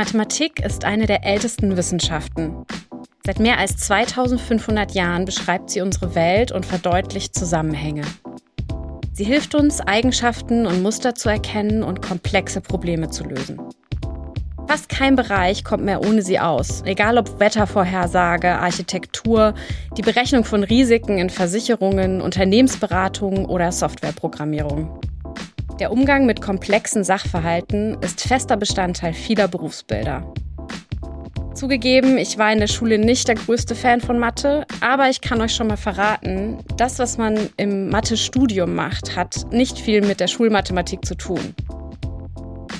Mathematik 0.00 0.64
ist 0.64 0.86
eine 0.86 1.04
der 1.04 1.26
ältesten 1.26 1.76
Wissenschaften. 1.76 2.64
Seit 3.26 3.38
mehr 3.38 3.58
als 3.58 3.76
2500 3.76 4.92
Jahren 4.92 5.26
beschreibt 5.26 5.68
sie 5.68 5.82
unsere 5.82 6.14
Welt 6.14 6.52
und 6.52 6.64
verdeutlicht 6.64 7.34
Zusammenhänge. 7.34 8.04
Sie 9.12 9.24
hilft 9.24 9.54
uns, 9.54 9.82
Eigenschaften 9.82 10.64
und 10.64 10.80
Muster 10.80 11.14
zu 11.14 11.28
erkennen 11.28 11.82
und 11.82 12.00
komplexe 12.00 12.62
Probleme 12.62 13.10
zu 13.10 13.24
lösen. 13.24 13.60
Fast 14.66 14.88
kein 14.88 15.16
Bereich 15.16 15.64
kommt 15.64 15.84
mehr 15.84 16.00
ohne 16.00 16.22
sie 16.22 16.40
aus, 16.40 16.82
egal 16.86 17.18
ob 17.18 17.38
Wettervorhersage, 17.38 18.58
Architektur, 18.58 19.52
die 19.98 20.02
Berechnung 20.02 20.44
von 20.44 20.64
Risiken 20.64 21.18
in 21.18 21.28
Versicherungen, 21.28 22.22
Unternehmensberatung 22.22 23.44
oder 23.44 23.70
Softwareprogrammierung. 23.70 24.98
Der 25.80 25.90
Umgang 25.90 26.26
mit 26.26 26.42
komplexen 26.42 27.04
Sachverhalten 27.04 27.96
ist 28.02 28.20
fester 28.20 28.58
Bestandteil 28.58 29.14
vieler 29.14 29.48
Berufsbilder. 29.48 30.30
Zugegeben, 31.54 32.18
ich 32.18 32.36
war 32.36 32.52
in 32.52 32.58
der 32.58 32.66
Schule 32.66 32.98
nicht 32.98 33.28
der 33.28 33.36
größte 33.36 33.74
Fan 33.74 34.02
von 34.02 34.18
Mathe, 34.18 34.66
aber 34.82 35.08
ich 35.08 35.22
kann 35.22 35.40
euch 35.40 35.54
schon 35.54 35.68
mal 35.68 35.78
verraten, 35.78 36.58
das, 36.76 36.98
was 36.98 37.16
man 37.16 37.48
im 37.56 37.88
Mathe-Studium 37.88 38.74
macht, 38.74 39.16
hat 39.16 39.46
nicht 39.52 39.78
viel 39.78 40.02
mit 40.02 40.20
der 40.20 40.28
Schulmathematik 40.28 41.02
zu 41.06 41.14
tun. 41.14 41.54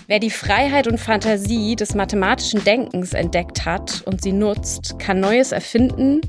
Wer 0.06 0.18
die 0.18 0.30
Freiheit 0.30 0.86
und 0.86 1.00
Fantasie 1.00 1.76
des 1.76 1.94
mathematischen 1.94 2.62
Denkens 2.64 3.14
entdeckt 3.14 3.64
hat 3.64 4.02
und 4.04 4.22
sie 4.22 4.32
nutzt, 4.32 4.98
kann 4.98 5.20
Neues 5.20 5.52
erfinden, 5.52 6.20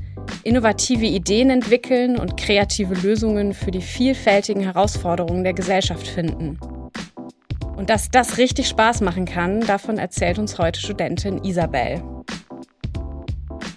innovative 0.44 1.06
Ideen 1.06 1.50
entwickeln 1.50 2.18
und 2.18 2.36
kreative 2.36 2.94
Lösungen 2.94 3.54
für 3.54 3.70
die 3.70 3.80
vielfältigen 3.80 4.62
Herausforderungen 4.62 5.44
der 5.44 5.54
Gesellschaft 5.54 6.06
finden. 6.06 6.58
Und 7.76 7.90
dass 7.90 8.10
das 8.10 8.38
richtig 8.38 8.68
Spaß 8.68 9.00
machen 9.00 9.24
kann, 9.24 9.60
davon 9.60 9.98
erzählt 9.98 10.38
uns 10.38 10.58
heute 10.58 10.80
Studentin 10.80 11.42
Isabel. 11.42 12.02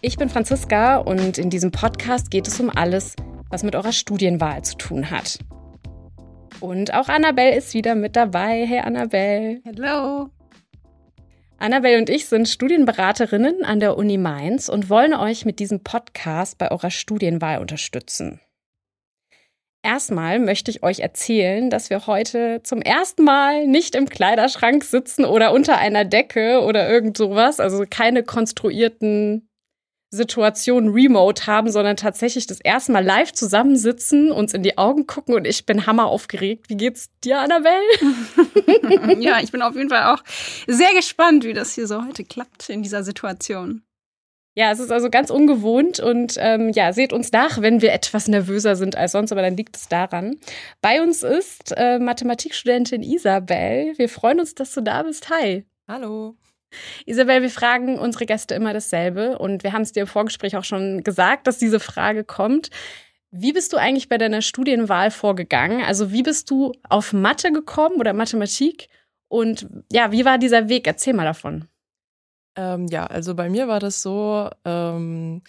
Ich 0.01 0.17
bin 0.17 0.29
Franziska 0.29 0.97
und 0.97 1.37
in 1.37 1.49
diesem 1.49 1.71
Podcast 1.71 2.29
geht 2.29 2.47
es 2.47 2.59
um 2.59 2.69
alles, 2.69 3.15
was 3.49 3.63
mit 3.63 3.75
eurer 3.75 3.91
Studienwahl 3.91 4.63
zu 4.63 4.77
tun 4.77 5.09
hat. 5.09 5.39
Und 6.59 6.93
auch 6.93 7.09
Annabelle 7.09 7.55
ist 7.55 7.73
wieder 7.73 7.95
mit 7.95 8.15
dabei. 8.15 8.65
Hey 8.67 8.79
Annabelle. 8.79 9.61
Hallo. 9.65 10.29
Annabelle 11.57 11.97
und 11.97 12.09
ich 12.09 12.25
sind 12.25 12.49
Studienberaterinnen 12.49 13.63
an 13.63 13.79
der 13.79 13.97
Uni 13.97 14.17
Mainz 14.17 14.67
und 14.67 14.89
wollen 14.89 15.13
euch 15.13 15.45
mit 15.45 15.59
diesem 15.59 15.83
Podcast 15.83 16.57
bei 16.57 16.69
eurer 16.69 16.91
Studienwahl 16.91 17.59
unterstützen. 17.59 18.41
Erstmal 19.81 20.39
möchte 20.39 20.71
ich 20.71 20.83
euch 20.83 20.99
erzählen, 20.99 21.69
dass 21.69 21.91
wir 21.91 22.07
heute 22.07 22.61
zum 22.63 22.81
ersten 22.81 23.23
Mal 23.23 23.67
nicht 23.67 23.93
im 23.93 24.09
Kleiderschrank 24.09 24.83
sitzen 24.83 25.25
oder 25.25 25.53
unter 25.53 25.77
einer 25.77 26.05
Decke 26.05 26.61
oder 26.61 26.89
irgend 26.89 27.15
sowas, 27.15 27.59
also 27.59 27.85
keine 27.87 28.23
konstruierten 28.23 29.44
Situation 30.15 30.89
remote 30.89 31.45
haben, 31.47 31.69
sondern 31.71 31.97
tatsächlich 31.97 32.47
das 32.47 32.59
erste 32.61 32.91
Mal 32.91 33.03
live 33.03 33.33
zusammensitzen, 33.33 34.31
uns 34.31 34.53
in 34.53 34.63
die 34.63 34.77
Augen 34.77 35.07
gucken 35.07 35.35
und 35.35 35.45
ich 35.45 35.65
bin 35.65 35.85
hammer 35.85 36.07
aufgeregt. 36.07 36.69
Wie 36.69 36.77
geht's 36.77 37.09
dir, 37.23 37.39
Annabelle? 37.39 37.75
ja, 39.19 39.39
ich 39.41 39.51
bin 39.51 39.61
auf 39.61 39.75
jeden 39.75 39.89
Fall 39.89 40.13
auch 40.13 40.23
sehr 40.67 40.93
gespannt, 40.93 41.43
wie 41.43 41.53
das 41.53 41.75
hier 41.75 41.87
so 41.87 42.03
heute 42.05 42.23
klappt 42.23 42.69
in 42.69 42.81
dieser 42.81 43.03
Situation. 43.03 43.83
Ja, 44.57 44.71
es 44.71 44.79
ist 44.79 44.91
also 44.91 45.09
ganz 45.09 45.29
ungewohnt 45.29 45.99
und 45.99 46.35
ähm, 46.39 46.69
ja, 46.69 46.93
seht 46.93 47.11
uns 47.11 47.33
nach, 47.33 47.61
wenn 47.61 47.81
wir 47.81 47.91
etwas 47.91 48.29
nervöser 48.29 48.77
sind 48.77 48.95
als 48.95 49.11
sonst, 49.11 49.33
aber 49.33 49.41
dann 49.41 49.57
liegt 49.57 49.75
es 49.75 49.89
daran. 49.89 50.37
Bei 50.81 51.01
uns 51.01 51.23
ist 51.23 51.73
äh, 51.75 51.99
Mathematikstudentin 51.99 53.03
Isabel. 53.03 53.93
Wir 53.97 54.07
freuen 54.07 54.39
uns, 54.39 54.55
dass 54.55 54.73
du 54.73 54.81
da 54.81 55.03
bist. 55.03 55.29
Hi. 55.29 55.65
Hallo. 55.89 56.37
Isabel, 57.05 57.41
wir 57.41 57.49
fragen 57.49 57.97
unsere 57.99 58.25
Gäste 58.25 58.55
immer 58.55 58.73
dasselbe 58.73 59.37
und 59.37 59.63
wir 59.63 59.73
haben 59.73 59.83
es 59.83 59.91
dir 59.91 60.01
im 60.01 60.07
Vorgespräch 60.07 60.57
auch 60.57 60.63
schon 60.63 61.03
gesagt, 61.03 61.47
dass 61.47 61.57
diese 61.57 61.79
Frage 61.79 62.23
kommt. 62.23 62.69
Wie 63.31 63.53
bist 63.53 63.73
du 63.73 63.77
eigentlich 63.77 64.09
bei 64.09 64.17
deiner 64.17 64.41
Studienwahl 64.41 65.11
vorgegangen? 65.11 65.83
Also 65.83 66.11
wie 66.11 66.23
bist 66.23 66.49
du 66.49 66.71
auf 66.89 67.13
Mathe 67.13 67.51
gekommen 67.51 67.97
oder 67.97 68.13
Mathematik? 68.13 68.87
Und 69.27 69.67
ja, 69.91 70.11
wie 70.11 70.25
war 70.25 70.37
dieser 70.37 70.69
Weg? 70.69 70.87
Erzähl 70.87 71.13
mal 71.13 71.25
davon. 71.25 71.67
Ähm, 72.55 72.87
ja, 72.87 73.05
also 73.05 73.35
bei 73.35 73.49
mir 73.49 73.67
war 73.67 73.79
das 73.79 74.01
so, 74.01 74.49
ähm, 74.63 75.41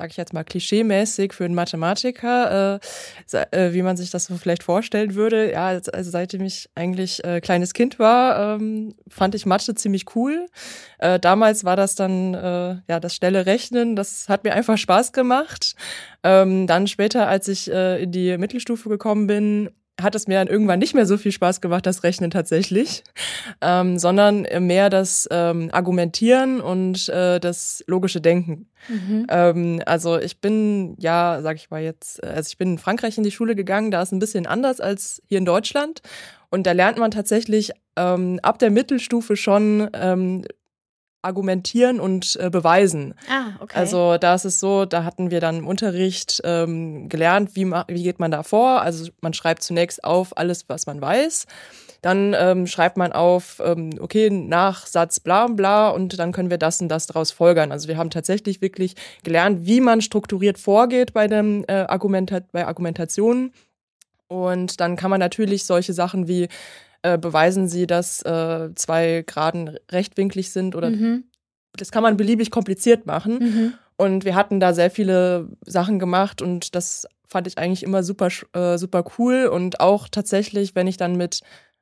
sage 0.00 0.12
ich 0.12 0.16
jetzt 0.16 0.32
mal, 0.32 0.44
klischeemäßig 0.44 1.34
für 1.34 1.44
einen 1.44 1.54
Mathematiker, 1.54 2.80
äh, 3.30 3.36
äh, 3.50 3.74
wie 3.74 3.82
man 3.82 3.98
sich 3.98 4.10
das 4.10 4.24
so 4.24 4.36
vielleicht 4.36 4.62
vorstellen 4.62 5.14
würde. 5.14 5.52
Ja, 5.52 5.66
also 5.66 6.10
seitdem 6.10 6.42
ich 6.42 6.70
eigentlich 6.74 7.22
äh, 7.22 7.42
kleines 7.42 7.74
Kind 7.74 7.98
war, 7.98 8.56
ähm, 8.56 8.94
fand 9.08 9.34
ich 9.34 9.44
Mathe 9.44 9.74
ziemlich 9.74 10.16
cool. 10.16 10.46
Äh, 11.00 11.20
damals 11.20 11.64
war 11.64 11.76
das 11.76 11.96
dann 11.96 12.32
äh, 12.32 12.76
ja 12.88 12.98
das 12.98 13.14
schnelle 13.14 13.44
Rechnen, 13.44 13.94
das 13.94 14.30
hat 14.30 14.42
mir 14.44 14.54
einfach 14.54 14.78
Spaß 14.78 15.12
gemacht. 15.12 15.74
Ähm, 16.22 16.66
dann 16.66 16.86
später, 16.86 17.28
als 17.28 17.46
ich 17.48 17.70
äh, 17.70 18.02
in 18.02 18.10
die 18.10 18.38
Mittelstufe 18.38 18.88
gekommen 18.88 19.26
bin, 19.26 19.68
hat 20.02 20.14
es 20.14 20.26
mir 20.26 20.34
dann 20.34 20.48
irgendwann 20.48 20.78
nicht 20.78 20.94
mehr 20.94 21.06
so 21.06 21.16
viel 21.16 21.32
Spaß 21.32 21.60
gemacht, 21.60 21.86
das 21.86 22.02
Rechnen 22.02 22.30
tatsächlich, 22.30 23.04
ähm, 23.60 23.98
sondern 23.98 24.46
mehr 24.60 24.90
das 24.90 25.28
ähm, 25.30 25.70
Argumentieren 25.72 26.60
und 26.60 27.08
äh, 27.08 27.40
das 27.40 27.84
logische 27.86 28.20
Denken. 28.20 28.68
Mhm. 28.88 29.26
Ähm, 29.28 29.82
also 29.86 30.18
ich 30.18 30.40
bin, 30.40 30.96
ja, 30.98 31.40
sag 31.42 31.56
ich 31.56 31.70
mal 31.70 31.82
jetzt, 31.82 32.22
also 32.24 32.48
ich 32.48 32.58
bin 32.58 32.72
in 32.72 32.78
Frankreich 32.78 33.18
in 33.18 33.24
die 33.24 33.30
Schule 33.30 33.54
gegangen, 33.54 33.90
da 33.90 34.02
ist 34.02 34.12
ein 34.12 34.18
bisschen 34.18 34.46
anders 34.46 34.80
als 34.80 35.22
hier 35.26 35.38
in 35.38 35.44
Deutschland. 35.44 36.02
Und 36.50 36.66
da 36.66 36.72
lernt 36.72 36.98
man 36.98 37.12
tatsächlich 37.12 37.70
ähm, 37.96 38.40
ab 38.42 38.58
der 38.58 38.70
Mittelstufe 38.70 39.36
schon 39.36 39.88
ähm, 39.92 40.44
argumentieren 41.22 42.00
und 42.00 42.36
äh, 42.40 42.50
beweisen. 42.50 43.14
Ah, 43.28 43.52
okay. 43.60 43.78
Also 43.78 44.16
da 44.18 44.34
ist 44.34 44.44
es 44.44 44.60
so, 44.60 44.84
da 44.84 45.04
hatten 45.04 45.30
wir 45.30 45.40
dann 45.40 45.58
im 45.58 45.66
Unterricht 45.66 46.40
ähm, 46.44 47.08
gelernt, 47.08 47.54
wie, 47.54 47.66
wie 47.66 48.02
geht 48.02 48.18
man 48.20 48.30
da 48.30 48.42
vor. 48.42 48.82
Also 48.82 49.10
man 49.20 49.34
schreibt 49.34 49.62
zunächst 49.62 50.02
auf 50.04 50.36
alles, 50.36 50.68
was 50.68 50.86
man 50.86 51.00
weiß. 51.00 51.46
Dann 52.02 52.34
ähm, 52.38 52.66
schreibt 52.66 52.96
man 52.96 53.12
auf, 53.12 53.60
ähm, 53.62 53.90
okay, 54.00 54.30
Nachsatz 54.30 55.20
bla 55.20 55.46
bla 55.48 55.90
und 55.90 56.18
dann 56.18 56.32
können 56.32 56.48
wir 56.48 56.56
das 56.56 56.80
und 56.80 56.88
das 56.88 57.06
daraus 57.06 57.30
folgern. 57.30 57.72
Also 57.72 57.88
wir 57.88 57.98
haben 57.98 58.10
tatsächlich 58.10 58.62
wirklich 58.62 58.94
gelernt, 59.22 59.66
wie 59.66 59.82
man 59.82 60.00
strukturiert 60.00 60.58
vorgeht 60.58 61.12
bei, 61.12 61.28
dem, 61.28 61.64
äh, 61.68 61.84
Argumenta 61.88 62.40
bei 62.52 62.66
Argumentationen. 62.66 63.52
Und 64.28 64.80
dann 64.80 64.96
kann 64.96 65.10
man 65.10 65.20
natürlich 65.20 65.64
solche 65.64 65.92
Sachen 65.92 66.28
wie 66.28 66.48
äh, 67.02 67.18
beweisen 67.18 67.68
sie, 67.68 67.86
dass 67.86 68.22
äh, 68.22 68.74
zwei 68.74 69.24
Graden 69.26 69.78
rechtwinklig 69.90 70.52
sind 70.52 70.74
oder 70.74 70.90
mhm. 70.90 71.24
das 71.76 71.90
kann 71.90 72.02
man 72.02 72.16
beliebig 72.16 72.50
kompliziert 72.50 73.06
machen. 73.06 73.38
Mhm. 73.38 73.74
Und 73.96 74.24
wir 74.24 74.34
hatten 74.34 74.60
da 74.60 74.72
sehr 74.72 74.90
viele 74.90 75.48
Sachen 75.66 75.98
gemacht 75.98 76.40
und 76.40 76.74
das 76.74 77.06
fand 77.26 77.46
ich 77.46 77.58
eigentlich 77.58 77.82
immer 77.82 78.02
super, 78.02 78.28
äh, 78.54 78.76
super 78.78 79.04
cool. 79.18 79.46
Und 79.46 79.80
auch 79.80 80.08
tatsächlich, 80.08 80.74
wenn 80.74 80.86
ich 80.86 80.96
dann 80.96 81.16
mit 81.16 81.40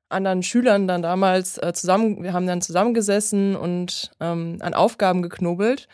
anderen 0.09 0.43
Schülern 0.43 0.87
dann 0.87 1.03
damals 1.03 1.59
äh, 1.59 1.73
zusammen, 1.73 2.23
wir 2.23 2.33
haben 2.33 2.47
dann 2.47 2.61
zusammengesessen 2.61 3.57
und 3.57 4.11
ähm, 4.21 4.59
an 4.61 4.75
Aufgaben 4.75 5.23
geknobelt. 5.23 5.89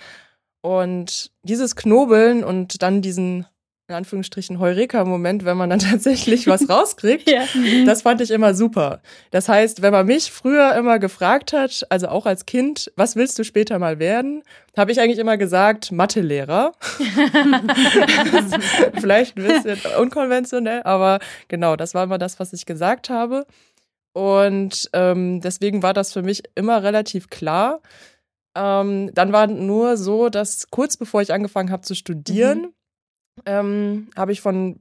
Und 0.60 1.30
dieses 1.42 1.76
Knobeln 1.76 2.42
und 2.42 2.82
dann 2.82 3.02
diesen 3.02 3.46
in 3.86 3.94
Anführungsstrichen 3.94 4.60
Heureka-Moment, 4.60 5.44
wenn 5.44 5.58
man 5.58 5.68
dann 5.68 5.78
tatsächlich 5.78 6.46
was 6.46 6.68
rauskriegt. 6.68 7.28
ja. 7.28 7.44
Mhm. 7.54 7.84
Das 7.84 8.02
fand 8.02 8.20
ich 8.22 8.30
immer 8.30 8.54
super. 8.54 9.00
Das 9.30 9.48
heißt, 9.48 9.82
wenn 9.82 9.92
man 9.92 10.06
mich 10.06 10.32
früher 10.32 10.74
immer 10.74 10.98
gefragt 10.98 11.52
hat, 11.52 11.86
also 11.90 12.08
auch 12.08 12.24
als 12.24 12.46
Kind, 12.46 12.90
was 12.96 13.14
willst 13.14 13.38
du 13.38 13.44
später 13.44 13.78
mal 13.78 13.98
werden, 13.98 14.42
habe 14.76 14.90
ich 14.90 15.00
eigentlich 15.00 15.18
immer 15.18 15.36
gesagt, 15.36 15.92
Mathelehrer. 15.92 16.72
Vielleicht 19.00 19.36
ein 19.36 19.46
bisschen 19.46 19.78
unkonventionell, 20.00 20.82
aber 20.84 21.18
genau, 21.48 21.76
das 21.76 21.94
war 21.94 22.04
immer 22.04 22.18
das, 22.18 22.40
was 22.40 22.54
ich 22.54 22.64
gesagt 22.64 23.10
habe. 23.10 23.46
Und 24.14 24.88
ähm, 24.92 25.40
deswegen 25.40 25.82
war 25.82 25.92
das 25.92 26.12
für 26.12 26.22
mich 26.22 26.42
immer 26.54 26.82
relativ 26.82 27.28
klar. 27.28 27.82
Ähm, 28.56 29.10
dann 29.12 29.32
war 29.32 29.48
nur 29.48 29.98
so, 29.98 30.30
dass 30.30 30.70
kurz 30.70 30.96
bevor 30.96 31.20
ich 31.20 31.34
angefangen 31.34 31.70
habe 31.70 31.82
zu 31.82 31.94
studieren, 31.94 32.62
mhm 32.62 32.72
ähm, 33.46 34.10
habe 34.16 34.32
ich 34.32 34.40
von 34.40 34.81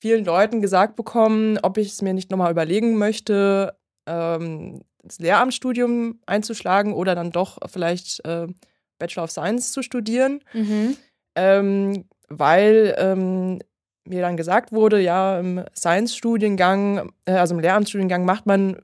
vielen 0.00 0.24
Leuten 0.24 0.60
gesagt 0.60 0.96
bekommen, 0.96 1.58
ob 1.62 1.78
ich 1.78 1.88
es 1.92 2.02
mir 2.02 2.14
nicht 2.14 2.30
nochmal 2.30 2.50
überlegen 2.50 2.96
möchte, 2.96 3.76
ähm, 4.06 4.82
das 5.02 5.18
Lehramtsstudium 5.18 6.20
einzuschlagen 6.26 6.92
oder 6.92 7.14
dann 7.14 7.30
doch 7.30 7.58
vielleicht 7.68 8.24
äh, 8.24 8.46
Bachelor 8.98 9.24
of 9.24 9.30
Science 9.30 9.72
zu 9.72 9.82
studieren. 9.82 10.42
Mhm. 10.52 10.96
Ähm, 11.36 12.04
weil 12.28 12.94
ähm, 12.98 13.60
mir 14.06 14.22
dann 14.22 14.36
gesagt 14.36 14.72
wurde, 14.72 15.00
ja, 15.00 15.38
im 15.38 15.64
Science-Studiengang, 15.74 17.12
äh, 17.24 17.32
also 17.32 17.54
im 17.54 17.60
Lehramtsstudiengang 17.60 18.24
macht 18.24 18.46
man 18.46 18.76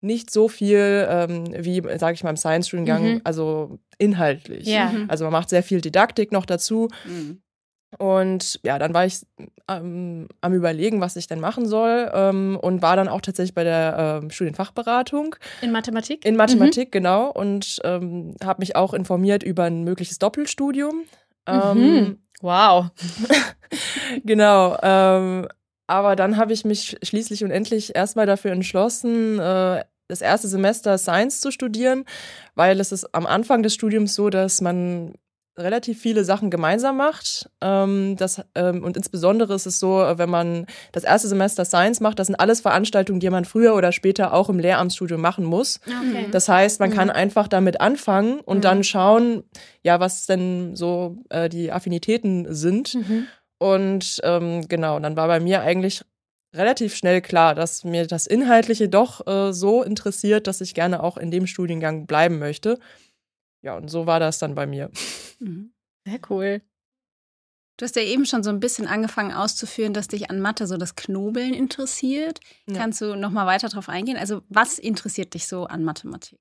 nicht 0.00 0.30
so 0.30 0.48
viel 0.48 1.06
ähm, 1.08 1.44
wie, 1.58 1.82
sage 1.98 2.14
ich 2.14 2.22
mal, 2.22 2.30
im 2.30 2.36
Science-Studiengang, 2.36 3.14
mhm. 3.14 3.20
also 3.24 3.78
inhaltlich. 3.98 4.66
Ja. 4.66 4.92
Also 5.08 5.24
man 5.24 5.32
macht 5.32 5.48
sehr 5.48 5.62
viel 5.62 5.80
Didaktik 5.80 6.30
noch 6.30 6.46
dazu. 6.46 6.88
Mhm. 7.04 7.42
Und 7.96 8.60
ja, 8.62 8.78
dann 8.78 8.92
war 8.92 9.06
ich 9.06 9.26
ähm, 9.66 10.28
am 10.42 10.52
Überlegen, 10.52 11.00
was 11.00 11.16
ich 11.16 11.26
denn 11.26 11.40
machen 11.40 11.66
soll 11.66 12.10
ähm, 12.12 12.58
und 12.60 12.82
war 12.82 12.96
dann 12.96 13.08
auch 13.08 13.22
tatsächlich 13.22 13.54
bei 13.54 13.64
der 13.64 14.20
ähm, 14.22 14.30
Studienfachberatung. 14.30 15.36
In 15.62 15.72
Mathematik? 15.72 16.24
In 16.26 16.36
Mathematik, 16.36 16.88
mhm. 16.88 16.92
genau. 16.92 17.30
Und 17.30 17.80
ähm, 17.84 18.34
habe 18.44 18.60
mich 18.60 18.76
auch 18.76 18.92
informiert 18.92 19.42
über 19.42 19.64
ein 19.64 19.84
mögliches 19.84 20.18
Doppelstudium. 20.18 21.04
Ähm, 21.46 21.78
mhm. 21.78 22.18
Wow. 22.42 22.86
genau. 24.24 24.76
Ähm, 24.82 25.48
aber 25.86 26.14
dann 26.14 26.36
habe 26.36 26.52
ich 26.52 26.66
mich 26.66 26.98
schließlich 27.02 27.42
und 27.42 27.50
endlich 27.50 27.96
erstmal 27.96 28.26
dafür 28.26 28.52
entschlossen, 28.52 29.38
äh, 29.38 29.82
das 30.08 30.20
erste 30.20 30.48
Semester 30.48 30.98
Science 30.98 31.40
zu 31.40 31.50
studieren, 31.50 32.04
weil 32.54 32.78
es 32.80 32.92
ist 32.92 33.14
am 33.14 33.26
Anfang 33.26 33.62
des 33.62 33.74
Studiums 33.74 34.14
so, 34.14 34.28
dass 34.30 34.60
man 34.60 35.14
relativ 35.58 36.00
viele 36.00 36.24
Sachen 36.24 36.50
gemeinsam 36.50 36.96
macht. 36.96 37.50
Ähm, 37.60 38.16
das, 38.16 38.42
ähm, 38.54 38.82
und 38.84 38.96
insbesondere 38.96 39.54
ist 39.54 39.66
es 39.66 39.78
so, 39.78 39.96
wenn 40.14 40.30
man 40.30 40.66
das 40.92 41.04
erste 41.04 41.28
Semester 41.28 41.64
Science 41.64 42.00
macht, 42.00 42.18
das 42.18 42.28
sind 42.28 42.36
alles 42.36 42.60
Veranstaltungen, 42.60 43.20
die 43.20 43.30
man 43.30 43.44
früher 43.44 43.74
oder 43.74 43.92
später 43.92 44.32
auch 44.32 44.48
im 44.48 44.58
Lehramtsstudium 44.58 45.20
machen 45.20 45.44
muss. 45.44 45.80
Okay. 45.86 46.26
Das 46.30 46.48
heißt, 46.48 46.80
man 46.80 46.90
mhm. 46.90 46.94
kann 46.94 47.10
einfach 47.10 47.48
damit 47.48 47.80
anfangen 47.80 48.40
und 48.40 48.58
mhm. 48.58 48.62
dann 48.62 48.84
schauen, 48.84 49.42
ja, 49.82 50.00
was 50.00 50.26
denn 50.26 50.76
so 50.76 51.16
äh, 51.30 51.48
die 51.48 51.72
Affinitäten 51.72 52.54
sind. 52.54 52.94
Mhm. 52.94 53.26
Und 53.58 54.20
ähm, 54.22 54.68
genau, 54.68 55.00
dann 55.00 55.16
war 55.16 55.26
bei 55.26 55.40
mir 55.40 55.62
eigentlich 55.62 56.02
relativ 56.54 56.94
schnell 56.94 57.20
klar, 57.20 57.54
dass 57.54 57.84
mir 57.84 58.06
das 58.06 58.26
Inhaltliche 58.26 58.88
doch 58.88 59.26
äh, 59.26 59.52
so 59.52 59.82
interessiert, 59.82 60.46
dass 60.46 60.60
ich 60.60 60.74
gerne 60.74 61.02
auch 61.02 61.16
in 61.16 61.30
dem 61.30 61.46
Studiengang 61.46 62.06
bleiben 62.06 62.38
möchte. 62.38 62.78
Ja, 63.62 63.76
und 63.76 63.88
so 63.88 64.06
war 64.06 64.20
das 64.20 64.38
dann 64.38 64.54
bei 64.54 64.66
mir. 64.66 64.90
Mhm. 65.40 65.72
Sehr 66.04 66.20
cool. 66.30 66.62
Du 67.78 67.84
hast 67.84 67.94
ja 67.94 68.02
eben 68.02 68.26
schon 68.26 68.42
so 68.42 68.50
ein 68.50 68.58
bisschen 68.58 68.88
angefangen 68.88 69.32
auszuführen, 69.32 69.94
dass 69.94 70.08
dich 70.08 70.30
an 70.30 70.40
Mathe 70.40 70.66
so 70.66 70.76
das 70.76 70.96
Knobeln 70.96 71.54
interessiert. 71.54 72.40
Ja. 72.66 72.76
Kannst 72.76 73.00
du 73.00 73.14
noch 73.14 73.30
mal 73.30 73.46
weiter 73.46 73.68
darauf 73.68 73.88
eingehen? 73.88 74.16
Also 74.16 74.42
was 74.48 74.80
interessiert 74.80 75.34
dich 75.34 75.46
so 75.46 75.64
an 75.66 75.84
Mathematik? 75.84 76.40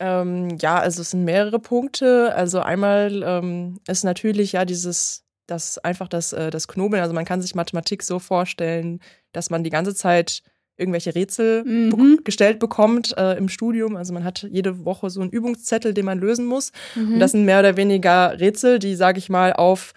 Ähm, 0.00 0.58
ja, 0.60 0.78
also 0.78 1.00
es 1.00 1.12
sind 1.12 1.24
mehrere 1.24 1.58
Punkte. 1.58 2.34
Also 2.34 2.60
einmal 2.60 3.22
ähm, 3.24 3.80
ist 3.88 4.04
natürlich 4.04 4.52
ja 4.52 4.66
dieses, 4.66 5.24
das 5.46 5.78
einfach 5.78 6.08
das, 6.08 6.34
äh, 6.34 6.50
das 6.50 6.68
Knobeln. 6.68 7.00
Also 7.00 7.14
man 7.14 7.24
kann 7.24 7.40
sich 7.40 7.54
Mathematik 7.54 8.02
so 8.02 8.18
vorstellen, 8.18 9.00
dass 9.32 9.48
man 9.48 9.64
die 9.64 9.70
ganze 9.70 9.94
Zeit 9.94 10.42
irgendwelche 10.76 11.14
Rätsel 11.14 11.64
mhm. 11.64 12.16
be 12.16 12.22
gestellt 12.24 12.58
bekommt 12.58 13.16
äh, 13.16 13.36
im 13.36 13.48
Studium. 13.48 13.96
Also 13.96 14.12
man 14.12 14.24
hat 14.24 14.46
jede 14.50 14.84
Woche 14.84 15.10
so 15.10 15.20
einen 15.20 15.30
Übungszettel, 15.30 15.94
den 15.94 16.04
man 16.04 16.18
lösen 16.18 16.46
muss. 16.46 16.72
Mhm. 16.94 17.14
Und 17.14 17.20
das 17.20 17.32
sind 17.32 17.44
mehr 17.44 17.60
oder 17.60 17.76
weniger 17.76 18.38
Rätsel, 18.40 18.78
die, 18.78 18.94
sage 18.94 19.18
ich 19.18 19.28
mal, 19.28 19.52
auf 19.52 19.92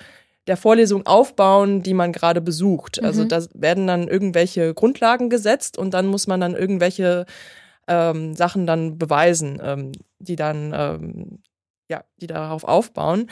der 0.47 0.57
Vorlesung 0.57 1.05
aufbauen, 1.07 1.81
die 1.81 1.93
man 1.93 2.11
gerade 2.11 2.41
besucht. 2.41 3.01
Also 3.01 3.23
mhm. 3.23 3.31
Also 3.31 3.49
da 3.49 3.59
werden 3.59 3.87
dann 3.87 4.07
irgendwelche 4.07 4.73
Grundlagen 4.73 5.29
gesetzt 5.29 5.77
und 5.77 5.93
dann 5.93 6.07
muss 6.07 6.27
man 6.27 6.39
dann 6.39 6.55
irgendwelche 6.55 7.25
ähm, 7.87 8.35
Sachen 8.35 8.67
dann 8.67 8.97
beweisen, 8.97 9.59
ähm, 9.63 9.91
die 10.19 10.35
dann 10.35 10.73
ähm, 10.75 11.39
ja, 11.89 12.03
die 12.17 12.27
darauf 12.27 12.63
aufbauen. 12.63 13.29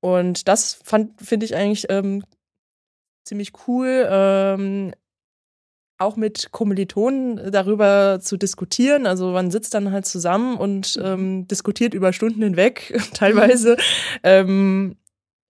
Und 0.00 0.48
das 0.48 0.80
finde 0.84 1.44
ich 1.44 1.54
eigentlich 1.54 1.86
ähm, 1.90 2.24
ziemlich 3.24 3.52
cool. 3.66 4.06
Auch 6.00 6.16
mit 6.16 6.50
Kommilitonen 6.50 7.52
darüber 7.52 8.20
zu 8.22 8.38
diskutieren. 8.38 9.06
Also 9.06 9.32
man 9.32 9.50
sitzt 9.50 9.74
dann 9.74 9.92
halt 9.92 10.06
zusammen 10.06 10.56
und 10.56 10.96
mhm. 10.96 11.04
ähm, 11.04 11.46
diskutiert 11.46 11.92
über 11.92 12.14
Stunden 12.14 12.42
hinweg, 12.42 12.98
teilweise 13.14 13.76
ähm, 14.22 14.96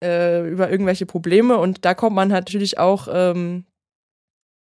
äh, 0.02 0.48
über 0.48 0.68
irgendwelche 0.68 1.06
Probleme. 1.06 1.56
Und 1.56 1.84
da 1.84 1.94
kommt 1.94 2.16
man 2.16 2.28
natürlich 2.28 2.78
auch, 2.78 3.06
ähm, 3.12 3.64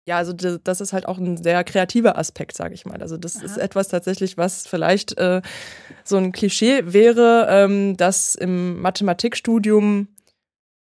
ja, 0.06 0.18
also 0.18 0.32
das 0.32 0.80
ist 0.80 0.92
halt 0.92 1.06
auch 1.06 1.18
ein 1.18 1.36
sehr 1.36 1.64
kreativer 1.64 2.16
Aspekt, 2.16 2.56
sage 2.56 2.74
ich 2.74 2.86
mal. 2.86 3.02
Also 3.02 3.16
das 3.16 3.38
Aha. 3.38 3.44
ist 3.44 3.56
etwas 3.56 3.88
tatsächlich, 3.88 4.36
was 4.36 4.68
vielleicht 4.68 5.18
äh, 5.18 5.42
so 6.04 6.16
ein 6.16 6.30
Klischee 6.30 6.92
wäre, 6.92 7.48
ähm, 7.50 7.96
dass 7.96 8.36
im 8.36 8.80
Mathematikstudium 8.80 10.08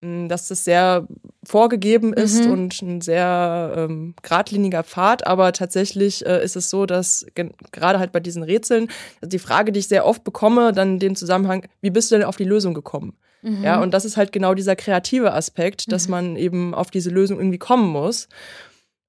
dass 0.02 0.48
das 0.48 0.66
sehr 0.66 1.08
vorgegeben 1.44 2.14
ist 2.14 2.46
mhm. 2.46 2.52
und 2.52 2.82
ein 2.82 3.02
sehr 3.02 3.74
ähm, 3.78 4.16
geradliniger 4.24 4.84
Pfad, 4.84 5.28
aber 5.28 5.52
tatsächlich 5.54 6.26
äh, 6.26 6.44
ist 6.44 6.56
es 6.56 6.70
so, 6.70 6.88
dass 6.88 7.26
gerade 7.72 8.00
halt 8.00 8.12
bei 8.12 8.20
diesen 8.20 8.42
Rätseln, 8.42 8.88
also 9.22 9.30
die 9.30 9.40
Frage, 9.40 9.72
die 9.72 9.80
ich 9.80 9.88
sehr 9.88 10.06
oft 10.06 10.24
bekomme, 10.24 10.72
dann 10.72 10.94
in 10.94 11.00
dem 11.00 11.16
Zusammenhang, 11.16 11.68
wie 11.82 11.92
bist 11.92 12.12
du 12.12 12.16
denn 12.16 12.26
auf 12.26 12.38
die 12.38 12.46
Lösung 12.46 12.74
gekommen? 12.74 13.14
Mhm. 13.44 13.64
Ja, 13.64 13.82
und 13.82 13.94
das 13.94 14.06
ist 14.06 14.18
halt 14.18 14.32
genau 14.32 14.54
dieser 14.54 14.76
kreative 14.76 15.34
Aspekt, 15.34 15.92
dass 15.92 16.08
mhm. 16.08 16.12
man 16.12 16.36
eben 16.36 16.74
auf 16.74 16.92
diese 16.92 17.10
Lösung 17.10 17.38
irgendwie 17.38 17.60
kommen 17.60 17.90
muss. 17.90 18.28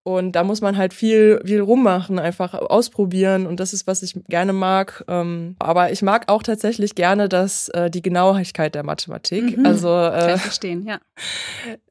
Und 0.05 0.33
da 0.33 0.43
muss 0.43 0.61
man 0.61 0.77
halt 0.77 0.95
viel, 0.95 1.41
viel 1.45 1.61
rummachen, 1.61 2.19
einfach 2.19 2.55
ausprobieren. 2.55 3.47
Und 3.47 3.61
das 3.61 3.73
ist, 3.73 3.87
was 3.87 4.03
ich 4.03 4.15
gerne 4.29 4.53
mag. 4.53 5.05
Ähm, 5.07 5.55
aber 5.61 5.93
ich 5.93 6.03
mag 6.03 6.29
auch 6.29 6.43
tatsächlich 6.43 6.97
gerne 6.97 7.29
das, 7.29 7.69
äh, 7.69 7.89
die 7.89 8.03
Genauigkeit 8.03 8.75
der 8.75 8.83
Mathematik. 8.83 9.57
Mhm. 9.57 9.65
Also, 9.65 9.97
äh, 9.97 10.39
verstehen, 10.39 10.87
ja. 10.87 10.99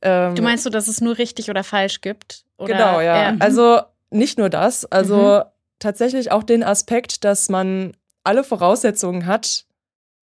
Ähm, 0.04 0.36
du 0.36 0.42
meinst 0.42 0.64
so, 0.64 0.70
dass 0.70 0.88
es 0.88 1.00
nur 1.00 1.18
richtig 1.20 1.50
oder 1.50 1.64
falsch 1.64 2.02
gibt? 2.02 2.44
Oder? 2.58 2.74
Genau, 2.74 3.02
ja. 3.02 3.32
Mhm. 3.32 3.42
Also 3.42 3.82
nicht 4.10 4.38
nur 4.38 4.50
das. 4.50 4.84
Also 4.86 5.44
mhm. 5.46 5.50
tatsächlich 5.80 6.32
auch 6.32 6.44
den 6.44 6.64
Aspekt, 6.64 7.24
dass 7.24 7.50
man 7.50 7.94
alle 8.24 8.44
Voraussetzungen 8.44 9.26
hat, 9.26 9.66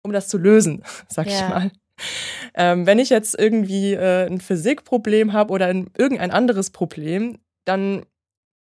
um 0.03 0.13
das 0.13 0.29
zu 0.29 0.39
lösen, 0.39 0.83
sag 1.09 1.27
ja. 1.27 1.33
ich 1.33 1.49
mal. 1.49 1.71
Ähm, 2.55 2.87
wenn 2.87 2.99
ich 2.99 3.11
jetzt 3.11 3.39
irgendwie 3.39 3.95
äh, 3.95 4.27
ein 4.27 4.41
Physikproblem 4.41 5.33
habe 5.33 5.53
oder 5.53 5.67
ein, 5.67 5.91
irgendein 5.97 6.31
anderes 6.31 6.71
Problem, 6.71 7.39
dann 7.67 8.07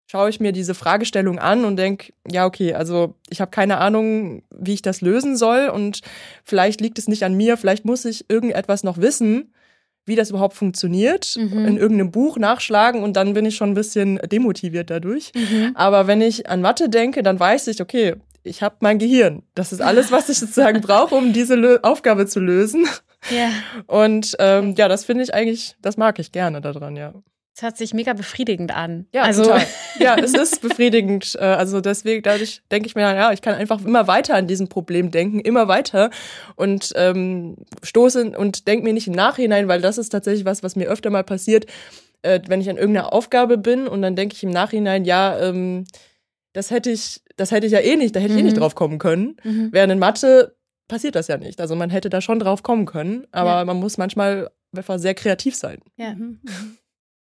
schaue 0.09 0.29
ich 0.29 0.39
mir 0.39 0.51
diese 0.51 0.73
Fragestellung 0.73 1.37
an 1.37 1.65
und 1.65 1.75
denke, 1.75 2.13
ja, 2.29 2.45
okay, 2.45 2.73
also 2.73 3.15
ich 3.29 3.41
habe 3.41 3.51
keine 3.51 3.77
Ahnung, 3.77 4.41
wie 4.49 4.73
ich 4.73 4.81
das 4.81 5.01
lösen 5.01 5.37
soll 5.37 5.69
und 5.69 6.01
vielleicht 6.43 6.81
liegt 6.81 6.97
es 6.97 7.07
nicht 7.07 7.23
an 7.23 7.35
mir, 7.35 7.57
vielleicht 7.57 7.85
muss 7.85 8.05
ich 8.05 8.25
irgendetwas 8.27 8.83
noch 8.83 8.97
wissen, 8.97 9.53
wie 10.05 10.15
das 10.15 10.31
überhaupt 10.31 10.55
funktioniert, 10.55 11.35
mhm. 11.37 11.65
in 11.67 11.77
irgendeinem 11.77 12.09
Buch 12.09 12.37
nachschlagen 12.37 13.03
und 13.03 13.13
dann 13.15 13.33
bin 13.33 13.45
ich 13.45 13.55
schon 13.55 13.71
ein 13.71 13.75
bisschen 13.75 14.17
demotiviert 14.17 14.89
dadurch. 14.89 15.31
Mhm. 15.35 15.73
Aber 15.75 16.07
wenn 16.07 16.21
ich 16.21 16.49
an 16.49 16.61
Mathe 16.61 16.89
denke, 16.89 17.21
dann 17.21 17.39
weiß 17.39 17.67
ich, 17.67 17.79
okay, 17.79 18.15
ich 18.41 18.63
habe 18.63 18.77
mein 18.79 18.97
Gehirn. 18.97 19.43
Das 19.53 19.71
ist 19.71 19.81
alles, 19.81 20.11
was 20.11 20.29
ich 20.29 20.39
sozusagen 20.39 20.81
brauche, 20.81 21.13
um 21.13 21.33
diese 21.33 21.53
Lö 21.53 21.77
Aufgabe 21.83 22.25
zu 22.25 22.39
lösen. 22.39 22.87
Ja. 23.29 23.51
Und 23.85 24.35
ähm, 24.39 24.73
ja, 24.75 24.87
das 24.87 25.05
finde 25.05 25.23
ich 25.23 25.33
eigentlich, 25.33 25.75
das 25.81 25.97
mag 25.97 26.17
ich 26.17 26.31
gerne 26.31 26.61
daran, 26.61 26.95
ja. 26.95 27.13
Es 27.59 27.63
hört 27.63 27.77
sich 27.77 27.93
mega 27.93 28.13
befriedigend 28.13 28.73
an. 28.73 29.05
Ja, 29.13 29.23
also 29.23 29.43
total. 29.43 29.65
ja, 29.99 30.15
es 30.17 30.33
ist 30.33 30.61
befriedigend. 30.61 31.35
Äh, 31.37 31.43
also 31.43 31.81
deswegen, 31.81 32.23
dadurch 32.23 32.61
denke 32.71 32.87
ich 32.87 32.95
mir, 32.95 33.01
ja, 33.01 33.33
ich 33.33 33.41
kann 33.41 33.53
einfach 33.53 33.83
immer 33.83 34.07
weiter 34.07 34.35
an 34.35 34.47
diesem 34.47 34.69
Problem 34.69 35.11
denken, 35.11 35.41
immer 35.41 35.67
weiter 35.67 36.09
und 36.55 36.93
ähm, 36.95 37.57
stoße 37.83 38.31
und 38.37 38.65
denke 38.65 38.85
mir 38.85 38.93
nicht 38.93 39.07
im 39.07 39.13
Nachhinein, 39.13 39.67
weil 39.67 39.81
das 39.81 39.97
ist 39.97 40.07
tatsächlich 40.07 40.45
was, 40.45 40.63
was 40.63 40.77
mir 40.77 40.87
öfter 40.87 41.09
mal 41.09 41.25
passiert, 41.25 41.65
äh, 42.21 42.39
wenn 42.47 42.61
ich 42.61 42.69
an 42.69 42.77
irgendeiner 42.77 43.11
Aufgabe 43.11 43.57
bin 43.57 43.89
und 43.89 44.01
dann 44.03 44.15
denke 44.15 44.35
ich 44.35 44.43
im 44.43 44.51
Nachhinein, 44.51 45.03
ja, 45.03 45.37
ähm, 45.37 45.83
das 46.53 46.71
hätte 46.71 46.91
ich, 46.91 47.19
das 47.35 47.51
hätte 47.51 47.67
ich 47.67 47.73
ja 47.73 47.81
eh 47.81 47.97
nicht, 47.97 48.15
da 48.15 48.21
hätte 48.21 48.35
ich 48.35 48.39
eh 48.39 48.43
nicht 48.43 48.55
mhm. 48.55 48.61
drauf 48.61 48.75
kommen 48.75 48.99
können. 48.99 49.35
Mhm. 49.43 49.67
Während 49.73 49.91
in 49.91 49.99
Mathe 49.99 50.55
passiert 50.87 51.15
das 51.15 51.27
ja 51.27 51.35
nicht. 51.35 51.59
Also 51.59 51.75
man 51.75 51.89
hätte 51.89 52.09
da 52.09 52.21
schon 52.21 52.39
drauf 52.39 52.63
kommen 52.63 52.85
können, 52.85 53.27
aber 53.33 53.55
ja. 53.55 53.65
man 53.65 53.75
muss 53.75 53.97
manchmal 53.97 54.49
einfach 54.73 54.97
sehr 54.97 55.13
kreativ 55.13 55.57
sein. 55.57 55.79
Ja. 55.97 56.13
Mhm. 56.13 56.39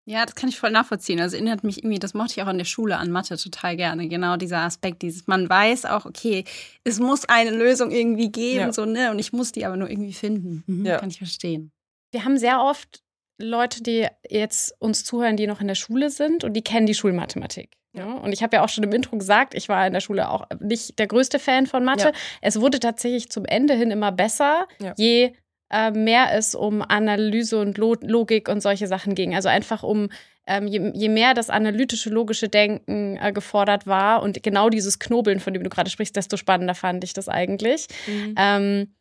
Ja, 0.10 0.26
das 0.26 0.34
kann 0.34 0.50
ich 0.50 0.58
voll 0.58 0.72
nachvollziehen. 0.72 1.20
Also 1.22 1.36
erinnert 1.36 1.64
mich 1.64 1.84
irgendwie, 1.84 2.00
das 2.00 2.16
mochte 2.16 2.34
ich 2.36 2.42
auch 2.42 2.48
an 2.48 2.58
der 2.58 2.66
Schule 2.66 2.98
an 2.98 3.12
Mathe 3.12 3.38
total 3.38 3.78
gerne. 3.78 4.08
Genau 4.08 4.38
dieser 4.38 4.62
Aspekt, 4.62 5.04
dieses, 5.04 5.28
man 5.28 5.48
weiß 5.48 5.86
auch, 5.86 6.08
okay, 6.08 6.46
es 6.84 7.00
muss 7.00 7.26
eine 7.26 7.52
Lösung 7.52 7.92
irgendwie 7.92 8.32
geben, 8.32 8.60
ja. 8.60 8.74
so, 8.74 8.86
ne? 8.86 9.12
Und 9.12 9.20
ich 9.20 9.34
muss 9.34 9.52
die 9.52 9.68
aber 9.68 9.78
nur 9.78 9.88
irgendwie 9.88 10.14
finden. 10.14 10.64
Mhm, 10.66 10.86
ja. 10.88 10.98
Kann 10.98 11.12
ich 11.12 11.20
verstehen. 11.20 11.72
Wir 12.12 12.26
haben 12.26 12.40
sehr 12.40 12.60
oft 12.60 13.04
Leute, 13.40 13.84
die 13.84 14.08
jetzt 14.28 14.74
uns 14.80 15.04
zuhören, 15.04 15.38
die 15.38 15.46
noch 15.46 15.62
in 15.62 15.68
der 15.68 15.76
Schule 15.76 16.10
sind 16.10 16.44
und 16.44 16.54
die 16.54 16.64
kennen 16.64 16.88
die 16.88 16.96
Schulmathematik. 16.96 17.70
Ja. 17.96 18.12
Und 18.12 18.32
ich 18.32 18.42
habe 18.42 18.56
ja 18.56 18.64
auch 18.64 18.70
schon 18.70 18.84
im 18.84 18.92
Intro 18.92 19.16
gesagt, 19.16 19.54
ich 19.54 19.70
war 19.70 19.86
in 19.86 19.94
der 19.94 20.02
Schule 20.02 20.30
auch 20.30 20.48
nicht 20.60 20.98
der 20.98 21.06
größte 21.06 21.38
Fan 21.38 21.68
von 21.68 21.86
Mathe. 21.86 22.06
Ja. 22.06 22.14
Es 22.42 22.60
wurde 22.60 22.80
tatsächlich 22.80 23.30
zum 23.30 23.46
Ende 23.46 23.76
hin 23.76 23.92
immer 23.92 24.12
besser, 24.12 24.68
ja. 24.80 24.96
je 24.98 25.34
äh, 25.70 25.92
mehr 25.92 26.34
es 26.34 26.56
um 26.56 26.82
Analyse 26.82 27.60
und 27.60 27.78
Lo 27.78 27.96
Logik 28.02 28.50
und 28.50 28.62
solche 28.62 28.88
Sachen 28.88 29.16
ging. 29.16 29.36
Also 29.36 29.50
einfach 29.50 29.84
um, 29.84 30.10
ähm, 30.48 30.68
je, 30.68 30.92
je, 30.94 31.10
mehr 31.10 31.34
das 31.34 31.50
analytische, 31.50 32.10
logische 32.10 32.50
Denken 32.50 33.18
äh, 33.22 33.32
gefordert 33.32 33.86
war 33.88 34.24
und 34.24 34.42
genau 34.42 34.70
dieses 34.70 35.00
Knobeln, 35.00 35.40
von 35.40 35.54
dem 35.54 35.64
du 35.64 35.70
gerade 35.70 35.90
sprichst, 35.90 36.16
desto 36.16 36.38
spannender 36.38 36.76
fand 36.76 37.04
ich 37.04 37.14
das 37.14 37.30
eigentlich. 37.30 37.88
Mhm. 38.08 38.36
Ähm, 38.38 38.96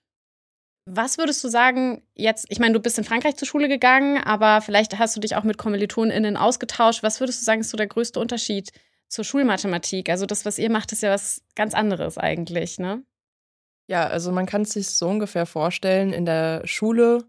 was 0.90 1.18
würdest 1.18 1.44
du 1.44 1.48
sagen, 1.48 2.02
jetzt, 2.14 2.46
ich 2.48 2.58
meine, 2.58 2.72
du 2.72 2.80
bist 2.80 2.96
in 2.96 3.04
Frankreich 3.04 3.36
zur 3.36 3.46
Schule 3.46 3.68
gegangen, 3.68 4.22
aber 4.24 4.62
vielleicht 4.62 4.98
hast 4.98 5.14
du 5.14 5.20
dich 5.20 5.36
auch 5.36 5.44
mit 5.44 5.58
KommilitonInnen 5.58 6.36
ausgetauscht. 6.38 7.02
Was 7.02 7.20
würdest 7.20 7.40
du 7.40 7.44
sagen, 7.44 7.60
ist 7.60 7.70
so 7.70 7.76
der 7.76 7.88
größte 7.88 8.18
Unterschied 8.18 8.70
zur 9.06 9.24
Schulmathematik? 9.24 10.08
Also 10.08 10.24
das, 10.24 10.46
was 10.46 10.58
ihr 10.58 10.70
macht, 10.70 10.92
ist 10.92 11.02
ja 11.02 11.10
was 11.10 11.42
ganz 11.54 11.74
anderes 11.74 12.16
eigentlich, 12.16 12.78
ne? 12.78 13.02
Ja, 13.88 14.06
also 14.06 14.30
man 14.32 14.46
kann 14.46 14.62
es 14.62 14.72
sich 14.72 14.88
so 14.90 15.08
ungefähr 15.08 15.46
vorstellen, 15.46 16.12
in 16.12 16.26
der 16.26 16.62
Schule 16.66 17.24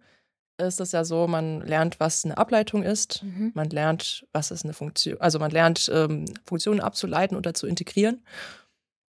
ist 0.57 0.81
es 0.81 0.91
ja 0.91 1.05
so, 1.05 1.25
man 1.25 1.61
lernt, 1.61 2.01
was 2.01 2.25
eine 2.25 2.37
Ableitung 2.37 2.83
ist. 2.83 3.23
Mhm. 3.23 3.51
Man 3.55 3.69
lernt, 3.69 4.27
was 4.33 4.51
ist 4.51 4.65
eine 4.65 4.73
Funktion, 4.73 5.19
also 5.19 5.39
man 5.39 5.51
lernt, 5.51 5.89
ähm, 5.93 6.25
Funktionen 6.45 6.81
abzuleiten 6.81 7.37
oder 7.37 7.53
zu 7.53 7.65
integrieren. 7.65 8.21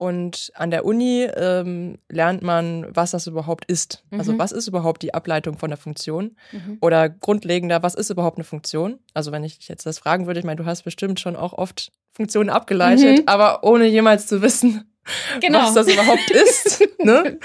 Und 0.01 0.53
an 0.55 0.71
der 0.71 0.85
Uni 0.85 1.25
ähm, 1.25 1.99
lernt 2.09 2.43
man, 2.43 2.87
was 2.95 3.11
das 3.11 3.27
überhaupt 3.27 3.65
ist. 3.65 4.05
Also 4.05 4.15
mhm. 4.15 4.19
Also 4.21 4.39
was 4.39 4.53
ist 4.53 4.69
überhaupt 4.69 5.03
die 5.03 5.13
Ableitung 5.13 5.59
von 5.59 5.71
der 5.71 5.77
Funktion? 5.77 6.37
Mhm. 6.53 6.79
Oder 6.81 7.09
grundlegender, 7.09 7.83
was 7.83 7.97
ist 7.97 8.11
überhaupt 8.11 8.37
eine 8.37 8.45
Funktion? 8.45 9.01
Also 9.13 9.33
wenn 9.33 9.43
ich 9.43 9.59
dich 9.59 9.69
jetzt 9.69 9.87
das 9.87 9.99
fragen 9.99 10.27
würde, 10.27 10.39
ich 10.39 10.47
meine, 10.47 10.63
du 10.63 10.67
hast 10.67 10.83
bestimmt 10.83 11.19
schon 11.19 11.35
auch 11.35 11.53
oft 11.53 11.91
Funktionen 12.13 12.51
abgeleitet, 12.51 13.19
mhm. 13.19 13.25
aber 13.27 13.65
ohne 13.65 13.87
jemals 13.87 14.29
zu 14.29 14.41
wissen, 14.41 14.89
genau. 15.41 15.61
was 15.61 15.75
das 15.75 15.89
überhaupt 15.89 16.31
ist. 16.31 16.83
ne? 16.99 17.39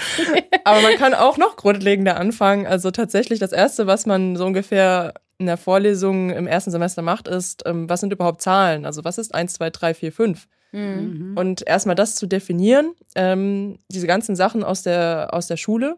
Aber 0.64 0.80
man 0.80 0.96
kann 0.96 1.14
auch 1.14 1.38
noch 1.38 1.56
grundlegender 1.56 2.16
anfangen. 2.16 2.66
Also 2.66 2.90
tatsächlich 2.90 3.38
das 3.38 3.52
Erste, 3.52 3.86
was 3.86 4.06
man 4.06 4.36
so 4.36 4.46
ungefähr 4.46 5.14
in 5.38 5.46
der 5.46 5.56
Vorlesung 5.56 6.30
im 6.30 6.46
ersten 6.46 6.70
Semester 6.70 7.02
macht, 7.02 7.28
ist, 7.28 7.62
ähm, 7.66 7.88
was 7.88 8.00
sind 8.00 8.12
überhaupt 8.12 8.40
Zahlen? 8.40 8.86
Also 8.86 9.04
was 9.04 9.18
ist 9.18 9.34
1, 9.34 9.54
2, 9.54 9.70
3, 9.70 9.94
4, 9.94 10.12
5? 10.12 10.46
Mhm. 10.72 11.32
Und 11.36 11.66
erstmal 11.66 11.94
das 11.94 12.16
zu 12.16 12.26
definieren, 12.26 12.94
ähm, 13.14 13.78
diese 13.88 14.06
ganzen 14.06 14.36
Sachen 14.36 14.64
aus 14.64 14.82
der, 14.82 15.28
aus 15.32 15.46
der 15.46 15.56
Schule 15.56 15.96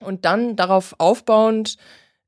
und 0.00 0.24
dann 0.24 0.56
darauf 0.56 0.94
aufbauend 0.98 1.76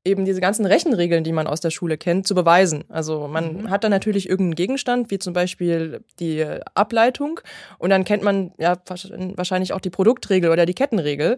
eben 0.07 0.25
diese 0.25 0.41
ganzen 0.41 0.65
Rechenregeln, 0.65 1.23
die 1.23 1.31
man 1.31 1.47
aus 1.47 1.61
der 1.61 1.69
Schule 1.69 1.97
kennt, 1.97 2.27
zu 2.27 2.33
beweisen. 2.33 2.85
Also 2.89 3.27
man 3.27 3.63
mhm. 3.63 3.69
hat 3.69 3.83
dann 3.83 3.91
natürlich 3.91 4.29
irgendeinen 4.29 4.55
Gegenstand, 4.55 5.11
wie 5.11 5.19
zum 5.19 5.33
Beispiel 5.33 6.03
die 6.19 6.43
Ableitung 6.73 7.39
und 7.77 7.89
dann 7.89 8.03
kennt 8.03 8.23
man 8.23 8.51
ja 8.57 8.77
wahrscheinlich 8.87 9.73
auch 9.73 9.81
die 9.81 9.89
Produktregel 9.89 10.49
oder 10.49 10.65
die 10.65 10.73
Kettenregel. 10.73 11.37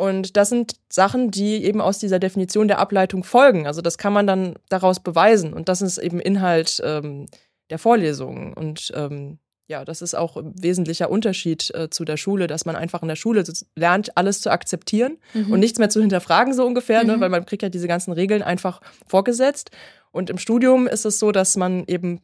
Und 0.00 0.36
das 0.36 0.48
sind 0.48 0.76
Sachen, 0.88 1.32
die 1.32 1.64
eben 1.64 1.80
aus 1.80 1.98
dieser 1.98 2.20
Definition 2.20 2.68
der 2.68 2.78
Ableitung 2.78 3.24
folgen. 3.24 3.66
Also 3.66 3.82
das 3.82 3.98
kann 3.98 4.12
man 4.12 4.28
dann 4.28 4.54
daraus 4.68 5.00
beweisen. 5.00 5.52
Und 5.52 5.68
das 5.68 5.82
ist 5.82 5.98
eben 5.98 6.20
Inhalt 6.20 6.80
ähm, 6.84 7.26
der 7.68 7.80
Vorlesungen. 7.80 8.54
Und 8.54 8.92
ähm, 8.94 9.40
ja, 9.68 9.84
das 9.84 10.00
ist 10.00 10.14
auch 10.14 10.36
ein 10.36 10.54
wesentlicher 10.60 11.10
Unterschied 11.10 11.70
äh, 11.74 11.90
zu 11.90 12.06
der 12.06 12.16
Schule, 12.16 12.46
dass 12.46 12.64
man 12.64 12.74
einfach 12.74 13.02
in 13.02 13.08
der 13.08 13.16
Schule 13.16 13.44
lernt, 13.76 14.16
alles 14.16 14.40
zu 14.40 14.50
akzeptieren 14.50 15.18
mhm. 15.34 15.52
und 15.52 15.60
nichts 15.60 15.78
mehr 15.78 15.90
zu 15.90 16.00
hinterfragen, 16.00 16.54
so 16.54 16.66
ungefähr, 16.66 17.04
ne? 17.04 17.12
mhm. 17.12 17.18
ne? 17.18 17.20
weil 17.20 17.28
man 17.28 17.44
kriegt 17.44 17.62
ja 17.62 17.68
diese 17.68 17.86
ganzen 17.86 18.12
Regeln 18.12 18.42
einfach 18.42 18.80
vorgesetzt. 19.06 19.70
Und 20.10 20.30
im 20.30 20.38
Studium 20.38 20.86
ist 20.86 21.04
es 21.04 21.18
so, 21.18 21.32
dass 21.32 21.56
man 21.56 21.84
eben 21.86 22.22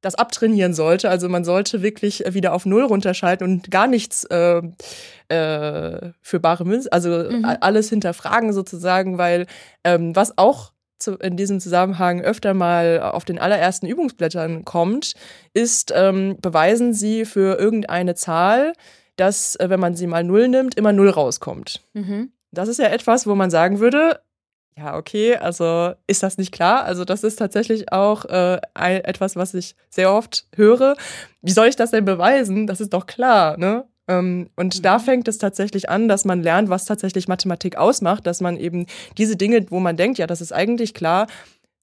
das 0.00 0.16
abtrainieren 0.16 0.74
sollte. 0.74 1.08
Also 1.08 1.28
man 1.28 1.44
sollte 1.44 1.82
wirklich 1.82 2.24
wieder 2.28 2.52
auf 2.52 2.66
Null 2.66 2.82
runterschalten 2.82 3.46
und 3.46 3.70
gar 3.70 3.86
nichts 3.86 4.24
äh, 4.24 4.60
äh, 5.28 6.10
für 6.20 6.40
bare 6.40 6.64
Münze, 6.64 6.92
also 6.92 7.10
mhm. 7.10 7.44
alles 7.60 7.88
hinterfragen 7.90 8.52
sozusagen, 8.52 9.18
weil 9.18 9.46
ähm, 9.84 10.16
was 10.16 10.36
auch 10.36 10.72
in 11.06 11.36
diesem 11.36 11.60
Zusammenhang 11.60 12.20
öfter 12.20 12.54
mal 12.54 13.00
auf 13.00 13.24
den 13.24 13.38
allerersten 13.38 13.86
Übungsblättern 13.86 14.64
kommt, 14.64 15.14
ist, 15.54 15.92
ähm, 15.94 16.36
beweisen 16.40 16.94
Sie 16.94 17.24
für 17.24 17.58
irgendeine 17.58 18.14
Zahl, 18.14 18.72
dass, 19.16 19.56
äh, 19.56 19.68
wenn 19.68 19.80
man 19.80 19.94
sie 19.94 20.06
mal 20.06 20.24
null 20.24 20.48
nimmt, 20.48 20.74
immer 20.76 20.92
null 20.92 21.10
rauskommt. 21.10 21.80
Mhm. 21.92 22.32
Das 22.50 22.68
ist 22.68 22.78
ja 22.78 22.86
etwas, 22.86 23.26
wo 23.26 23.34
man 23.34 23.50
sagen 23.50 23.80
würde, 23.80 24.20
ja, 24.76 24.96
okay, 24.96 25.36
also 25.36 25.92
ist 26.06 26.22
das 26.22 26.38
nicht 26.38 26.52
klar? 26.52 26.84
Also 26.84 27.04
das 27.04 27.24
ist 27.24 27.36
tatsächlich 27.36 27.92
auch 27.92 28.24
äh, 28.24 28.58
etwas, 28.74 29.36
was 29.36 29.52
ich 29.54 29.74
sehr 29.90 30.12
oft 30.12 30.46
höre. 30.56 30.96
Wie 31.42 31.50
soll 31.50 31.68
ich 31.68 31.76
das 31.76 31.90
denn 31.90 32.04
beweisen? 32.04 32.66
Das 32.66 32.80
ist 32.80 32.92
doch 32.94 33.06
klar, 33.06 33.58
ne? 33.58 33.84
Ähm, 34.08 34.50
und 34.56 34.78
mhm. 34.78 34.82
da 34.82 34.98
fängt 34.98 35.28
es 35.28 35.38
tatsächlich 35.38 35.88
an, 35.88 36.08
dass 36.08 36.24
man 36.24 36.42
lernt, 36.42 36.68
was 36.68 36.84
tatsächlich 36.84 37.28
Mathematik 37.28 37.76
ausmacht, 37.76 38.26
dass 38.26 38.40
man 38.40 38.56
eben 38.56 38.86
diese 39.18 39.36
Dinge, 39.36 39.64
wo 39.70 39.80
man 39.80 39.96
denkt, 39.96 40.18
ja, 40.18 40.26
das 40.26 40.40
ist 40.40 40.52
eigentlich 40.52 40.94
klar, 40.94 41.26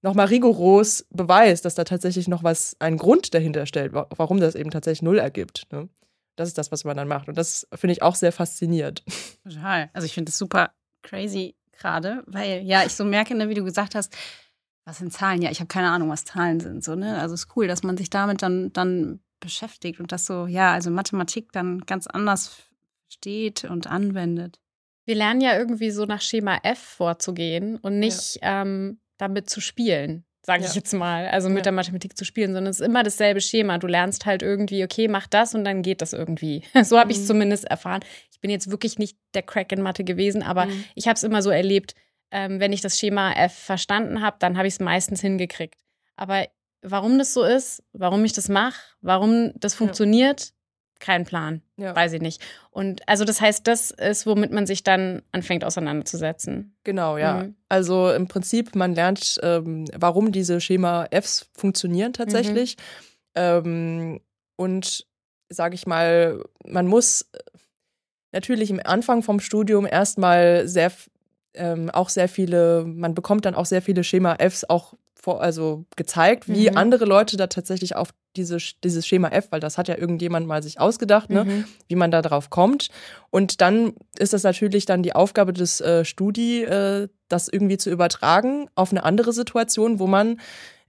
nochmal 0.01 0.27
rigoros 0.27 1.05
beweist, 1.09 1.65
dass 1.65 1.75
da 1.75 1.83
tatsächlich 1.83 2.27
noch 2.27 2.43
was, 2.43 2.75
einen 2.79 2.97
Grund 2.97 3.33
dahinter 3.33 3.65
stellt, 3.65 3.93
warum 3.93 4.39
das 4.39 4.55
eben 4.55 4.71
tatsächlich 4.71 5.01
null 5.01 5.17
ergibt. 5.17 5.67
Ne? 5.71 5.89
Das 6.35 6.47
ist 6.47 6.57
das, 6.57 6.71
was 6.71 6.85
man 6.85 6.95
dann 6.95 7.07
macht. 7.07 7.27
Und 7.27 7.38
das 7.38 7.67
finde 7.73 7.93
ich 7.93 8.01
auch 8.01 8.15
sehr 8.15 8.31
faszinierend. 8.31 9.03
Total. 9.43 9.89
Also 9.93 10.05
ich 10.05 10.13
finde 10.13 10.29
das 10.29 10.38
super 10.38 10.71
crazy 11.03 11.55
gerade, 11.77 12.23
weil 12.27 12.61
ja, 12.63 12.83
ich 12.85 12.93
so 12.93 13.03
merke, 13.03 13.35
ne, 13.35 13.49
wie 13.49 13.53
du 13.53 13.63
gesagt 13.63 13.95
hast, 13.95 14.15
was 14.85 14.97
sind 14.97 15.13
Zahlen? 15.13 15.41
Ja, 15.41 15.51
ich 15.51 15.59
habe 15.59 15.67
keine 15.67 15.91
Ahnung, 15.91 16.09
was 16.09 16.25
Zahlen 16.25 16.59
sind. 16.59 16.83
So, 16.83 16.95
ne? 16.95 17.19
Also 17.19 17.35
es 17.35 17.41
ist 17.41 17.55
cool, 17.55 17.67
dass 17.67 17.83
man 17.83 17.97
sich 17.97 18.09
damit 18.09 18.41
dann, 18.41 18.73
dann 18.73 19.19
beschäftigt 19.39 20.00
und 20.00 20.12
das 20.12 20.25
so, 20.25 20.48
ja, 20.48 20.74
also 20.74 20.89
Mathematik 20.89 21.51
dann 21.51 21.81
ganz 21.81 22.08
anders 22.08 22.62
versteht 23.08 23.63
und 23.65 23.88
anwendet. 23.88 24.60
Wir 25.05 25.15
lernen 25.15 25.41
ja 25.41 25.58
irgendwie 25.58 25.91
so 25.91 26.05
nach 26.05 26.22
Schema 26.22 26.60
F 26.63 26.79
vorzugehen 26.79 27.77
und 27.77 28.00
nicht 28.00 28.41
ja. 28.41 28.62
ähm, 28.62 29.00
damit 29.17 29.50
zu 29.50 29.60
spielen, 29.60 30.24
sage 30.46 30.63
ja. 30.63 30.69
ich 30.69 30.75
jetzt 30.75 30.93
mal. 30.93 31.27
Also 31.27 31.50
mit 31.50 31.60
ja. 31.60 31.63
der 31.63 31.72
Mathematik 31.72 32.15
zu 32.15 32.25
spielen, 32.25 32.53
sondern 32.53 32.72
es 32.72 32.79
ist 32.79 32.86
immer 32.86 33.03
dasselbe 33.03 33.41
Schema. 33.41 33.77
Du 33.79 33.88
lernst 33.88 34.25
halt 34.25 34.43
irgendwie, 34.43 34.84
okay, 34.84 35.08
mach 35.08 35.27
das 35.27 35.55
und 35.55 35.63
dann 35.63 35.81
geht 35.81 36.01
das 36.01 36.13
irgendwie. 36.13 36.63
so 36.84 36.98
habe 36.98 37.08
mhm. 37.08 37.12
ich 37.12 37.17
es 37.17 37.27
zumindest 37.27 37.65
erfahren. 37.65 38.01
Ich 38.31 38.39
bin 38.39 38.51
jetzt 38.51 38.69
wirklich 38.69 39.00
nicht 39.00 39.17
der 39.34 39.41
Crack 39.41 39.72
in 39.72 39.81
Mathe 39.81 40.03
gewesen, 40.03 40.43
aber 40.43 40.67
mhm. 40.67 40.84
ich 40.96 41.08
habe 41.08 41.15
es 41.15 41.24
immer 41.24 41.41
so 41.41 41.50
erlebt, 41.50 41.96
ähm, 42.31 42.60
wenn 42.60 42.72
ich 42.72 42.81
das 42.81 42.98
Schema 43.00 43.34
F 43.34 43.53
verstanden 43.53 44.22
habe, 44.22 44.38
dann 44.39 44.58
habe 44.58 44.67
ich 44.67 44.75
es 44.75 44.79
meistens 44.79 45.22
hingekriegt. 45.22 45.79
Aber 46.15 46.46
Warum 46.81 47.17
das 47.17 47.33
so 47.33 47.43
ist, 47.43 47.83
warum 47.93 48.24
ich 48.24 48.33
das 48.33 48.50
mache, 48.50 48.79
warum 49.01 49.51
das 49.55 49.74
funktioniert, 49.74 50.41
ja. 50.41 50.48
kein 51.00 51.25
Plan. 51.25 51.62
Ja. 51.77 51.95
Weiß 51.95 52.13
ich 52.13 52.21
nicht. 52.21 52.41
Und 52.71 53.07
also 53.07 53.25
das 53.25 53.41
heißt, 53.41 53.67
das 53.67 53.91
ist, 53.91 54.25
womit 54.25 54.51
man 54.51 54.65
sich 54.65 54.83
dann 54.83 55.21
anfängt 55.31 55.63
auseinanderzusetzen. 55.63 56.75
Genau, 56.83 57.17
ja. 57.17 57.43
Mhm. 57.43 57.55
Also 57.67 58.12
im 58.12 58.27
Prinzip, 58.27 58.75
man 58.75 58.95
lernt, 58.95 59.39
ähm, 59.43 59.86
warum 59.95 60.31
diese 60.31 60.62
Schema 60.62 61.07
Fs 61.12 61.50
funktionieren 61.53 62.13
tatsächlich. 62.13 62.77
Mhm. 62.77 62.83
Ähm, 63.36 64.19
und 64.55 65.05
sage 65.50 65.75
ich 65.75 65.86
mal, 65.88 66.43
man 66.65 66.88
muss 66.88 67.29
natürlich 68.31 68.69
im 68.69 68.79
Anfang 68.83 69.24
vom 69.24 69.39
Studium 69.39 69.86
erstmal 69.86 70.67
sehr 70.67 70.91
ähm, 71.55 71.89
auch 71.89 72.09
sehr 72.09 72.29
viele, 72.29 72.86
man 72.86 73.15
bekommt 73.15 73.45
dann 73.45 73.55
auch 73.55 73.65
sehr 73.65 73.81
viele 73.81 74.03
Schema 74.03 74.36
Fs 74.39 74.65
auch 74.69 74.93
vor, 75.21 75.41
also 75.41 75.85
gezeigt, 75.95 76.47
wie 76.47 76.69
mhm. 76.69 76.77
andere 76.77 77.05
Leute 77.05 77.35
da 77.35 77.47
tatsächlich 77.47 77.95
auf 77.95 78.09
diese, 78.35 78.57
dieses 78.83 79.05
Schema 79.05 79.29
F, 79.29 79.47
weil 79.49 79.59
das 79.59 79.77
hat 79.77 79.88
ja 79.88 79.97
irgendjemand 79.97 80.47
mal 80.47 80.63
sich 80.63 80.79
ausgedacht, 80.79 81.29
ne, 81.29 81.43
mhm. 81.43 81.65
wie 81.88 81.95
man 81.95 82.11
da 82.11 82.21
drauf 82.21 82.49
kommt. 82.49 82.89
Und 83.29 83.59
dann 83.61 83.93
ist 84.17 84.33
das 84.33 84.43
natürlich 84.43 84.85
dann 84.85 85.03
die 85.03 85.13
Aufgabe 85.13 85.51
des 85.51 85.81
äh, 85.81 86.05
Studi, 86.05 86.63
äh, 86.63 87.09
das 87.27 87.49
irgendwie 87.49 87.77
zu 87.77 87.89
übertragen 87.89 88.69
auf 88.75 88.91
eine 88.91 89.03
andere 89.03 89.33
Situation, 89.33 89.99
wo 89.99 90.07
man 90.07 90.39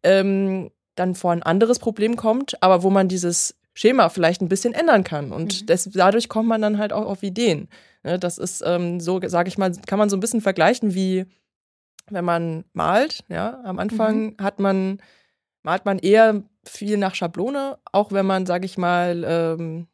ähm, 0.02 0.70
dann 0.94 1.14
vor 1.14 1.32
ein 1.32 1.42
anderes 1.42 1.78
Problem 1.78 2.16
kommt, 2.16 2.62
aber 2.62 2.82
wo 2.82 2.90
man 2.90 3.08
dieses 3.08 3.56
Schema 3.74 4.08
vielleicht 4.10 4.42
ein 4.42 4.48
bisschen 4.48 4.74
ändern 4.74 5.02
kann. 5.02 5.32
Und 5.32 5.62
mhm. 5.62 5.66
das, 5.66 5.88
dadurch 5.92 6.28
kommt 6.28 6.48
man 6.48 6.62
dann 6.62 6.78
halt 6.78 6.92
auch 6.92 7.06
auf 7.06 7.22
Ideen. 7.22 7.68
Ne, 8.02 8.18
das 8.18 8.38
ist 8.38 8.62
ähm, 8.64 9.00
so, 9.00 9.20
sage 9.26 9.48
ich 9.48 9.58
mal, 9.58 9.72
kann 9.86 9.98
man 9.98 10.08
so 10.08 10.16
ein 10.16 10.20
bisschen 10.20 10.40
vergleichen 10.40 10.94
wie 10.94 11.26
wenn 12.10 12.24
man 12.24 12.64
malt, 12.72 13.24
ja, 13.28 13.60
am 13.64 13.78
Anfang 13.78 14.24
mhm. 14.24 14.36
hat 14.40 14.58
man, 14.58 14.98
malt 15.62 15.84
man 15.84 15.98
eher 15.98 16.42
viel 16.64 16.96
nach 16.96 17.14
Schablone, 17.14 17.78
auch 17.92 18.12
wenn 18.12 18.26
man, 18.26 18.46
sage 18.46 18.66
ich 18.66 18.78
mal, 18.78 19.24
ähm, 19.26 19.86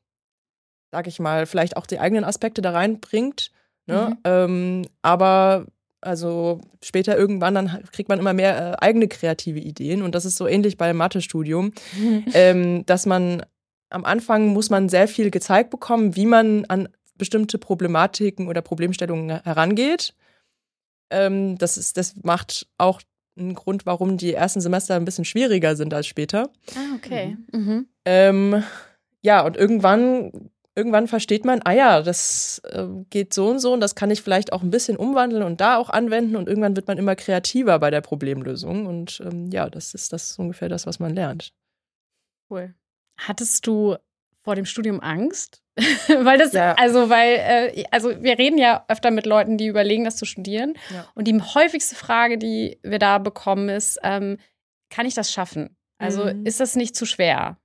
sage 0.91 1.09
ich 1.09 1.19
mal, 1.19 1.47
vielleicht 1.47 1.77
auch 1.77 1.87
die 1.87 1.99
eigenen 1.99 2.25
Aspekte 2.25 2.63
da 2.63 2.71
reinbringt. 2.71 3.51
Ne? 3.87 4.11
Mhm. 4.11 4.19
Ähm, 4.25 4.83
aber 5.03 5.67
also 6.01 6.61
später 6.83 7.17
irgendwann 7.17 7.55
dann 7.55 7.83
kriegt 7.93 8.09
man 8.09 8.19
immer 8.19 8.33
mehr 8.33 8.73
äh, 8.73 8.85
eigene 8.85 9.09
kreative 9.09 9.59
Ideen 9.59 10.03
und 10.03 10.15
das 10.15 10.25
ist 10.25 10.37
so 10.37 10.47
ähnlich 10.47 10.77
beim 10.77 10.97
Mathestudium, 10.97 11.73
mhm. 11.99 12.25
ähm, 12.35 12.87
dass 12.87 13.07
man 13.07 13.45
am 13.91 14.05
Anfang 14.05 14.49
muss 14.49 14.71
man 14.71 14.89
sehr 14.89 15.09
viel 15.09 15.31
gezeigt 15.31 15.71
bekommen, 15.71 16.17
wie 16.17 16.27
man 16.27 16.65
an 16.67 16.89
bestimmte 17.17 17.59
Problematiken 17.59 18.49
oder 18.49 18.61
Problemstellungen 18.61 19.43
herangeht. 19.43 20.15
Ähm, 21.11 21.59
das, 21.59 21.77
ist, 21.77 21.97
das 21.97 22.15
macht 22.23 22.67
auch 22.79 23.01
einen 23.39 23.55
Grund, 23.55 23.87
warum 23.87 24.17
die 24.17 24.35
ersten 24.35 24.61
Semester 24.61 24.95
ein 24.95 25.05
bisschen 25.05 25.25
schwieriger 25.25 25.77
sind 25.77 25.93
als 25.93 26.07
später. 26.07 26.51
Ah, 26.75 26.95
okay. 26.97 27.37
Mhm. 27.53 27.61
mhm. 27.61 27.87
Ähm, 28.05 28.65
ja, 29.23 29.45
und 29.45 29.57
irgendwann, 29.57 30.51
irgendwann 30.77 31.09
versteht 31.09 31.45
man, 31.45 31.61
ah 31.65 31.73
ja, 31.73 32.03
das 32.03 32.61
äh, 32.65 32.87
geht 33.11 33.35
so 33.35 33.49
und 33.49 33.59
so 33.59 33.73
und 33.73 33.81
das 33.81 33.97
kann 33.97 34.11
ich 34.11 34.23
vielleicht 34.23 34.53
auch 34.53 34.63
ein 34.63 34.71
bisschen 34.71 34.97
umwandeln 34.97 35.43
und 35.43 35.61
da 35.61 35.79
auch 35.79 35.91
anwenden 35.91 36.37
und 36.37 36.49
irgendwann 36.49 36.77
wird 36.77 36.87
man 36.87 36.99
immer 36.99 37.17
kreativer 37.17 37.79
bei 37.81 37.91
der 37.91 38.03
Problemlösung. 38.03 38.87
Und 38.87 39.21
ähm, 39.25 39.51
ja, 39.51 39.69
das 39.69 39.95
ist 39.95 40.13
das 40.13 40.39
ungefähr 40.39 40.69
das, 40.69 40.87
was 40.87 41.01
man 41.01 41.13
lernt. 41.13 41.53
Cool. 42.49 42.75
Hattest 43.19 43.67
du 43.67 43.97
vor 44.43 44.55
dem 44.55 44.65
Studium 44.65 45.01
Angst? 45.01 45.63
weil 46.23 46.39
das, 46.39 46.53
ja. 46.53 46.75
also, 46.75 47.11
weil, 47.11 47.73
äh, 47.75 47.85
also 47.91 48.11
wir 48.23 48.39
reden 48.39 48.59
ja 48.59 48.85
öfter 48.89 49.11
mit 49.11 49.27
Leuten, 49.27 49.59
die 49.59 49.67
überlegen, 49.67 50.05
das 50.05 50.17
zu 50.17 50.25
studieren. 50.25 50.75
Ja. 50.93 51.07
Und 51.15 51.29
die 51.29 51.39
häufigste 51.39 51.95
Frage, 51.95 52.39
die 52.39 52.79
wir 52.83 52.99
da 52.99 53.19
bekommen, 53.19 53.69
ist, 53.69 53.99
ähm, 54.03 54.39
kann 54.91 55.07
ich 55.07 55.15
das 55.15 55.33
schaffen? 55.33 55.77
Also 55.99 56.25
mhm. 56.25 56.47
ist 56.47 56.61
das 56.61 56.77
nicht 56.77 56.97
zu 56.97 57.07
schwer? 57.07 57.59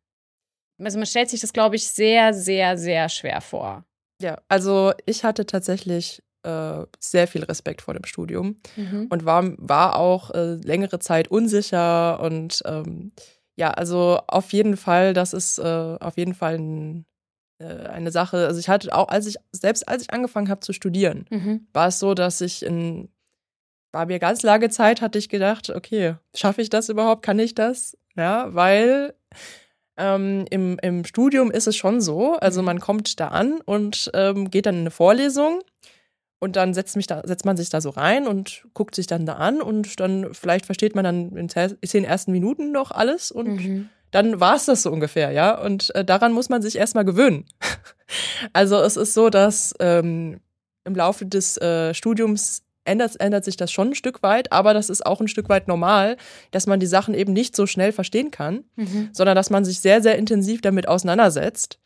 Also 0.80 0.98
man 0.98 1.06
stellt 1.06 1.30
sich 1.30 1.42
das, 1.42 1.54
glaube 1.54 1.76
ich, 1.76 1.88
sehr, 1.88 2.34
sehr, 2.34 2.78
sehr 2.78 3.08
schwer 3.10 3.40
vor. 3.42 3.86
Ja, 4.22 4.42
also 4.48 4.94
ich 5.06 5.24
hatte 5.24 5.46
tatsächlich 5.46 6.22
äh, 6.44 6.86
sehr 7.00 7.28
viel 7.28 7.44
Respekt 7.44 7.82
vor 7.82 7.94
dem 7.94 8.06
Studium 8.06 8.58
mhm. 8.76 9.08
und 9.10 9.26
war, 9.26 9.54
war 9.58 9.96
auch 9.96 10.32
äh, 10.32 10.56
längere 10.56 11.00
Zeit 11.00 11.28
unsicher 11.30 12.20
und 12.20 12.62
ähm, 12.66 13.12
ja, 13.56 13.72
also 13.72 14.20
auf 14.28 14.54
jeden 14.54 14.78
Fall, 14.78 15.14
das 15.14 15.34
ist 15.34 15.60
äh, 15.60 15.98
auf 16.00 16.18
jeden 16.18 16.34
Fall 16.34 16.56
ein, 16.56 17.06
eine 17.62 18.12
Sache. 18.12 18.48
Also 18.48 18.60
ich 18.60 18.70
hatte 18.70 18.94
auch, 18.96 19.08
als 19.08 19.28
ich, 19.28 19.38
selbst 19.52 19.88
als 19.88 20.04
ich 20.04 20.14
angefangen 20.14 20.50
habe 20.50 20.62
zu 20.62 20.74
studieren, 20.74 21.26
mhm. 21.30 21.68
war 21.74 21.88
es 21.88 22.00
so, 22.00 22.14
dass 22.14 22.42
ich 22.42 22.64
in, 22.64 23.10
war 23.92 24.06
mir 24.06 24.20
ganz 24.20 24.44
lange 24.44 24.70
Zeit, 24.70 25.02
hatte 25.02 25.18
ich 25.18 25.30
gedacht, 25.30 25.70
okay, 25.70 26.16
schaffe 26.36 26.62
ich 26.62 26.70
das 26.70 26.90
überhaupt? 26.90 27.24
Kann 27.24 27.40
ich 27.40 27.56
das? 27.56 27.98
Ja, 28.16 28.54
weil 28.54 29.14
ähm, 29.98 30.46
im, 30.50 30.78
im 30.82 31.06
Studium 31.06 31.52
ist 31.52 31.68
es 31.68 31.76
schon 31.76 32.02
so, 32.02 32.36
also 32.36 32.62
mhm. 32.62 32.66
man 32.66 32.80
kommt 32.80 33.20
da 33.20 33.30
an 33.30 33.62
und 33.62 34.10
ähm, 34.14 34.50
geht 34.50 34.66
dann 34.66 34.76
in 34.76 34.82
eine 34.82 34.92
Vorlesung 34.92 35.62
und 36.40 36.56
dann 36.56 36.74
setzt, 36.74 36.96
mich 36.96 37.08
da, 37.08 37.22
setzt 37.24 37.46
man 37.46 37.56
sich 37.56 37.70
da 37.70 37.82
so 37.82 37.92
rein 37.92 38.28
und 38.28 38.66
guckt 38.74 38.96
sich 38.96 39.08
dann 39.08 39.26
da 39.26 39.36
an 39.36 39.62
und 39.62 40.00
dann 40.00 40.34
vielleicht 40.34 40.66
versteht 40.66 40.96
man 40.96 41.04
dann 41.04 41.38
in 41.38 41.50
zehn 41.50 42.04
ersten 42.04 42.32
Minuten 42.32 42.72
noch 42.72 42.92
alles 42.92 43.32
und 43.32 43.64
mhm. 43.64 43.90
Dann 44.12 44.40
war 44.40 44.56
es 44.56 44.66
das 44.66 44.84
so 44.84 44.92
ungefähr, 44.92 45.32
ja. 45.32 45.58
Und 45.58 45.94
äh, 45.96 46.06
daran 46.06 46.34
muss 46.34 46.50
man 46.50 46.62
sich 46.62 46.78
erstmal 46.78 47.06
gewöhnen. 47.06 47.46
also 48.54 48.82
es 48.82 48.98
ist 48.98 49.14
so, 49.14 49.30
dass 49.30 49.74
ähm, 49.80 50.40
im 50.84 50.96
Laufe 50.96 51.26
des 51.26 51.58
äh, 51.58 51.94
Studiums 51.94 52.64
ändert, 52.84 53.20
ändert 53.20 53.46
sich 53.46 53.58
das 53.58 53.72
schon 53.72 53.90
ein 53.90 53.96
Stück 53.96 54.24
weit, 54.24 54.52
aber 54.52 54.74
das 54.74 54.90
ist 54.90 55.06
auch 55.06 55.22
ein 55.22 55.28
Stück 55.28 55.50
weit 55.50 55.68
normal, 55.68 56.18
dass 56.52 56.68
man 56.68 56.80
die 56.80 56.88
Sachen 56.88 57.14
eben 57.14 57.34
nicht 57.34 57.56
so 57.56 57.68
schnell 57.68 57.92
verstehen 57.92 58.32
kann, 58.32 58.64
mhm. 58.76 59.10
sondern 59.14 59.36
dass 59.36 59.50
man 59.50 59.66
sich 59.66 59.80
sehr, 59.80 60.02
sehr 60.02 60.18
intensiv 60.18 60.62
damit 60.62 60.88
auseinandersetzt. 60.88 61.80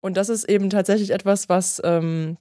Und 0.00 0.16
das 0.16 0.28
ist 0.28 0.44
eben 0.44 0.70
tatsächlich 0.70 1.10
etwas, 1.10 1.48
was 1.48 1.80
ähm, 1.84 2.36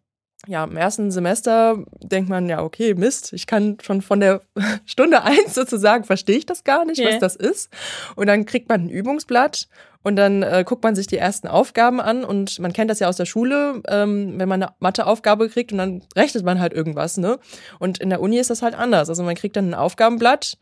ja, 0.47 0.65
im 0.65 0.75
ersten 0.75 1.09
Semester 1.11 1.83
denkt 2.01 2.29
man 2.29 2.49
ja, 2.49 2.61
okay, 2.61 2.95
Mist, 2.95 3.31
ich 3.33 3.47
kann 3.47 3.77
schon 3.81 4.01
von 4.01 4.19
der 4.19 4.41
Stunde 4.85 5.23
eins 5.23 5.55
sozusagen, 5.55 6.03
verstehe 6.03 6.37
ich 6.37 6.45
das 6.45 6.63
gar 6.63 6.85
nicht, 6.85 6.99
yeah. 6.99 7.11
was 7.11 7.19
das 7.19 7.35
ist. 7.35 7.69
Und 8.15 8.27
dann 8.27 8.45
kriegt 8.45 8.67
man 8.67 8.85
ein 8.85 8.89
Übungsblatt 8.89 9.67
und 10.03 10.17
dann 10.17 10.43
äh, 10.43 10.63
guckt 10.65 10.83
man 10.83 10.95
sich 10.95 11.07
die 11.07 11.17
ersten 11.17 11.47
Aufgaben 11.47 12.01
an 12.01 12.25
und 12.25 12.59
man 12.59 12.73
kennt 12.73 12.91
das 12.91 12.99
ja 12.99 13.07
aus 13.07 13.15
der 13.15 13.25
Schule, 13.25 13.81
ähm, 13.87 14.33
wenn 14.37 14.49
man 14.49 14.63
eine 14.63 14.73
Matheaufgabe 14.79 15.47
kriegt 15.47 15.71
und 15.71 15.77
dann 15.77 16.03
rechnet 16.15 16.43
man 16.43 16.59
halt 16.59 16.73
irgendwas, 16.73 17.17
ne? 17.17 17.39
Und 17.79 17.99
in 17.99 18.09
der 18.09 18.19
Uni 18.19 18.37
ist 18.37 18.49
das 18.49 18.61
halt 18.61 18.75
anders. 18.75 19.07
Also 19.07 19.23
man 19.23 19.35
kriegt 19.35 19.55
dann 19.55 19.69
ein 19.69 19.73
Aufgabenblatt 19.73 20.57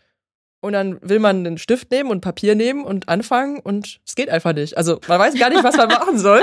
und 0.61 0.73
dann 0.73 1.00
will 1.01 1.17
man 1.17 1.38
einen 1.38 1.57
Stift 1.57 1.89
nehmen 1.89 2.11
und 2.11 2.21
Papier 2.21 2.53
nehmen 2.53 2.85
und 2.85 3.09
anfangen 3.09 3.59
und 3.59 4.00
es 4.05 4.13
geht 4.13 4.29
einfach 4.29 4.53
nicht. 4.53 4.77
Also 4.77 5.00
man 5.07 5.19
weiß 5.19 5.33
gar 5.39 5.50
nicht, 5.50 5.63
was 5.63 5.75
man 5.75 5.88
machen 5.89 6.19
soll. 6.19 6.41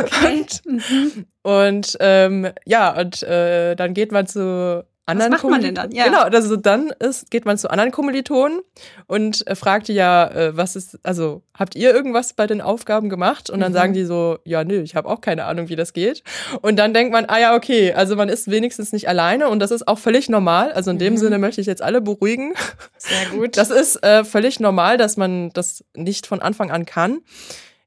Okay. 0.00 0.40
und, 0.40 0.62
mhm. 0.66 1.26
und 1.42 1.96
ähm, 2.00 2.52
ja, 2.64 2.98
und 2.98 3.22
äh, 3.22 3.74
dann 3.76 3.94
geht 3.94 4.12
man 4.12 4.26
zu 4.26 4.84
anderen 5.06 5.32
Was 5.32 5.42
macht 5.42 5.50
man 5.50 5.62
denn 5.62 5.74
dann? 5.76 5.92
Ja. 5.92 6.04
Genau, 6.06 6.22
also 6.22 6.56
dann 6.56 6.90
ist, 6.98 7.30
geht 7.30 7.44
man 7.44 7.56
zu 7.56 7.70
anderen 7.70 7.92
Kommilitonen 7.92 8.60
und 9.06 9.46
äh, 9.46 9.54
fragt 9.54 9.86
die 9.86 9.94
ja, 9.94 10.28
äh, 10.28 10.56
was 10.56 10.74
ist, 10.74 10.98
also 11.04 11.42
habt 11.54 11.76
ihr 11.76 11.94
irgendwas 11.94 12.32
bei 12.32 12.48
den 12.48 12.60
Aufgaben 12.60 13.08
gemacht? 13.08 13.48
Und 13.48 13.60
dann 13.60 13.70
mhm. 13.70 13.76
sagen 13.76 13.92
die 13.92 14.04
so, 14.04 14.38
ja, 14.44 14.64
nö, 14.64 14.80
ich 14.80 14.96
habe 14.96 15.08
auch 15.08 15.20
keine 15.20 15.44
Ahnung, 15.44 15.68
wie 15.68 15.76
das 15.76 15.92
geht. 15.92 16.24
Und 16.60 16.76
dann 16.76 16.92
denkt 16.92 17.12
man, 17.12 17.26
ah 17.26 17.38
ja, 17.38 17.54
okay, 17.54 17.92
also 17.92 18.16
man 18.16 18.28
ist 18.28 18.50
wenigstens 18.50 18.92
nicht 18.92 19.08
alleine 19.08 19.48
und 19.48 19.60
das 19.60 19.70
ist 19.70 19.86
auch 19.86 20.00
völlig 20.00 20.28
normal. 20.28 20.72
Also 20.72 20.90
in 20.90 20.98
dem 20.98 21.14
mhm. 21.14 21.18
Sinne 21.18 21.38
möchte 21.38 21.60
ich 21.60 21.68
jetzt 21.68 21.82
alle 21.82 22.00
beruhigen. 22.00 22.54
Sehr 22.98 23.26
gut. 23.30 23.56
Das 23.56 23.70
ist 23.70 24.02
äh, 24.02 24.24
völlig 24.24 24.58
normal, 24.58 24.96
dass 24.96 25.16
man 25.16 25.50
das 25.50 25.84
nicht 25.94 26.26
von 26.26 26.42
Anfang 26.42 26.72
an 26.72 26.84
kann. 26.84 27.20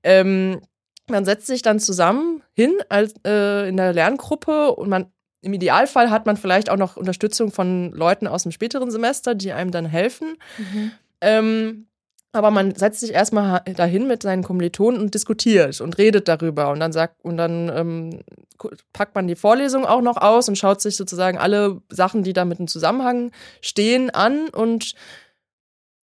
Ähm, 0.04 0.62
man 1.10 1.26
setzt 1.26 1.48
sich 1.48 1.62
dann 1.62 1.80
zusammen 1.80 2.42
hin 2.54 2.74
als, 2.90 3.14
äh, 3.26 3.68
in 3.68 3.78
der 3.78 3.94
Lerngruppe 3.94 4.72
und 4.74 4.90
man 4.90 5.08
im 5.42 5.54
Idealfall 5.54 6.10
hat 6.10 6.26
man 6.26 6.38
vielleicht 6.38 6.70
auch 6.70 6.78
noch 6.78 6.98
Unterstützung 6.98 7.52
von 7.52 7.92
Leuten 7.94 8.28
aus 8.28 8.44
dem 8.44 8.52
späteren 8.52 8.92
Semester, 8.92 9.36
die 9.36 9.54
einem 9.54 9.72
dann 9.72 9.86
helfen. 9.86 10.36
Mhm. 10.58 10.92
Ähm, 11.22 11.86
aber 12.32 12.52
man 12.52 12.76
setzt 12.76 13.00
sich 13.00 13.14
erstmal 13.14 13.62
dahin 13.76 14.08
mit 14.08 14.22
seinen 14.22 14.44
Kommilitonen 14.44 15.02
und 15.02 15.16
diskutiert 15.16 15.82
und 15.82 15.98
redet 15.98 16.28
darüber. 16.28 16.70
Und 16.70 16.80
dann 16.80 16.92
sagt, 16.92 17.16
und 17.24 17.38
dann 17.38 17.72
ähm, 17.74 18.20
packt 18.94 19.16
man 19.16 19.28
die 19.28 19.36
Vorlesung 19.36 19.86
auch 19.86 20.02
noch 20.02 20.18
aus 20.18 20.48
und 20.48 20.58
schaut 20.58 20.80
sich 20.80 20.96
sozusagen 20.96 21.40
alle 21.40 21.82
Sachen, 21.90 22.22
die 22.24 22.34
da 22.34 22.46
mit 22.46 22.60
im 22.60 22.68
Zusammenhang 22.68 23.32
stehen, 23.62 24.12
an 24.12 24.50
und 24.50 24.94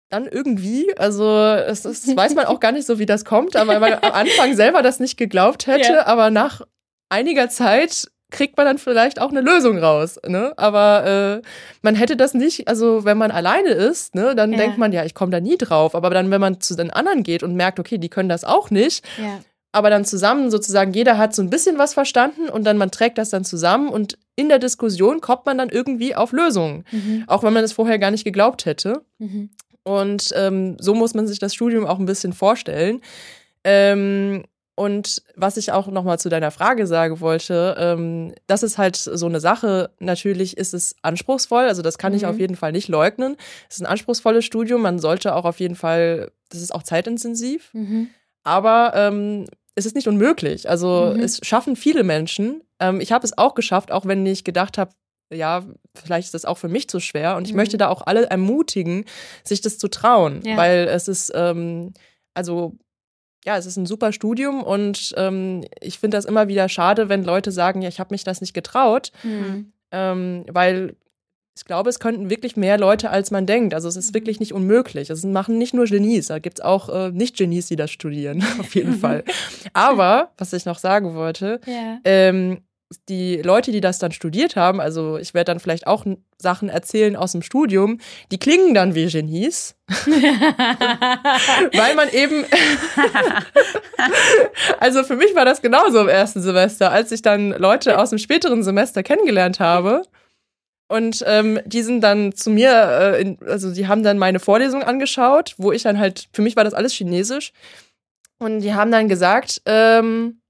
dann 0.09 0.27
irgendwie, 0.27 0.97
also 0.99 1.39
es 1.41 1.85
ist, 1.85 2.17
weiß 2.17 2.35
man 2.35 2.47
auch 2.47 2.61
gar 2.61 2.73
nicht 2.73 2.87
so, 2.87 2.99
wie 2.99 3.07
das 3.07 3.25
kommt, 3.25 3.57
aber 3.57 3.81
weil 3.81 3.91
man 3.91 3.95
am 4.03 4.13
Anfang 4.13 4.55
selber 4.55 4.83
das 4.83 5.01
nicht 5.01 5.17
geglaubt 5.17 5.67
hätte, 5.67 5.93
ja. 5.95 6.07
aber 6.07 6.31
nach 6.31 6.63
einiger 7.09 7.49
Zeit 7.49 8.09
kriegt 8.31 8.57
man 8.57 8.67
dann 8.67 8.79
vielleicht 8.79 9.21
auch 9.21 9.31
eine 9.31 9.41
Lösung 9.41 9.79
raus. 9.79 10.19
Ne? 10.27 10.53
Aber 10.57 11.43
äh, 11.43 11.47
man 11.83 11.95
hätte 11.95 12.17
das 12.17 12.35
nicht, 12.35 12.69
also 12.69 13.05
wenn 13.05 13.19
man 13.19 13.31
alleine 13.31 13.71
ist, 13.71 14.15
ne, 14.15 14.35
dann 14.35 14.53
ja. 14.53 14.59
denkt 14.59 14.79
man, 14.79 14.93
ja, 14.93 15.05
ich 15.05 15.15
komme 15.15 15.31
da 15.31 15.41
nie 15.41 15.57
drauf. 15.57 15.95
Aber 15.95 16.11
dann, 16.11 16.31
wenn 16.31 16.41
man 16.41 16.61
zu 16.61 16.75
den 16.75 16.91
anderen 16.91 17.23
geht 17.23 17.43
und 17.43 17.55
merkt, 17.55 17.79
okay, 17.79 17.99
die 17.99 18.09
können 18.09 18.29
das 18.29 18.45
auch 18.45 18.71
nicht, 18.71 19.05
ja. 19.17 19.39
aber 19.73 19.91
dann 19.91 20.05
zusammen 20.05 20.51
sozusagen, 20.51 20.93
jeder 20.93 21.19
hat 21.19 21.35
so 21.35 21.43
ein 21.43 21.51
bisschen 21.51 21.79
was 21.79 21.95
verstanden 21.95 22.49
und 22.49 22.65
dann 22.65 22.79
man 22.79 22.91
trägt 22.91 23.19
das 23.19 23.31
dann 23.31 23.45
zusammen 23.45 23.91
und 23.91 24.19
in 24.35 24.49
der 24.49 24.59
Diskussion 24.59 25.21
kommt 25.21 25.47
man 25.47 25.57
dann 25.57 25.69
irgendwie 25.69 26.15
auf 26.15 26.33
Lösungen. 26.33 26.85
Mhm. 26.91 27.25
Auch 27.27 27.43
wenn 27.43 27.55
man 27.55 27.65
es 27.65 27.73
vorher 27.73 27.99
gar 27.99 28.11
nicht 28.11 28.25
geglaubt 28.25 28.67
hätte. 28.67 29.03
Mhm. 29.19 29.51
Und 29.87 30.33
ähm, 30.35 30.77
so 30.81 30.97
muss 30.97 31.15
man 31.15 31.29
sich 31.29 31.39
das 31.39 31.55
Studium 31.55 31.87
auch 31.87 32.01
ein 32.01 32.07
bisschen 32.07 32.33
vorstellen. 32.33 33.03
Ähm, 33.63 34.43
und 34.75 35.23
was 35.37 35.57
ich 35.57 35.71
auch 35.71 35.87
nochmal 35.87 36.19
zu 36.19 36.29
deiner 36.29 36.51
Frage 36.51 36.89
sagen 36.89 37.21
wollte, 37.21 37.77
ähm, 37.79 38.35
das 38.49 38.65
ist 38.65 38.79
halt 38.79 38.97
so 38.97 39.27
eine 39.27 39.39
Sache. 39.39 39.91
Natürlich 40.01 40.57
ist 40.57 40.75
es 40.75 40.97
anspruchsvoll, 41.03 41.67
also 41.67 41.83
das 41.83 41.99
kann 41.99 42.13
mhm. 42.13 42.17
ich 42.17 42.27
auf 42.27 42.37
jeden 42.37 42.57
Fall 42.57 42.73
nicht 42.73 42.89
leugnen. 42.89 43.37
Es 43.71 43.77
ist 43.77 43.83
ein 43.83 43.87
anspruchsvolles 43.87 44.45
Studium, 44.45 44.83
man 44.83 44.99
sollte 44.99 45.37
auch 45.37 45.45
auf 45.45 45.61
jeden 45.61 45.77
Fall, 45.77 46.33
das 46.49 46.63
ist 46.63 46.75
auch 46.75 46.83
zeitintensiv, 46.83 47.71
mhm. 47.73 48.09
aber 48.43 48.91
ähm, 48.97 49.47
es 49.77 49.87
ist 49.87 49.95
nicht 49.95 50.09
unmöglich. 50.09 50.69
Also 50.69 51.13
mhm. 51.15 51.23
es 51.23 51.39
schaffen 51.45 51.77
viele 51.77 52.03
Menschen. 52.03 52.61
Ähm, 52.81 53.01
ich 53.01 53.13
habe 53.13 53.25
es 53.25 53.39
auch 53.39 53.55
geschafft, 53.55 53.93
auch 53.93 54.05
wenn 54.05 54.27
ich 54.27 54.43
gedacht 54.43 54.79
habe, 54.79 54.91
ja, 55.33 55.65
vielleicht 55.95 56.27
ist 56.27 56.35
das 56.35 56.45
auch 56.45 56.59
für 56.59 56.69
mich 56.69 56.89
zu 56.89 57.01
schwer. 57.01 57.37
Und 57.37 57.47
ich 57.47 57.53
mhm. 57.53 57.59
möchte 57.59 57.79
da 57.79 57.89
auch 57.89 58.03
alle 58.07 58.27
ermutigen, 58.27 59.05
sich 59.45 59.61
das 59.61 59.79
zu 59.79 59.89
trauen, 59.89 60.43
ja. 60.45 60.57
weil 60.57 60.89
es 60.89 61.09
ist, 61.09 61.33
ähm, 61.35 61.93
also 62.35 62.77
ja, 63.45 63.57
es 63.57 63.67
ist 63.67 63.77
ein 63.77 63.87
super 63.87 64.13
Studium 64.13 64.63
und 64.63 65.15
ähm, 65.17 65.65
ich 65.81 66.01
finde 66.01 66.17
das 66.17 66.25
immer 66.25 66.49
wieder 66.49 66.69
schade, 66.69 67.09
wenn 67.09 67.25
Leute 67.25 67.53
sagen, 67.53 67.81
ja, 67.81 67.89
ich 67.89 68.01
habe 68.01 68.13
mich 68.13 68.25
das 68.25 68.41
nicht 68.41 68.55
getraut, 68.55 69.13
mhm. 69.23 69.73
ähm, 69.93 70.45
weil 70.51 70.97
ich 71.57 71.65
glaube, 71.65 71.89
es 71.89 72.01
könnten 72.01 72.29
wirklich 72.29 72.57
mehr 72.57 72.77
Leute, 72.77 73.09
als 73.09 73.31
man 73.31 73.47
denkt. 73.47 73.73
Also 73.73 73.89
es 73.89 73.97
ist 73.97 74.13
wirklich 74.13 74.41
nicht 74.41 74.53
unmöglich. 74.53 75.09
Es 75.09 75.25
machen 75.25 75.57
nicht 75.57 75.73
nur 75.73 75.87
Genies, 75.87 76.27
da 76.27 76.39
gibt 76.39 76.59
es 76.59 76.65
auch 76.65 76.91
äh, 76.91 77.11
Nicht-Genies, 77.13 77.69
die 77.69 77.77
das 77.77 77.91
studieren, 77.91 78.45
auf 78.61 78.75
jeden 78.75 78.95
Fall. 78.99 79.25
Aber, 79.73 80.33
was 80.37 80.53
ich 80.53 80.67
noch 80.67 80.79
sagen 80.79 81.15
wollte, 81.15 81.61
ja. 81.67 81.99
ähm, 82.05 82.59
die 83.09 83.43
Leute, 83.43 83.73
die 83.73 83.81
das 83.81 83.99
dann 83.99 84.13
studiert 84.13 84.55
haben, 84.55 84.81
also 84.81 85.19
ich 85.19 85.35
werde 85.35 85.53
dann 85.53 85.61
vielleicht 85.61 85.87
auch 85.87 86.07
Sachen 86.39 86.69
erzählen 86.69 87.17
aus 87.17 87.33
dem 87.33 87.43
Studium, 87.43 87.99
die 88.31 88.39
klingen 88.39 88.75
dann 88.75 88.95
wie 88.95 89.07
Genies. 89.07 89.75
Weil 89.89 91.97
man 91.97 92.09
eben. 92.11 92.45
also 94.81 95.03
für 95.03 95.17
mich 95.17 95.35
war 95.35 95.45
das 95.45 95.63
genauso 95.63 96.01
im 96.01 96.09
ersten 96.09 96.43
Semester, 96.43 96.93
als 96.93 97.11
ich 97.11 97.23
dann 97.23 97.51
Leute 97.51 97.99
aus 97.99 98.11
dem 98.11 98.19
späteren 98.19 98.63
Semester 98.63 99.03
kennengelernt 99.03 99.59
habe. 99.59 100.03
Und 100.89 101.25
ähm, 101.27 101.59
die 101.65 101.83
sind 101.83 102.03
dann 102.03 102.33
zu 102.33 102.51
mir, 102.51 102.71
äh, 102.71 103.21
in, 103.21 103.39
also 103.45 103.75
die 103.75 103.89
haben 103.89 104.05
dann 104.05 104.19
meine 104.19 104.39
Vorlesung 104.39 104.85
angeschaut, 104.85 105.55
wo 105.59 105.73
ich 105.73 105.83
dann 105.83 105.99
halt, 105.99 106.29
für 106.33 106.43
mich 106.43 106.55
war 106.55 106.63
das 106.63 106.75
alles 106.75 106.93
Chinesisch. 106.93 107.53
Und 108.39 108.61
die 108.61 108.75
haben 108.75 108.93
dann 108.93 109.09
gesagt, 109.09 109.63
ähm, 109.65 110.41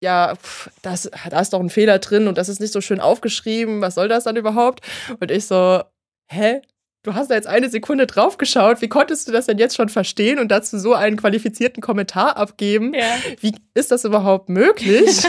ja, 0.00 0.34
pff, 0.34 0.70
das, 0.82 1.10
da 1.30 1.40
ist 1.40 1.52
doch 1.52 1.60
ein 1.60 1.70
Fehler 1.70 1.98
drin 1.98 2.26
und 2.26 2.38
das 2.38 2.48
ist 2.48 2.60
nicht 2.60 2.72
so 2.72 2.80
schön 2.80 3.00
aufgeschrieben, 3.00 3.80
was 3.80 3.94
soll 3.94 4.08
das 4.08 4.24
dann 4.24 4.36
überhaupt? 4.36 4.80
Und 5.20 5.30
ich 5.30 5.46
so, 5.46 5.82
hä? 6.28 6.62
Du 7.02 7.14
hast 7.14 7.30
da 7.30 7.34
jetzt 7.34 7.46
eine 7.46 7.70
Sekunde 7.70 8.06
drauf 8.06 8.36
geschaut, 8.36 8.82
wie 8.82 8.88
konntest 8.88 9.26
du 9.26 9.32
das 9.32 9.46
denn 9.46 9.56
jetzt 9.56 9.74
schon 9.74 9.88
verstehen 9.88 10.38
und 10.38 10.48
dazu 10.48 10.78
so 10.78 10.92
einen 10.92 11.16
qualifizierten 11.16 11.82
Kommentar 11.82 12.36
abgeben? 12.36 12.92
Ja. 12.92 13.16
Wie 13.40 13.54
ist 13.72 13.90
das 13.90 14.04
überhaupt 14.04 14.50
möglich? 14.50 15.22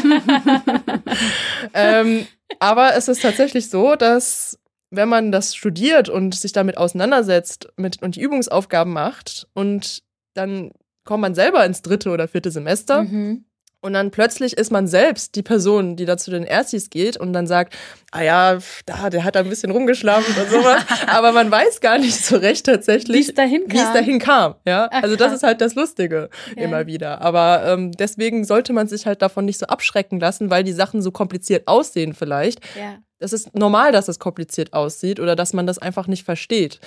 ähm, 1.73 2.27
aber 2.59 2.95
es 2.95 3.07
ist 3.07 3.21
tatsächlich 3.21 3.69
so, 3.69 3.95
dass 3.95 4.59
wenn 4.89 5.07
man 5.07 5.31
das 5.31 5.55
studiert 5.55 6.09
und 6.09 6.35
sich 6.35 6.51
damit 6.51 6.77
auseinandersetzt 6.77 7.69
mit, 7.77 8.01
und 8.01 8.17
die 8.17 8.21
Übungsaufgaben 8.21 8.91
macht 8.91 9.47
und 9.53 10.03
dann 10.33 10.71
kommt 11.05 11.21
man 11.21 11.35
selber 11.35 11.65
ins 11.65 11.81
dritte 11.81 12.09
oder 12.09 12.27
vierte 12.27 12.51
Semester. 12.51 13.03
Mhm 13.03 13.45
Und 13.81 13.93
dann 13.93 14.11
plötzlich 14.11 14.57
ist 14.57 14.71
man 14.71 14.87
selbst 14.87 15.35
die 15.35 15.41
Person, 15.41 15.95
die 15.95 16.05
da 16.05 16.15
zu 16.15 16.29
den 16.29 16.43
Erstis 16.43 16.89
geht 16.89 17.17
und 17.17 17.33
dann 17.33 17.47
sagt, 17.47 17.75
ah 18.11 18.21
ja, 18.21 18.59
da, 18.85 19.09
der 19.09 19.23
hat 19.23 19.35
da 19.35 19.39
ein 19.39 19.49
bisschen 19.49 19.71
rumgeschlafen 19.71 20.35
und 20.35 20.49
sowas. 20.49 20.83
Aber 21.07 21.31
man 21.31 21.49
weiß 21.49 21.81
gar 21.81 21.97
nicht 21.97 22.23
so 22.23 22.37
recht 22.37 22.65
tatsächlich, 22.67 23.17
wie 23.17 23.29
es 23.29 23.33
dahin 23.33 23.67
kam. 23.67 23.71
Wie 23.71 23.79
es 23.79 23.93
dahin 23.93 24.19
kam 24.19 24.55
ja? 24.65 24.87
Ach, 24.91 25.03
also 25.03 25.15
das 25.15 25.33
ist 25.33 25.43
halt 25.43 25.61
das 25.61 25.75
Lustige 25.75 26.29
ja. 26.55 26.63
immer 26.63 26.85
wieder. 26.85 27.21
Aber 27.21 27.63
ähm, 27.65 27.91
deswegen 27.91 28.45
sollte 28.45 28.73
man 28.73 28.87
sich 28.87 29.05
halt 29.05 29.21
davon 29.21 29.45
nicht 29.45 29.59
so 29.59 29.65
abschrecken 29.67 30.19
lassen, 30.19 30.49
weil 30.49 30.63
die 30.63 30.73
Sachen 30.73 31.01
so 31.01 31.11
kompliziert 31.11 31.67
aussehen 31.67 32.13
vielleicht. 32.13 32.61
Ja. 32.77 32.97
Das 33.19 33.33
ist 33.33 33.55
normal, 33.55 33.91
dass 33.91 34.07
es 34.07 34.19
kompliziert 34.19 34.73
aussieht 34.73 35.19
oder 35.19 35.35
dass 35.35 35.53
man 35.53 35.67
das 35.67 35.77
einfach 35.77 36.07
nicht 36.07 36.23
versteht. 36.23 36.79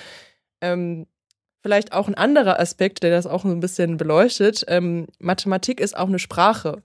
Ähm, 0.61 1.07
vielleicht 1.65 1.93
auch 1.93 2.07
ein 2.07 2.13
anderer 2.13 2.59
Aspekt, 2.59 3.01
der 3.01 3.09
das 3.09 3.25
auch 3.25 3.41
so 3.41 3.47
ein 3.47 3.59
bisschen 3.59 3.97
beleuchtet. 3.97 4.63
Ähm, 4.67 5.07
Mathematik 5.17 5.79
ist 5.79 5.97
auch 5.97 6.07
eine 6.07 6.19
Sprache. 6.19 6.83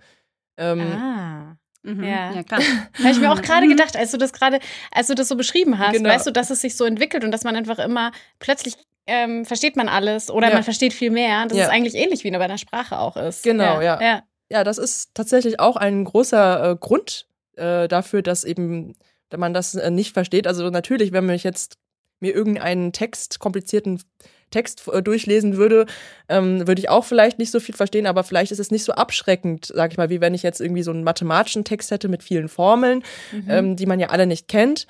Ähm, 0.56 0.80
ah. 0.80 1.56
Mhm. 1.82 2.02
Ja. 2.02 2.32
ja, 2.32 2.42
klar. 2.42 2.62
Habe 2.98 3.10
ich 3.10 3.20
mir 3.20 3.30
auch 3.30 3.42
gerade 3.42 3.68
gedacht, 3.68 3.94
als 3.94 4.10
du 4.10 4.16
das 4.16 4.32
gerade, 4.32 4.58
als 4.90 5.08
du 5.08 5.14
das 5.14 5.28
so 5.28 5.36
beschrieben 5.36 5.78
hast, 5.78 5.92
genau. 5.92 6.08
weißt 6.08 6.26
du, 6.26 6.30
dass 6.30 6.48
es 6.48 6.62
sich 6.62 6.78
so 6.78 6.86
entwickelt 6.86 7.24
und 7.24 7.30
dass 7.30 7.44
man 7.44 7.56
einfach 7.56 7.78
immer 7.78 8.10
plötzlich 8.38 8.74
ähm, 9.06 9.44
versteht 9.44 9.76
man 9.76 9.90
alles 9.90 10.30
oder 10.30 10.48
ja. 10.48 10.54
man 10.54 10.62
versteht 10.62 10.94
viel 10.94 11.10
mehr. 11.10 11.44
Das 11.46 11.58
ja. 11.58 11.64
ist 11.64 11.70
eigentlich 11.70 11.94
ähnlich 11.94 12.24
wie 12.24 12.30
bei 12.30 12.40
einer 12.40 12.56
Sprache 12.56 12.98
auch 12.98 13.18
ist. 13.18 13.42
Genau, 13.42 13.82
ja. 13.82 14.00
Ja, 14.00 14.22
ja 14.48 14.64
das 14.64 14.78
ist 14.78 15.10
tatsächlich 15.12 15.60
auch 15.60 15.76
ein 15.76 16.04
großer 16.04 16.70
äh, 16.70 16.76
Grund 16.76 17.26
äh, 17.56 17.86
dafür, 17.86 18.22
dass 18.22 18.44
eben 18.44 18.94
man 19.36 19.52
das 19.52 19.74
äh, 19.74 19.90
nicht 19.90 20.14
versteht. 20.14 20.46
Also 20.46 20.70
natürlich, 20.70 21.12
wenn 21.12 21.26
man 21.26 21.36
jetzt 21.36 21.76
mir 22.18 22.34
irgendeinen 22.34 22.94
Text, 22.94 23.40
komplizierten 23.40 24.02
Text 24.50 24.86
äh, 24.88 25.02
durchlesen 25.02 25.56
würde, 25.56 25.86
ähm, 26.28 26.66
würde 26.66 26.80
ich 26.80 26.88
auch 26.88 27.04
vielleicht 27.04 27.38
nicht 27.38 27.50
so 27.50 27.60
viel 27.60 27.74
verstehen, 27.74 28.06
aber 28.06 28.24
vielleicht 28.24 28.52
ist 28.52 28.60
es 28.60 28.70
nicht 28.70 28.84
so 28.84 28.92
abschreckend, 28.92 29.70
sag 29.74 29.92
ich 29.92 29.98
mal, 29.98 30.10
wie 30.10 30.20
wenn 30.20 30.34
ich 30.34 30.42
jetzt 30.42 30.60
irgendwie 30.60 30.82
so 30.82 30.90
einen 30.90 31.04
mathematischen 31.04 31.64
Text 31.64 31.90
hätte 31.90 32.08
mit 32.08 32.22
vielen 32.22 32.48
Formeln, 32.48 33.02
mhm. 33.32 33.44
ähm, 33.48 33.76
die 33.76 33.86
man 33.86 34.00
ja 34.00 34.08
alle 34.08 34.26
nicht 34.26 34.48
kennt. 34.48 34.86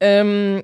Ähm, 0.00 0.62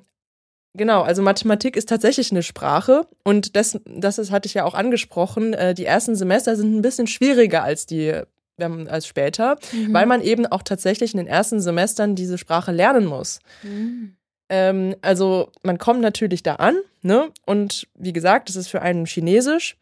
Genau, 0.75 1.03
also 1.03 1.23
Mathematik 1.23 1.77
ist 1.77 1.89
tatsächlich 1.89 2.31
eine 2.31 2.43
Sprache 2.43 3.07
und 3.25 3.57
das, 3.57 3.81
das 3.85 4.19
ist, 4.19 4.31
hatte 4.31 4.47
ich 4.47 4.55
ja 4.55 4.65
auch 4.65 4.75
angesprochen. 4.75 5.55
Äh, 5.55 5.75
die 5.75 5.87
ersten 5.87 6.15
Semester 6.15 6.55
sind 6.57 6.77
ein 6.77 6.83
bisschen 6.83 7.07
schwieriger 7.07 7.65
als 7.65 7.87
die 7.87 8.23
als 8.61 9.07
später, 9.07 9.57
mhm. 9.73 9.93
weil 9.93 10.07
man 10.07 10.21
eben 10.21 10.47
auch 10.47 10.63
tatsächlich 10.63 11.15
in 11.15 11.19
den 11.19 11.27
ersten 11.27 11.61
Semestern 11.61 12.17
diese 12.17 12.39
Sprache 12.39 12.73
lernen 12.73 13.07
muss. 13.07 13.39
Mhm. 13.63 14.17
Ähm, 14.49 14.97
also 15.01 15.53
man 15.63 15.79
kommt 15.79 16.01
natürlich 16.01 16.43
da 16.43 16.57
an, 16.57 16.77
ne? 17.03 17.31
Und 17.47 17.89
wie 17.95 18.13
gesagt, 18.13 18.49
das 18.49 18.57
ist 18.57 18.69
für 18.69 18.83
einen 18.83 19.07
Chinesisch. 19.07 19.77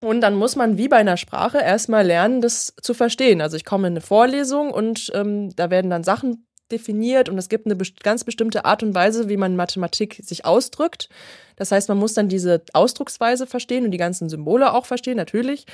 Und 0.00 0.20
dann 0.20 0.34
muss 0.34 0.56
man 0.56 0.76
wie 0.76 0.88
bei 0.88 0.96
einer 0.96 1.16
Sprache 1.16 1.58
erstmal 1.58 2.06
lernen, 2.06 2.42
das 2.42 2.74
zu 2.82 2.92
verstehen. 2.92 3.40
Also 3.40 3.56
ich 3.56 3.64
komme 3.64 3.88
in 3.88 3.94
eine 3.94 4.02
Vorlesung 4.02 4.70
und 4.70 5.10
ähm, 5.14 5.54
da 5.56 5.70
werden 5.70 5.90
dann 5.90 6.04
Sachen 6.04 6.46
definiert 6.70 7.28
und 7.28 7.38
es 7.38 7.48
gibt 7.48 7.66
eine 7.66 7.76
ganz 8.02 8.24
bestimmte 8.24 8.64
Art 8.64 8.82
und 8.82 8.94
Weise, 8.94 9.28
wie 9.28 9.36
man 9.36 9.56
Mathematik 9.56 10.20
sich 10.22 10.44
ausdrückt. 10.44 11.08
Das 11.54 11.72
heißt, 11.72 11.88
man 11.88 11.98
muss 11.98 12.14
dann 12.14 12.28
diese 12.28 12.62
Ausdrucksweise 12.72 13.46
verstehen 13.46 13.84
und 13.84 13.90
die 13.90 13.98
ganzen 13.98 14.28
Symbole 14.28 14.72
auch 14.72 14.84
verstehen, 14.84 15.16
natürlich. 15.16 15.64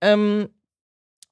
Ähm, 0.00 0.48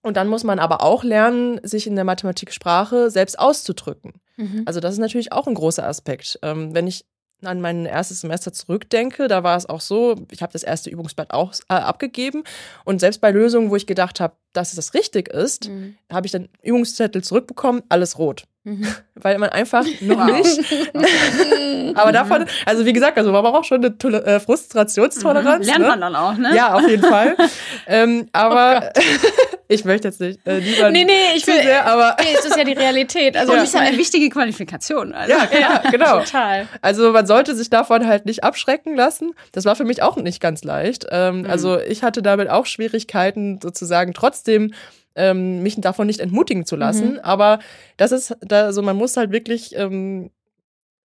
und 0.02 0.16
dann 0.16 0.28
muss 0.28 0.44
man 0.44 0.58
aber 0.58 0.82
auch 0.82 1.02
lernen, 1.02 1.60
sich 1.64 1.86
in 1.86 1.96
der 1.96 2.04
Mathematiksprache 2.04 3.10
selbst 3.10 3.38
auszudrücken. 3.38 4.20
Mhm. 4.36 4.62
Also 4.64 4.80
das 4.80 4.92
ist 4.92 5.00
natürlich 5.00 5.32
auch 5.32 5.46
ein 5.46 5.54
großer 5.54 5.86
Aspekt. 5.86 6.38
Ähm, 6.42 6.74
wenn 6.74 6.86
ich 6.86 7.04
an 7.42 7.60
mein 7.60 7.86
erstes 7.86 8.20
Semester 8.20 8.52
zurückdenke, 8.52 9.28
da 9.28 9.42
war 9.42 9.56
es 9.56 9.66
auch 9.66 9.80
so, 9.80 10.16
ich 10.30 10.42
habe 10.42 10.52
das 10.52 10.62
erste 10.62 10.90
Übungsblatt 10.90 11.32
auch 11.32 11.52
äh, 11.68 11.74
abgegeben 11.74 12.42
und 12.84 13.00
selbst 13.00 13.20
bei 13.20 13.30
Lösungen, 13.30 13.70
wo 13.70 13.76
ich 13.76 13.86
gedacht 13.86 14.20
habe, 14.20 14.34
dass 14.52 14.76
es 14.76 14.94
richtig 14.94 15.28
ist, 15.28 15.68
mhm. 15.68 15.96
habe 16.12 16.26
ich 16.26 16.32
dann 16.32 16.48
Übungszettel 16.62 17.22
zurückbekommen, 17.22 17.82
alles 17.88 18.18
rot. 18.18 18.44
Mhm. 18.68 18.86
Weil 19.14 19.38
man 19.38 19.48
einfach 19.48 19.84
noch 20.00 20.26
nicht. 20.26 20.60
aber 21.94 22.12
davon, 22.12 22.44
also 22.66 22.84
wie 22.84 22.92
gesagt, 22.92 23.16
also 23.16 23.32
man 23.32 23.42
braucht 23.42 23.54
auch 23.54 23.64
schon 23.64 23.78
eine 23.78 23.96
Tole 23.96 24.22
äh, 24.24 24.40
Frustrationstoleranz. 24.40 25.64
Mhm. 25.64 25.70
Lernt 25.70 25.82
ne? 25.82 25.88
man 25.88 26.00
dann 26.00 26.16
auch, 26.16 26.36
ne? 26.36 26.54
Ja, 26.54 26.74
auf 26.74 26.86
jeden 26.86 27.02
Fall. 27.02 27.36
ähm, 27.86 28.28
aber 28.32 28.92
oh 28.94 29.00
ich 29.68 29.84
möchte 29.84 30.08
jetzt 30.08 30.20
nicht 30.20 30.46
äh, 30.46 30.58
lieber 30.58 30.90
nee, 30.90 31.04
nee, 31.04 31.36
ich 31.36 31.46
will, 31.46 31.62
sehr, 31.62 31.86
aber 31.86 32.16
nee, 32.20 32.34
es 32.38 32.44
ist 32.44 32.56
ja 32.56 32.64
die 32.64 32.72
Realität. 32.72 33.36
Also 33.36 33.52
ja. 33.52 33.60
das 33.60 33.68
ist 33.68 33.74
ja 33.74 33.80
eine 33.80 33.96
wichtige 33.96 34.28
Qualifikation. 34.28 35.14
Also. 35.14 35.32
Ja, 35.32 35.48
ja, 35.58 35.90
genau. 35.90 36.20
Total. 36.20 36.68
Also 36.82 37.12
man 37.12 37.26
sollte 37.26 37.54
sich 37.54 37.70
davon 37.70 38.06
halt 38.06 38.26
nicht 38.26 38.44
abschrecken 38.44 38.96
lassen. 38.96 39.32
Das 39.52 39.64
war 39.64 39.76
für 39.76 39.84
mich 39.84 40.02
auch 40.02 40.16
nicht 40.16 40.40
ganz 40.40 40.62
leicht. 40.64 41.06
Ähm, 41.10 41.40
mhm. 41.40 41.50
Also 41.50 41.78
ich 41.78 42.02
hatte 42.02 42.22
damit 42.22 42.50
auch 42.50 42.66
Schwierigkeiten, 42.66 43.60
sozusagen 43.62 44.12
trotzdem 44.12 44.72
ähm, 45.18 45.62
mich 45.62 45.78
davon 45.80 46.06
nicht 46.06 46.20
entmutigen 46.20 46.64
zu 46.64 46.76
lassen. 46.76 47.14
Mhm. 47.14 47.20
Aber 47.22 47.58
das 47.98 48.12
ist, 48.12 48.36
da, 48.40 48.64
also 48.64 48.80
man 48.80 48.96
muss 48.96 49.16
halt 49.16 49.32
wirklich 49.32 49.76
ähm, 49.76 50.30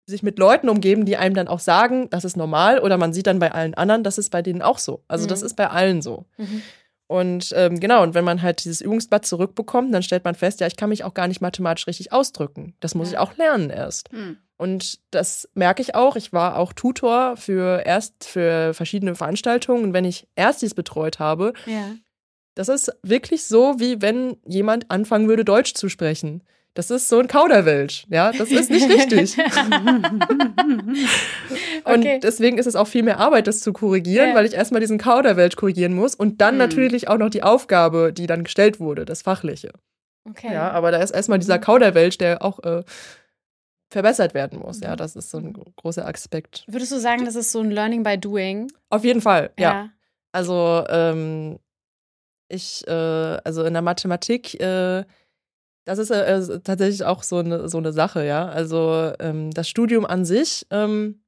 sich 0.07 0.23
mit 0.23 0.39
Leuten 0.39 0.69
umgeben, 0.69 1.05
die 1.05 1.17
einem 1.17 1.35
dann 1.35 1.49
auch 1.49 1.61
sagen, 1.61 2.09
das 2.11 2.25
ist 2.25 2.37
normal, 2.37 2.79
oder 2.79 2.99
man 2.99 3.13
sieht 3.13 3.27
dann 3.27 3.39
bei 3.39 3.53
allen 3.53 3.75
anderen, 3.75 4.05
das 4.05 4.19
ist 4.19 4.31
bei 4.31 4.43
denen 4.43 4.63
auch 4.63 4.79
so. 4.79 5.03
Also 5.09 5.25
mhm. 5.25 5.29
das 5.29 5.43
ist 5.43 5.57
bei 5.57 5.69
allen 5.69 6.03
so. 6.03 6.27
Mhm. 6.37 6.63
Und 7.07 7.53
ähm, 7.57 7.79
genau, 7.79 8.03
und 8.03 8.15
wenn 8.15 8.25
man 8.25 8.41
halt 8.41 8.65
dieses 8.65 8.81
Übungsblatt 8.81 9.27
zurückbekommt, 9.27 9.93
dann 9.93 10.03
stellt 10.03 10.25
man 10.25 10.35
fest, 10.35 10.61
ja, 10.61 10.67
ich 10.67 10.77
kann 10.77 10.89
mich 10.89 11.05
auch 11.05 11.15
gar 11.15 11.29
nicht 11.29 11.43
mathematisch 11.43 11.87
richtig 11.87 12.13
ausdrücken. 12.13 12.75
Das 12.81 12.95
muss 12.95 13.09
ja. 13.09 13.15
ich 13.15 13.19
auch 13.19 13.37
lernen 13.37 13.71
erst. 13.71 14.13
Mhm. 14.13 14.39
Und 14.57 15.01
das 15.11 15.49
merke 15.55 15.83
ich 15.83 15.95
auch. 15.95 16.17
Ich 16.17 16.33
war 16.33 16.57
auch 16.57 16.73
Tutor 16.73 17.37
für 17.37 17.85
erst 17.85 18.25
für 18.25 18.73
verschiedene 18.75 19.15
Veranstaltungen. 19.15 19.85
Und 19.85 19.93
wenn 19.93 20.05
ich 20.05 20.27
Erstis 20.37 20.75
betreut 20.75 21.19
habe, 21.19 21.53
ja. 21.67 21.97
Das 22.55 22.69
ist 22.69 22.93
wirklich 23.03 23.45
so, 23.45 23.77
wie 23.79 24.03
wenn 24.03 24.37
jemand 24.47 24.91
anfangen 24.91 25.29
würde, 25.29 25.45
Deutsch 25.45 25.75
zu 25.75 25.89
sprechen. 25.89 26.43
Das 26.75 26.91
ist 26.91 27.11
so 27.11 27.19
ein 27.19 27.29
Kauderwelsch, 27.29 28.07
ja, 28.09 28.33
das 28.33 28.51
ist 28.51 28.71
nicht 28.71 28.89
richtig. 28.89 29.37
und 31.85 31.85
okay. 31.85 32.19
deswegen 32.23 32.57
ist 32.57 32.67
es 32.67 32.77
auch 32.77 32.87
viel 32.87 33.03
mehr 33.03 33.19
Arbeit, 33.19 33.47
das 33.47 33.61
zu 33.61 33.75
korrigieren, 33.75 34.29
yeah. 34.29 34.35
weil 34.35 34.47
ich 34.47 34.55
erstmal 34.55 34.81
diesen 34.81 34.97
Kauderwelsch 34.97 35.57
korrigieren 35.57 35.93
muss 35.93 36.15
und 36.15 36.41
dann 36.41 36.55
mm. 36.55 36.59
natürlich 36.59 37.09
auch 37.09 37.19
noch 37.19 37.29
die 37.29 37.43
Aufgabe, 37.43 38.15
die 38.15 38.27
dann 38.27 38.45
gestellt 38.45 38.81
wurde, 38.81 39.05
das 39.05 39.21
Fachliche. 39.21 39.73
Okay. 40.29 40.53
Ja, 40.53 40.71
aber 40.71 40.93
da 40.93 41.03
ist 41.03 41.11
erstmal 41.11 41.39
dieser 41.39 41.59
mhm. 41.59 41.63
Kauderwelsch, 41.63 42.17
der 42.17 42.43
auch 42.43 42.61
äh, 42.61 42.83
verbessert 43.91 44.35
werden 44.35 44.61
muss. 44.61 44.81
Ja, 44.81 44.93
mhm. 44.93 44.97
das 44.97 45.17
ist 45.17 45.31
so 45.31 45.39
ein 45.39 45.53
großer 45.53 46.07
Aspekt. 46.07 46.65
Würdest 46.69 46.93
du 46.93 46.99
sagen, 46.99 47.25
das 47.25 47.37
ist 47.37 47.53
so 47.53 47.61
ein 47.61 47.71
Learning 47.71 48.03
by 48.03 48.19
Doing? 48.19 48.71
Auf 48.89 49.05
jeden 49.05 49.21
Fall, 49.21 49.51
ja. 49.59 49.73
ja. 49.73 49.91
Also 50.33 50.85
ähm, 50.89 51.59
ich, 52.53 52.87
äh, 52.87 52.93
also 52.93 53.65
in 53.65 53.73
der 53.73 53.83
Mathematik, 53.83 54.61
äh, 54.61 55.05
das 55.85 55.99
ist 55.99 56.11
äh, 56.11 56.61
tatsächlich 56.61 57.05
auch 57.05 57.23
so 57.23 57.39
eine, 57.39 57.69
so 57.69 57.79
eine 57.79 57.93
Sache, 57.93 58.25
ja. 58.25 58.49
Also 58.49 59.13
ähm, 59.19 59.51
das 59.51 59.69
Studium 59.69 60.07
an 60.07 60.25
sich 60.25 60.67
ähm, 60.71 61.23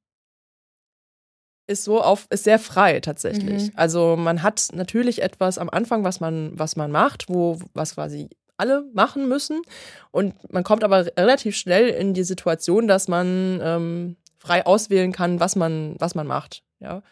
ist 1.67 1.85
so 1.85 2.03
auf, 2.03 2.27
ist 2.31 2.45
sehr 2.45 2.59
frei 2.59 3.01
tatsächlich. 3.01 3.65
Mhm. 3.65 3.73
Also 3.75 4.17
man 4.17 4.43
hat 4.43 4.69
natürlich 4.73 5.23
etwas 5.23 5.59
am 5.59 5.71
Anfang, 5.71 6.05
was 6.05 6.21
man, 6.21 6.53
was 6.59 6.77
man 6.77 6.91
macht, 6.91 7.29
wo, 7.29 7.59
was 7.73 7.95
quasi 7.95 8.29
alle 8.57 8.85
machen 8.93 9.29
müssen. 9.29 9.63
Und 10.11 10.35
man 10.53 10.63
kommt 10.63 10.85
aber 10.85 11.07
relativ 11.19 11.57
schnell 11.57 11.89
in 11.89 12.15
die 12.15 12.23
Situation, 12.23 12.87
dass 12.87 13.09
man 13.09 13.61
ähm, 13.63 14.17
frei 14.39 14.65
auswählen 14.67 15.11
kann, 15.11 15.41
was 15.41 15.57
man, 15.57 15.97
was 15.99 16.15
man 16.15 16.27
macht. 16.27 16.63
Ja. 16.79 17.03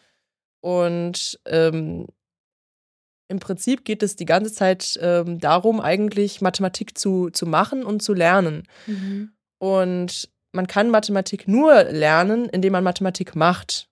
Und 0.61 1.41
ähm, 1.47 2.07
im 3.33 3.41
Prinzip 3.41 3.85
geht 3.85 4.03
es 4.03 4.15
die 4.15 4.27
ganze 4.27 4.53
Zeit 4.53 4.99
ähm, 5.03 5.41
darum, 5.41 5.81
eigentlich 5.81 6.41
Mathematik 6.43 6.97
zu, 6.97 7.31
zu 7.31 7.47
machen 7.47 7.83
und 7.83 8.03
zu 8.03 8.13
lernen. 8.13 8.65
Mhm. 8.87 9.33
Und 9.59 10.29
man 10.53 10.67
kann 10.67 10.91
Mathematik 10.91 11.49
nur 11.49 11.85
lernen, 11.85 12.49
indem 12.51 12.73
man 12.73 12.85
Mathematik 12.85 13.35
macht. 13.35 13.89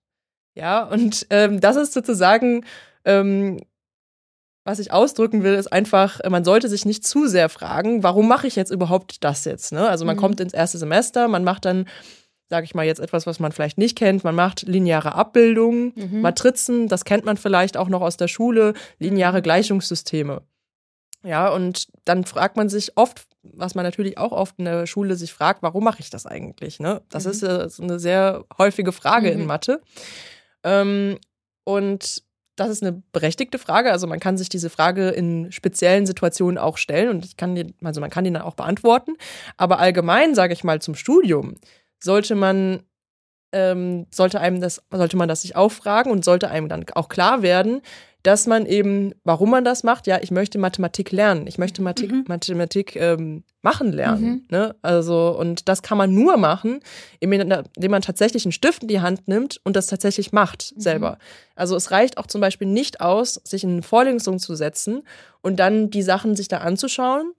Ja, 0.53 0.83
und 0.83 1.25
ähm, 1.31 1.59
das 1.59 1.75
ist 1.75 1.93
sozusagen, 1.93 2.65
ähm, 3.03 3.59
was 4.63 4.77
ich 4.77 4.93
ausdrücken 4.93 5.43
will, 5.43 5.55
ist 5.55 5.73
einfach, 5.73 6.19
man 6.29 6.45
sollte 6.45 6.69
sich 6.69 6.85
nicht 6.85 7.03
zu 7.05 7.25
sehr 7.25 7.49
fragen, 7.49 8.03
warum 8.03 8.27
mache 8.27 8.45
ich 8.45 8.55
jetzt 8.55 8.69
überhaupt 8.69 9.23
das 9.23 9.45
jetzt? 9.45 9.71
Ne? 9.71 9.89
Also 9.89 10.05
man 10.05 10.17
mhm. 10.17 10.19
kommt 10.19 10.39
ins 10.39 10.53
erste 10.53 10.77
Semester, 10.77 11.27
man 11.27 11.43
macht 11.43 11.65
dann 11.65 11.87
sage 12.51 12.65
ich 12.65 12.75
mal 12.75 12.85
jetzt 12.85 12.99
etwas, 12.99 13.25
was 13.25 13.39
man 13.39 13.53
vielleicht 13.53 13.77
nicht 13.77 13.97
kennt. 13.97 14.25
Man 14.25 14.35
macht 14.35 14.63
lineare 14.63 15.15
Abbildungen, 15.15 15.93
mhm. 15.95 16.19
Matrizen, 16.19 16.89
das 16.89 17.05
kennt 17.05 17.23
man 17.23 17.37
vielleicht 17.37 17.77
auch 17.77 17.87
noch 17.87 18.01
aus 18.01 18.17
der 18.17 18.27
Schule, 18.27 18.73
lineare 18.99 19.37
mhm. 19.37 19.43
Gleichungssysteme. 19.43 20.41
Ja, 21.23 21.47
und 21.47 21.87
dann 22.03 22.25
fragt 22.25 22.57
man 22.57 22.67
sich 22.67 22.97
oft, 22.97 23.25
was 23.41 23.73
man 23.73 23.85
natürlich 23.85 24.17
auch 24.17 24.33
oft 24.33 24.55
in 24.59 24.65
der 24.65 24.85
Schule 24.85 25.15
sich 25.15 25.31
fragt, 25.31 25.63
warum 25.63 25.85
mache 25.85 26.01
ich 26.01 26.09
das 26.09 26.25
eigentlich? 26.25 26.81
Ne? 26.81 27.01
Das 27.09 27.23
mhm. 27.23 27.31
ist 27.31 27.43
äh, 27.43 27.69
eine 27.81 27.99
sehr 27.99 28.43
häufige 28.57 28.91
Frage 28.91 29.31
mhm. 29.31 29.39
in 29.39 29.45
Mathe. 29.45 29.81
Ähm, 30.63 31.19
und 31.63 32.21
das 32.57 32.69
ist 32.69 32.83
eine 32.83 33.01
berechtigte 33.13 33.59
Frage. 33.59 33.93
Also 33.93 34.07
man 34.07 34.19
kann 34.19 34.37
sich 34.37 34.49
diese 34.49 34.69
Frage 34.69 35.09
in 35.09 35.53
speziellen 35.53 36.05
Situationen 36.05 36.57
auch 36.57 36.77
stellen 36.77 37.09
und 37.09 37.23
ich 37.23 37.37
kann 37.37 37.55
die, 37.55 37.73
also 37.81 38.01
man 38.01 38.09
kann 38.09 38.25
die 38.25 38.33
dann 38.33 38.41
auch 38.41 38.55
beantworten. 38.55 39.13
Aber 39.55 39.79
allgemein, 39.79 40.35
sage 40.35 40.51
ich 40.51 40.65
mal, 40.65 40.81
zum 40.81 40.95
Studium 40.95 41.55
sollte 42.03 42.35
man 42.35 42.83
ähm, 43.53 44.07
sollte 44.11 44.39
einem 44.39 44.61
das, 44.61 44.81
sollte 44.91 45.17
man 45.17 45.27
das 45.27 45.41
sich 45.41 45.55
auffragen 45.55 46.11
und 46.11 46.23
sollte 46.23 46.49
einem 46.49 46.69
dann 46.69 46.85
auch 46.93 47.09
klar 47.09 47.41
werden, 47.41 47.81
dass 48.23 48.45
man 48.45 48.65
eben, 48.65 49.13
warum 49.23 49.49
man 49.49 49.63
das 49.63 49.83
macht, 49.83 50.05
ja, 50.05 50.19
ich 50.21 50.31
möchte 50.31 50.59
Mathematik 50.59 51.11
lernen, 51.11 51.47
ich 51.47 51.57
möchte 51.57 51.81
Mathematik, 51.81 52.11
mhm. 52.11 52.25
Mathematik 52.27 52.95
ähm, 52.95 53.43
machen 53.63 53.91
lernen. 53.91 54.23
Mhm. 54.23 54.45
Ne? 54.49 54.75
Also, 54.83 55.35
und 55.37 55.67
das 55.67 55.81
kann 55.81 55.97
man 55.97 56.13
nur 56.13 56.37
machen, 56.37 56.81
indem 57.19 57.91
man 57.91 58.01
tatsächlich 58.01 58.45
einen 58.45 58.51
Stift 58.51 58.83
in 58.83 58.87
die 58.87 59.01
Hand 59.01 59.27
nimmt 59.27 59.59
und 59.63 59.75
das 59.75 59.87
tatsächlich 59.87 60.31
macht 60.31 60.73
mhm. 60.75 60.81
selber. 60.81 61.17
Also 61.55 61.75
es 61.75 61.91
reicht 61.91 62.17
auch 62.17 62.27
zum 62.27 62.41
Beispiel 62.41 62.67
nicht 62.67 63.01
aus, 63.01 63.41
sich 63.43 63.63
in 63.63 63.71
eine 63.71 63.81
Vorlesung 63.81 64.37
zu 64.39 64.55
setzen 64.55 65.01
und 65.41 65.59
dann 65.59 65.89
die 65.89 66.03
Sachen 66.03 66.35
sich 66.35 66.47
da 66.47 66.59
anzuschauen 66.59 67.33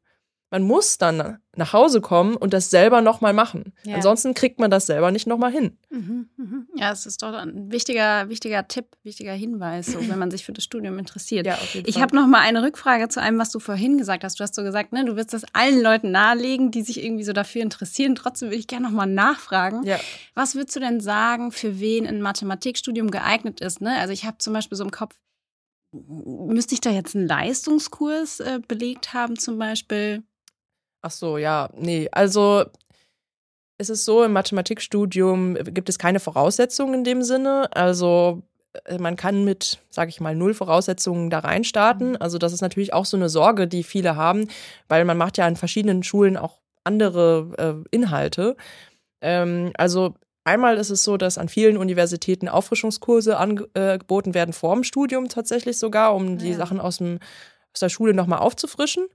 man 0.52 0.64
muss 0.64 0.98
dann 0.98 1.38
nach 1.56 1.72
Hause 1.72 2.02
kommen 2.02 2.36
und 2.36 2.52
das 2.52 2.68
selber 2.68 3.00
nochmal 3.00 3.32
machen. 3.32 3.72
Ja. 3.84 3.96
Ansonsten 3.96 4.34
kriegt 4.34 4.60
man 4.60 4.70
das 4.70 4.84
selber 4.84 5.10
nicht 5.10 5.26
nochmal 5.26 5.50
hin. 5.50 5.78
Mhm, 5.88 6.28
mhm. 6.36 6.68
Ja, 6.76 6.92
es 6.92 7.06
ist 7.06 7.22
doch 7.22 7.32
ein 7.32 7.72
wichtiger, 7.72 8.28
wichtiger 8.28 8.68
Tipp, 8.68 8.84
wichtiger 9.02 9.32
Hinweis, 9.32 9.86
so, 9.86 10.06
wenn 10.06 10.18
man 10.18 10.30
sich 10.30 10.44
für 10.44 10.52
das 10.52 10.62
Studium 10.62 10.98
interessiert. 10.98 11.46
Ja, 11.46 11.58
ich 11.72 12.02
habe 12.02 12.14
noch 12.14 12.26
mal 12.26 12.40
eine 12.40 12.62
Rückfrage 12.62 13.08
zu 13.08 13.22
einem, 13.22 13.38
was 13.38 13.50
du 13.50 13.60
vorhin 13.60 13.96
gesagt 13.96 14.24
hast. 14.24 14.38
Du 14.38 14.44
hast 14.44 14.54
so 14.54 14.62
gesagt, 14.62 14.92
ne, 14.92 15.06
du 15.06 15.16
willst 15.16 15.32
das 15.32 15.44
allen 15.54 15.80
Leuten 15.80 16.10
nahelegen, 16.10 16.70
die 16.70 16.82
sich 16.82 17.02
irgendwie 17.02 17.24
so 17.24 17.32
dafür 17.32 17.62
interessieren. 17.62 18.14
Trotzdem 18.14 18.48
würde 18.48 18.58
ich 18.58 18.66
gerne 18.66 18.84
noch 18.84 18.92
mal 18.92 19.06
nachfragen. 19.06 19.84
Ja. 19.84 19.98
Was 20.34 20.54
würdest 20.54 20.76
du 20.76 20.80
denn 20.80 21.00
sagen, 21.00 21.50
für 21.50 21.80
wen 21.80 22.06
ein 22.06 22.20
Mathematikstudium 22.20 23.10
geeignet 23.10 23.62
ist? 23.62 23.80
Ne? 23.80 23.96
Also 23.98 24.12
ich 24.12 24.26
habe 24.26 24.36
zum 24.36 24.52
Beispiel 24.52 24.76
so 24.76 24.84
im 24.84 24.90
Kopf, 24.90 25.14
müsste 25.92 26.74
ich 26.74 26.82
da 26.82 26.90
jetzt 26.90 27.16
einen 27.16 27.26
Leistungskurs 27.26 28.40
äh, 28.40 28.60
belegt 28.68 29.14
haben 29.14 29.38
zum 29.38 29.58
Beispiel? 29.58 30.22
Ach 31.02 31.10
so, 31.10 31.36
ja, 31.36 31.68
nee. 31.74 32.08
Also 32.12 32.64
es 33.78 33.90
ist 33.90 34.04
so, 34.04 34.22
im 34.22 34.32
Mathematikstudium 34.32 35.54
gibt 35.54 35.88
es 35.88 35.98
keine 35.98 36.20
Voraussetzungen 36.20 36.94
in 36.94 37.04
dem 37.04 37.22
Sinne. 37.22 37.68
Also 37.74 38.42
äh, 38.84 38.98
man 38.98 39.16
kann 39.16 39.44
mit, 39.44 39.80
sage 39.90 40.10
ich 40.10 40.20
mal, 40.20 40.34
null 40.34 40.54
Voraussetzungen 40.54 41.30
da 41.30 41.40
rein 41.40 41.64
starten. 41.64 42.10
Mhm. 42.10 42.16
Also 42.20 42.38
das 42.38 42.52
ist 42.52 42.60
natürlich 42.60 42.92
auch 42.92 43.04
so 43.04 43.16
eine 43.16 43.28
Sorge, 43.28 43.66
die 43.66 43.82
viele 43.82 44.16
haben, 44.16 44.48
weil 44.88 45.04
man 45.04 45.18
macht 45.18 45.38
ja 45.38 45.46
an 45.46 45.56
verschiedenen 45.56 46.02
Schulen 46.02 46.36
auch 46.36 46.60
andere 46.84 47.84
äh, 47.84 47.88
Inhalte. 47.94 48.56
Ähm, 49.20 49.72
also 49.76 50.14
einmal 50.44 50.76
ist 50.76 50.90
es 50.90 51.04
so, 51.04 51.16
dass 51.16 51.38
an 51.38 51.48
vielen 51.48 51.76
Universitäten 51.76 52.48
Auffrischungskurse 52.48 53.36
angeboten 53.36 54.30
äh, 54.30 54.34
werden 54.34 54.52
vor 54.52 54.74
dem 54.74 54.84
Studium 54.84 55.28
tatsächlich 55.28 55.78
sogar, 55.78 56.14
um 56.14 56.38
die 56.38 56.50
ja. 56.50 56.56
Sachen 56.56 56.80
aus, 56.80 56.98
dem, 56.98 57.18
aus 57.72 57.80
der 57.80 57.88
Schule 57.88 58.14
nochmal 58.14 58.40
aufzufrischen. 58.40 59.06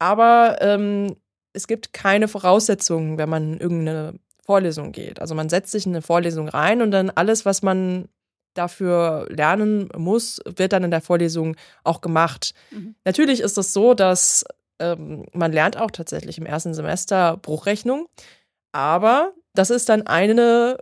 Aber 0.00 0.56
ähm, 0.60 1.14
es 1.52 1.68
gibt 1.68 1.92
keine 1.92 2.26
Voraussetzungen, 2.26 3.18
wenn 3.18 3.28
man 3.28 3.54
in 3.54 3.60
irgendeine 3.60 4.14
Vorlesung 4.44 4.90
geht. 4.90 5.20
Also 5.20 5.34
man 5.36 5.48
setzt 5.48 5.70
sich 5.70 5.86
in 5.86 5.92
eine 5.92 6.02
Vorlesung 6.02 6.48
rein 6.48 6.82
und 6.82 6.90
dann 6.90 7.10
alles, 7.10 7.44
was 7.44 7.62
man 7.62 8.08
dafür 8.54 9.28
lernen 9.30 9.88
muss, 9.96 10.40
wird 10.44 10.72
dann 10.72 10.82
in 10.82 10.90
der 10.90 11.00
Vorlesung 11.00 11.56
auch 11.84 12.00
gemacht. 12.00 12.52
Mhm. 12.70 12.96
Natürlich 13.04 13.40
ist 13.40 13.58
es 13.58 13.72
so, 13.72 13.94
dass 13.94 14.44
ähm, 14.80 15.26
man 15.32 15.52
lernt 15.52 15.76
auch 15.76 15.90
tatsächlich 15.90 16.38
im 16.38 16.46
ersten 16.46 16.74
Semester 16.74 17.36
Bruchrechnung, 17.36 18.08
aber 18.72 19.32
das 19.54 19.70
ist 19.70 19.88
dann 19.88 20.06
eine, 20.06 20.78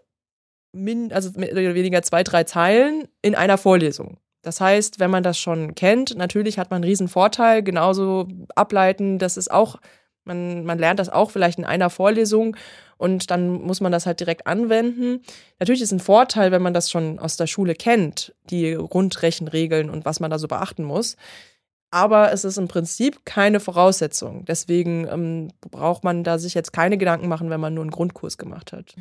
also 1.11 1.31
mehr 1.39 1.53
oder 1.53 1.75
weniger 1.75 2.03
zwei, 2.03 2.23
drei 2.23 2.45
Zeilen 2.45 3.09
in 3.21 3.35
einer 3.35 3.59
Vorlesung. 3.59 4.19
Das 4.43 4.61
heißt, 4.61 5.01
wenn 5.01 5.11
man 5.11 5.23
das 5.23 5.39
schon 5.39 5.75
kennt, 5.75 6.17
natürlich 6.17 6.59
hat 6.59 6.71
man 6.71 6.79
einen 6.79 6.91
riesen 6.91 7.09
Vorteil, 7.09 7.63
genauso 7.63 8.29
ableiten, 8.55 9.19
das 9.19 9.37
ist 9.37 9.51
auch, 9.51 9.77
man, 10.25 10.65
man 10.65 10.79
lernt 10.79 11.01
das 11.01 11.09
auch 11.09 11.31
vielleicht 11.31 11.59
in 11.59 11.65
einer 11.65 11.91
Vorlesung 11.91 12.57
und 12.99 13.31
dann 13.31 13.51
muss 13.51 13.81
man 13.81 13.93
das 13.93 14.07
halt 14.07 14.21
direkt 14.21 14.47
anwenden. 14.47 15.23
Natürlich 15.59 15.83
ist 15.83 15.93
ein 15.93 16.01
Vorteil, 16.01 16.53
wenn 16.53 16.63
man 16.63 16.75
das 16.75 16.91
schon 16.91 17.19
aus 17.19 17.37
der 17.37 17.47
Schule 17.47 17.75
kennt, 17.75 18.35
die 18.51 18.75
Grundrechenregeln 18.75 19.91
und 19.91 20.05
was 20.05 20.21
man 20.21 20.31
da 20.31 20.39
so 20.39 20.49
beachten 20.49 20.85
muss. 20.85 21.17
Aber 21.91 22.33
es 22.33 22.45
ist 22.45 22.59
im 22.59 22.69
Prinzip 22.69 23.25
keine 23.25 23.61
Voraussetzung. 23.61 24.45
Deswegen 24.45 25.09
ähm, 25.09 25.49
braucht 25.71 26.05
man 26.05 26.23
da 26.23 26.39
sich 26.39 26.53
jetzt 26.53 26.73
keine 26.73 26.99
Gedanken 26.99 27.29
machen, 27.29 27.49
wenn 27.49 27.61
man 27.61 27.73
nur 27.73 27.83
einen 27.83 27.91
Grundkurs 27.91 28.37
gemacht 28.37 28.73
hat. 28.73 28.95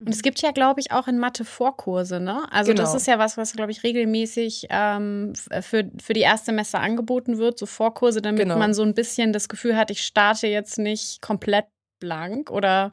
Und 0.00 0.10
es 0.10 0.22
gibt 0.22 0.40
ja, 0.40 0.52
glaube 0.52 0.80
ich, 0.80 0.92
auch 0.92 1.08
in 1.08 1.18
Mathe 1.18 1.44
Vorkurse, 1.44 2.20
ne? 2.20 2.46
Also 2.52 2.70
genau. 2.70 2.82
das 2.82 2.94
ist 2.94 3.08
ja 3.08 3.18
was, 3.18 3.36
was, 3.36 3.52
glaube 3.52 3.72
ich, 3.72 3.82
regelmäßig 3.82 4.68
ähm, 4.70 5.32
für, 5.34 5.90
für 6.00 6.12
die 6.12 6.20
Erstsemester 6.20 6.78
angeboten 6.78 7.38
wird, 7.38 7.58
so 7.58 7.66
Vorkurse, 7.66 8.22
damit 8.22 8.42
genau. 8.42 8.58
man 8.58 8.74
so 8.74 8.82
ein 8.82 8.94
bisschen 8.94 9.32
das 9.32 9.48
Gefühl 9.48 9.76
hat, 9.76 9.90
ich 9.90 10.02
starte 10.02 10.46
jetzt 10.46 10.78
nicht 10.78 11.20
komplett 11.20 11.66
blank 11.98 12.50
oder 12.50 12.92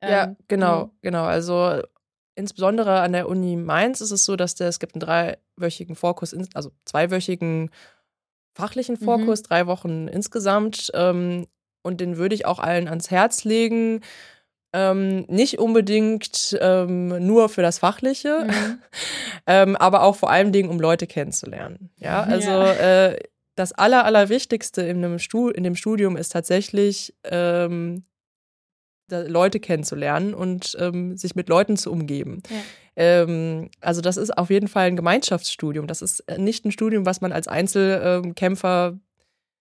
ähm, 0.00 0.10
Ja, 0.10 0.36
genau, 0.46 0.82
hm. 0.82 0.90
genau. 1.02 1.24
Also 1.24 1.82
insbesondere 2.36 3.00
an 3.00 3.12
der 3.12 3.28
Uni 3.28 3.56
Mainz 3.56 4.00
ist 4.00 4.12
es 4.12 4.24
so, 4.24 4.36
dass 4.36 4.54
der, 4.54 4.68
es 4.68 4.78
gibt 4.78 4.94
einen 4.94 5.00
dreiwöchigen 5.00 5.96
Vorkurs, 5.96 6.36
also 6.54 6.70
zweiwöchigen 6.84 7.70
fachlichen 8.54 8.96
mhm. 9.00 9.04
Vorkurs, 9.04 9.42
mhm. 9.42 9.46
drei 9.46 9.66
Wochen 9.66 10.06
insgesamt. 10.06 10.90
Ähm, 10.94 11.48
und 11.82 12.00
den 12.00 12.16
würde 12.16 12.34
ich 12.34 12.46
auch 12.46 12.58
allen 12.58 12.88
ans 12.88 13.10
Herz 13.10 13.44
legen 13.44 14.00
ähm, 14.76 15.24
nicht 15.28 15.58
unbedingt 15.58 16.56
ähm, 16.60 17.26
nur 17.26 17.48
für 17.48 17.62
das 17.62 17.78
Fachliche, 17.78 18.46
mhm. 18.46 18.78
ähm, 19.46 19.74
aber 19.76 20.02
auch 20.02 20.16
vor 20.16 20.30
allen 20.30 20.52
Dingen, 20.52 20.68
um 20.68 20.78
Leute 20.78 21.06
kennenzulernen. 21.06 21.88
Ja, 21.96 22.22
also 22.24 22.50
ja. 22.50 22.72
Äh, 23.06 23.18
das 23.54 23.72
Aller, 23.72 24.04
Allerwichtigste 24.04 24.82
in, 24.82 25.02
einem 25.02 25.18
Stu 25.18 25.48
in 25.48 25.64
dem 25.64 25.76
Studium 25.76 26.18
ist 26.18 26.30
tatsächlich, 26.30 27.14
ähm, 27.24 28.04
Leute 29.08 29.60
kennenzulernen 29.60 30.34
und 30.34 30.76
ähm, 30.80 31.16
sich 31.16 31.36
mit 31.36 31.48
Leuten 31.48 31.76
zu 31.76 31.92
umgeben. 31.92 32.42
Ja. 32.50 32.56
Ähm, 32.96 33.70
also 33.80 34.00
das 34.00 34.16
ist 34.16 34.36
auf 34.36 34.50
jeden 34.50 34.66
Fall 34.66 34.88
ein 34.88 34.96
Gemeinschaftsstudium. 34.96 35.86
Das 35.86 36.02
ist 36.02 36.20
äh, 36.28 36.38
nicht 36.38 36.64
ein 36.64 36.72
Studium, 36.72 37.06
was 37.06 37.20
man 37.20 37.30
als 37.32 37.46
Einzelkämpfer 37.46 38.98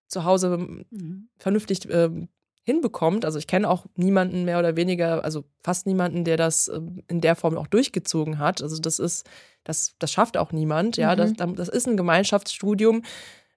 zu 0.07 0.23
Hause 0.23 0.57
mhm. 0.57 1.29
vernünftig 1.37 1.87
ähm, 1.91 2.27
hinbekommt. 2.65 3.25
Also 3.25 3.37
ich 3.37 3.47
kenne 3.47 3.69
auch 3.69 3.85
niemanden 3.95 4.43
mehr 4.43 4.59
oder 4.59 4.75
weniger, 4.75 5.23
also 5.23 5.45
fast 5.63 5.85
niemanden, 5.85 6.23
der 6.23 6.35
das 6.35 6.67
ähm, 6.67 7.03
in 7.07 7.21
der 7.21 7.35
Form 7.35 7.57
auch 7.57 7.67
durchgezogen 7.67 8.39
hat. 8.39 8.61
Also 8.61 8.81
das 8.81 8.99
ist, 8.99 9.29
das, 9.63 9.95
das 9.99 10.11
schafft 10.11 10.35
auch 10.35 10.51
niemand. 10.51 10.97
Ja, 10.97 11.15
mhm. 11.15 11.35
das, 11.37 11.55
das 11.55 11.69
ist 11.69 11.87
ein 11.87 11.95
Gemeinschaftsstudium. 11.95 13.03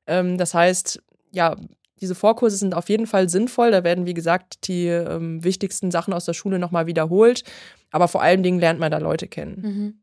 Ähm, 0.07 0.37
das 0.37 0.53
heißt, 0.53 1.03
ja, 1.33 1.57
diese 2.01 2.15
Vorkurse 2.15 2.57
sind 2.57 2.75
auf 2.75 2.89
jeden 2.91 3.07
Fall 3.07 3.29
sinnvoll. 3.29 3.71
Da 3.71 3.83
werden, 3.83 4.07
wie 4.07 4.15
gesagt, 4.15 4.69
die 4.69 4.87
ähm, 4.87 5.43
wichtigsten 5.43 5.91
Sachen 5.91 6.13
aus 6.13 6.27
der 6.27 6.35
Schule 6.35 6.59
nochmal 6.59 6.87
wiederholt. 6.87 7.45
Aber 7.91 8.09
vor 8.09 8.23
allen 8.23 8.43
Dingen 8.43 8.61
lernt 8.61 8.79
man 8.79 8.93
da 8.93 8.99
Leute 8.99 9.27
kennen. 9.27 9.63
Mhm. 9.63 10.01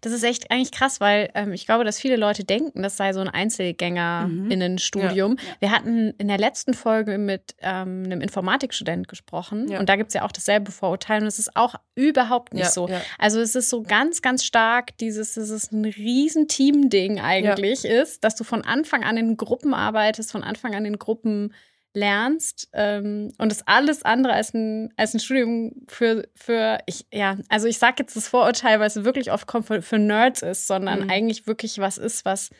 Das 0.00 0.12
ist 0.12 0.22
echt 0.22 0.50
eigentlich 0.50 0.72
krass, 0.72 1.00
weil 1.00 1.30
ähm, 1.34 1.52
ich 1.52 1.66
glaube, 1.66 1.84
dass 1.84 2.00
viele 2.00 2.16
Leute 2.16 2.44
denken, 2.44 2.82
das 2.82 2.96
sei 2.96 3.12
so 3.12 3.20
ein 3.20 3.28
Einzelgängerinnenstudium. 3.28 5.32
Mhm. 5.32 5.38
Ja. 5.38 5.56
Wir 5.60 5.72
hatten 5.72 6.14
in 6.18 6.28
der 6.28 6.38
letzten 6.38 6.74
Folge 6.74 7.18
mit 7.18 7.54
ähm, 7.60 8.04
einem 8.04 8.20
Informatikstudent 8.20 9.08
gesprochen 9.08 9.68
ja. 9.68 9.78
und 9.78 9.88
da 9.88 9.96
gibt 9.96 10.08
es 10.08 10.14
ja 10.14 10.24
auch 10.24 10.32
dasselbe 10.32 10.72
Vorurteil 10.72 11.22
und 11.22 11.26
es 11.26 11.38
ist 11.38 11.56
auch 11.56 11.74
überhaupt 11.94 12.54
nicht 12.54 12.64
ja, 12.64 12.70
so. 12.70 12.88
Also 13.18 13.40
es 13.40 13.54
ist 13.54 13.70
so 13.70 13.82
ganz, 13.82 14.22
ganz 14.22 14.44
stark 14.44 14.96
dieses, 14.98 15.34
dass 15.34 15.50
es 15.50 15.72
ein 15.72 15.84
riesen 15.84 16.48
Team-Ding 16.48 17.20
eigentlich 17.20 17.84
ist, 17.84 18.24
dass 18.24 18.36
du 18.36 18.44
von 18.44 18.62
Anfang 18.62 19.04
an 19.04 19.16
in 19.16 19.36
Gruppen 19.36 19.74
arbeitest, 19.74 20.32
von 20.32 20.42
Anfang 20.42 20.74
an 20.74 20.84
in 20.84 20.98
Gruppen 20.98 21.52
lernst 21.94 22.68
ähm, 22.72 23.32
und 23.38 23.52
es 23.52 23.66
alles 23.66 24.02
andere 24.02 24.32
als 24.32 24.54
ein, 24.54 24.92
als 24.96 25.14
ein 25.14 25.20
Studium 25.20 25.72
für, 25.88 26.26
für 26.34 26.78
ich, 26.86 27.06
ja, 27.12 27.36
also 27.48 27.66
ich 27.66 27.78
sage 27.78 27.96
jetzt 27.98 28.16
das 28.16 28.28
Vorurteil, 28.28 28.80
weil 28.80 28.86
es 28.86 29.04
wirklich 29.04 29.30
oft 29.30 29.46
kommt 29.46 29.66
für, 29.66 29.82
für 29.82 29.98
Nerds 29.98 30.42
ist, 30.42 30.66
sondern 30.66 31.04
mhm. 31.04 31.10
eigentlich 31.10 31.46
wirklich 31.46 31.78
was 31.78 31.98
ist, 31.98 32.24
was, 32.24 32.50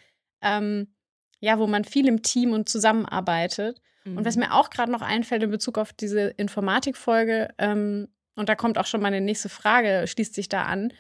ähm, 0.43 0.95
ja, 1.41 1.59
wo 1.59 1.67
man 1.67 1.85
viel 1.85 2.09
im 2.09 2.23
Team 2.23 2.53
und 2.53 2.69
zusammenarbeitet. 2.69 3.81
Mhm. 4.05 4.19
Und 4.19 4.25
was 4.25 4.37
mhm. 4.37 4.43
mir 4.43 4.55
auch 4.55 4.71
gerade 4.71 4.93
noch 4.93 5.03
einfällt 5.03 5.43
in 5.43 5.51
Bezug 5.51 5.79
auf 5.79 5.93
diese 5.93 6.29
Informatikfolge, 6.29 7.49
ähm, 7.59 8.09
und 8.35 8.49
da 8.49 8.55
kommt 8.55 8.79
auch 8.79 8.87
schon 8.87 9.03
meine 9.03 9.21
nächste 9.21 9.49
Frage, 9.49 10.07
schließt 10.07 10.35
sich 10.35 10.49
da 10.49 10.63
an. 10.63 10.93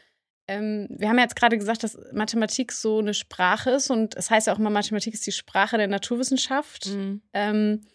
Ähm, 0.49 0.88
wir 0.90 1.09
haben 1.09 1.16
ja 1.16 1.23
jetzt 1.23 1.37
gerade 1.37 1.57
gesagt, 1.57 1.83
dass 1.83 1.99
Mathematik 2.12 2.73
so 2.73 2.99
eine 2.99 3.14
Sprache 3.14 3.71
ist 3.71 3.90
und 3.90 4.16
es 4.16 4.31
heißt 4.31 4.49
ja 4.49 4.53
auch 4.53 4.59
immer, 4.59 4.71
Mathematik 4.71 5.14
ist 5.14 5.27
die 5.27 5.33
Sprache 5.33 5.79
der 5.79 5.88
Naturwissenschaft. 5.88 6.88
Mhm. 6.88 7.23
Ähm, 7.33 7.87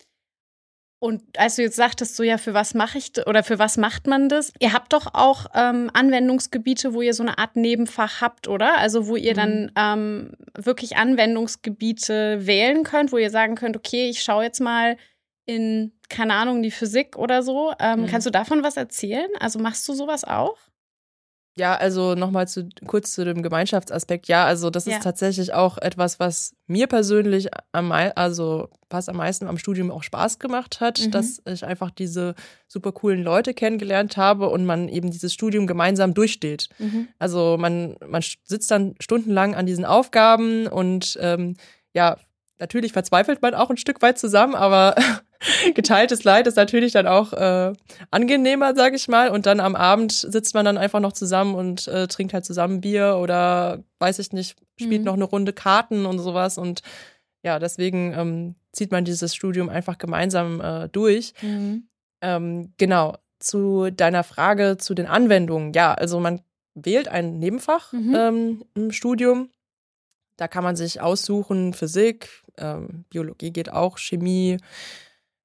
und 1.00 1.22
als 1.38 1.58
du 1.58 1.62
jetzt 1.62 1.76
sagtest, 1.76 2.16
so 2.16 2.24
ja, 2.24 2.40
für 2.40 2.56
was 2.56 2.74
mache 2.74 2.98
ich 2.98 3.12
oder 3.28 3.44
für 3.44 3.60
was 3.60 3.78
macht 3.78 4.08
man 4.08 4.30
das? 4.30 4.52
Ihr 4.60 4.74
habt 4.74 4.94
doch 4.94 5.14
auch 5.14 5.46
ähm, 5.54 5.92
Anwendungsgebiete, 5.94 6.94
wo 6.94 7.02
ihr 7.02 7.14
so 7.14 7.22
eine 7.22 7.38
Art 7.38 7.56
Nebenfach 7.56 8.20
habt, 8.22 8.48
oder? 8.48 8.80
Also 8.80 9.08
wo 9.08 9.16
ihr 9.16 9.34
mhm. 9.34 9.36
dann 9.36 9.72
ähm, 9.76 10.32
wirklich 10.56 10.98
Anwendungsgebiete 10.98 12.48
wählen 12.48 12.84
könnt, 12.84 13.12
wo 13.12 13.18
ihr 13.20 13.30
sagen 13.30 13.54
könnt, 13.54 13.78
okay, 13.78 14.10
ich 14.10 14.24
schaue 14.24 14.44
jetzt 14.44 14.60
mal 14.60 14.98
in, 15.46 15.94
keine 16.10 16.34
Ahnung, 16.34 16.64
die 16.64 16.72
Physik 16.72 17.16
oder 17.16 17.44
so. 17.44 17.74
Ähm, 17.80 18.02
mhm. 18.02 18.08
Kannst 18.08 18.26
du 18.26 18.32
davon 18.32 18.64
was 18.64 18.76
erzählen? 18.76 19.30
Also 19.40 19.60
machst 19.60 19.88
du 19.88 19.94
sowas 19.94 20.24
auch? 20.24 20.58
Ja, 21.58 21.76
also 21.76 22.14
nochmal 22.14 22.48
zu, 22.48 22.70
kurz 22.86 23.14
zu 23.14 23.26
dem 23.26 23.42
Gemeinschaftsaspekt. 23.42 24.28
Ja, 24.28 24.46
also 24.46 24.70
das 24.70 24.86
Ja. 24.86 24.98
ist 24.98 25.04
tatsächlich 25.04 25.54
auch 25.54 25.78
etwas, 25.80 26.20
was 26.20 26.56
mir 26.68 26.86
persönlich 26.88 27.50
am 27.72 27.92
also 27.92 28.70
fast 28.92 29.10
am 29.10 29.18
meisten 29.18 29.48
am 29.48 29.58
Studium 29.58 29.90
auch 29.90 30.04
Spaß 30.04 30.38
gemacht 30.38 30.80
hat, 30.82 31.00
Mhm. 31.00 31.12
dass 31.12 31.42
ich 31.46 31.66
einfach 31.66 31.90
diese 31.90 32.36
super 32.68 32.92
coolen 32.92 33.24
Leute 33.24 33.54
kennengelernt 33.56 34.18
habe 34.18 34.50
und 34.50 34.66
man 34.66 34.88
eben 34.88 35.10
dieses 35.10 35.34
Studium 35.34 35.66
gemeinsam 35.68 36.14
durchsteht. 36.14 36.70
Mhm. 36.78 37.08
Also 37.18 37.58
man, 37.60 37.96
man 38.08 38.24
sitzt 38.44 38.70
dann 38.70 38.94
stundenlang 39.00 39.56
an 39.56 39.66
diesen 39.66 39.84
Aufgaben 39.86 40.68
und 40.68 41.18
ähm, 41.22 41.56
ja, 41.94 42.18
natürlich 42.60 42.94
verzweifelt 42.94 43.42
man 43.42 43.56
auch 43.56 43.70
ein 43.72 43.78
Stück 43.78 44.02
weit 44.02 44.20
zusammen, 44.20 44.54
aber 44.56 44.96
geteiltes 45.76 46.24
Leid 46.24 46.48
ist 46.48 46.56
natürlich 46.58 46.94
dann 46.94 47.08
auch 47.08 47.34
äh, 47.34 47.74
angenehmer, 48.12 48.76
sag 48.76 48.94
ich 48.94 49.08
mal. 49.08 49.30
Und 49.30 49.46
dann 49.46 49.60
am 49.60 49.76
Abend 49.76 50.12
sitzt 50.12 50.54
man 50.54 50.66
dann 50.66 50.78
einfach 50.78 51.00
noch 51.00 51.14
zusammen 51.14 51.56
und 51.56 51.88
äh, 51.88 52.08
trinkt 52.08 52.34
halt 52.34 52.46
zusammen 52.46 52.82
Bier 52.82 53.18
oder 53.22 53.84
weiß 54.00 54.20
ich 54.20 54.32
nicht, 54.34 54.58
spielt 54.80 55.02
Mhm. 55.02 55.06
noch 55.06 55.14
eine 55.14 55.24
Runde 55.26 55.54
Karten 55.54 56.06
und 56.06 56.20
sowas. 56.20 56.58
Und 56.58 56.82
ja, 57.44 57.60
deswegen 57.60 58.14
ähm, 58.14 58.56
zieht 58.72 58.92
man 58.92 59.06
dieses 59.06 59.36
Studium 59.36 59.70
einfach 59.70 59.98
gemeinsam 59.98 60.60
äh, 60.62 60.90
durch. 60.90 61.34
Mhm. 61.42 61.88
Ähm, 62.22 62.74
genau, 62.78 63.18
zu 63.40 63.92
deiner 63.92 64.24
Frage 64.24 64.78
zu 64.78 64.96
den 64.96 65.06
Anwendungen. 65.06 65.72
Ja, 65.74 65.94
also 65.94 66.20
man 66.20 66.42
wählt 66.74 67.08
ein 67.08 67.38
Nebenfach 67.40 67.94
Mhm. 67.94 68.16
ähm, 68.16 68.66
im 68.76 68.92
Studium. 68.92 69.50
Da 70.38 70.48
kann 70.48 70.64
man 70.64 70.76
sich 70.76 71.02
aussuchen, 71.02 71.74
Physik, 71.74 72.30
ähm, 72.58 73.06
Biologie 73.10 73.52
geht 73.52 73.72
auch, 73.72 73.98
Chemie, 73.98 74.58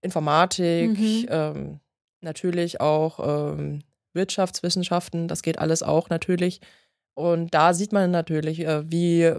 Informatik, 0.02 0.98
Mhm. 0.98 1.26
ähm, 1.30 1.80
natürlich 2.20 2.80
auch 2.80 3.20
ähm, 3.54 3.80
Wirtschaftswissenschaften, 4.14 5.28
das 5.28 5.42
geht 5.42 5.58
alles 5.58 5.82
auch 5.82 6.08
natürlich. 6.10 6.60
Und 7.14 7.52
da 7.54 7.72
sieht 7.74 7.92
man 7.92 8.10
natürlich, 8.10 8.60
äh, 8.60 8.90
wie 8.90 9.32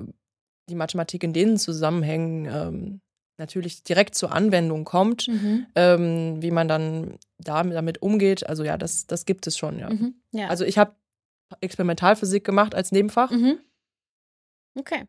die 0.70 0.76
Mathematik 0.76 1.24
in 1.24 1.34
den 1.34 1.58
Zusammenhängen 1.58 2.46
ähm, 2.46 3.02
natürlich 3.38 3.84
direkt 3.84 4.16
zur 4.16 4.32
Anwendung 4.32 4.86
kommt 4.86 5.28
Mhm. 5.28 5.66
ähm, 5.76 6.42
wie 6.42 6.52
man 6.52 6.68
dann 6.68 7.18
damit, 7.40 7.76
damit 7.76 8.02
umgeht. 8.02 8.48
Also 8.48 8.64
ja, 8.64 8.78
das, 8.78 9.06
das 9.08 9.26
gibt 9.26 9.48
es 9.48 9.58
schon, 9.58 9.80
ja. 9.80 9.90
Mhm. 9.90 10.16
Ja. 10.32 10.48
Also 10.48 10.66
ich 10.66 10.78
habe 10.78 10.96
Experimentalphysik 11.62 12.44
gemacht 12.46 12.74
als 12.76 12.92
Nebenfach. 12.92 13.32
mhm. 13.32 13.60
Okay. 14.76 15.04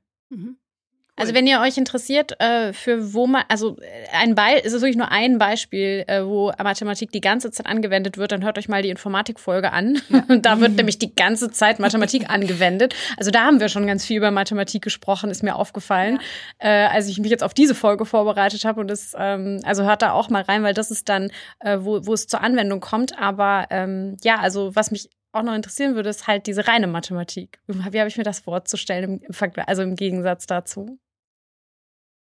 Also 1.16 1.32
wenn 1.32 1.46
ihr 1.46 1.60
euch 1.60 1.78
interessiert, 1.78 2.40
äh, 2.40 2.72
für 2.72 3.14
wo 3.14 3.26
man, 3.28 3.44
also 3.48 3.76
äh, 3.80 4.16
ein 4.20 4.34
Be 4.34 4.42
es 4.64 4.72
ist 4.72 4.82
wirklich 4.82 4.96
nur 4.96 5.12
ein 5.12 5.38
Beispiel, 5.38 6.04
äh, 6.08 6.24
wo 6.24 6.52
Mathematik 6.60 7.12
die 7.12 7.20
ganze 7.20 7.52
Zeit 7.52 7.66
angewendet 7.66 8.18
wird, 8.18 8.32
dann 8.32 8.42
hört 8.42 8.58
euch 8.58 8.68
mal 8.68 8.82
die 8.82 8.90
Informatikfolge 8.90 9.72
an. 9.72 10.00
da 10.42 10.60
wird 10.60 10.72
nämlich 10.72 10.98
die 10.98 11.14
ganze 11.14 11.50
Zeit 11.52 11.78
Mathematik 11.78 12.28
angewendet. 12.30 12.94
Also 13.16 13.30
da 13.30 13.44
haben 13.44 13.60
wir 13.60 13.68
schon 13.68 13.86
ganz 13.86 14.04
viel 14.04 14.16
über 14.16 14.32
Mathematik 14.32 14.82
gesprochen, 14.82 15.30
ist 15.30 15.44
mir 15.44 15.54
aufgefallen, 15.54 16.18
äh, 16.58 16.68
als 16.68 17.08
ich 17.08 17.18
mich 17.20 17.30
jetzt 17.30 17.44
auf 17.44 17.54
diese 17.54 17.76
Folge 17.76 18.06
vorbereitet 18.06 18.64
habe. 18.64 18.80
Und 18.80 18.88
das, 18.88 19.12
ähm, 19.16 19.60
also 19.64 19.84
hört 19.84 20.02
da 20.02 20.12
auch 20.12 20.30
mal 20.30 20.42
rein, 20.42 20.64
weil 20.64 20.74
das 20.74 20.90
ist 20.90 21.08
dann, 21.08 21.30
äh, 21.60 21.78
wo, 21.80 22.04
wo 22.06 22.12
es 22.12 22.26
zur 22.26 22.42
Anwendung 22.42 22.80
kommt. 22.80 23.16
Aber 23.18 23.66
ähm, 23.70 24.16
ja, 24.24 24.40
also 24.40 24.74
was 24.74 24.90
mich 24.90 25.10
auch 25.30 25.42
noch 25.42 25.54
interessieren 25.54 25.94
würde, 25.94 26.10
ist 26.10 26.26
halt 26.26 26.46
diese 26.46 26.66
reine 26.66 26.86
Mathematik. 26.86 27.58
Wie 27.66 27.98
habe 28.00 28.08
ich 28.08 28.16
mir 28.16 28.22
das 28.24 28.40
vorzustellen, 28.40 29.20
im, 29.20 29.32
Vergleich- 29.32 29.68
also 29.68 29.82
im 29.82 29.96
Gegensatz 29.96 30.46
dazu? 30.46 30.98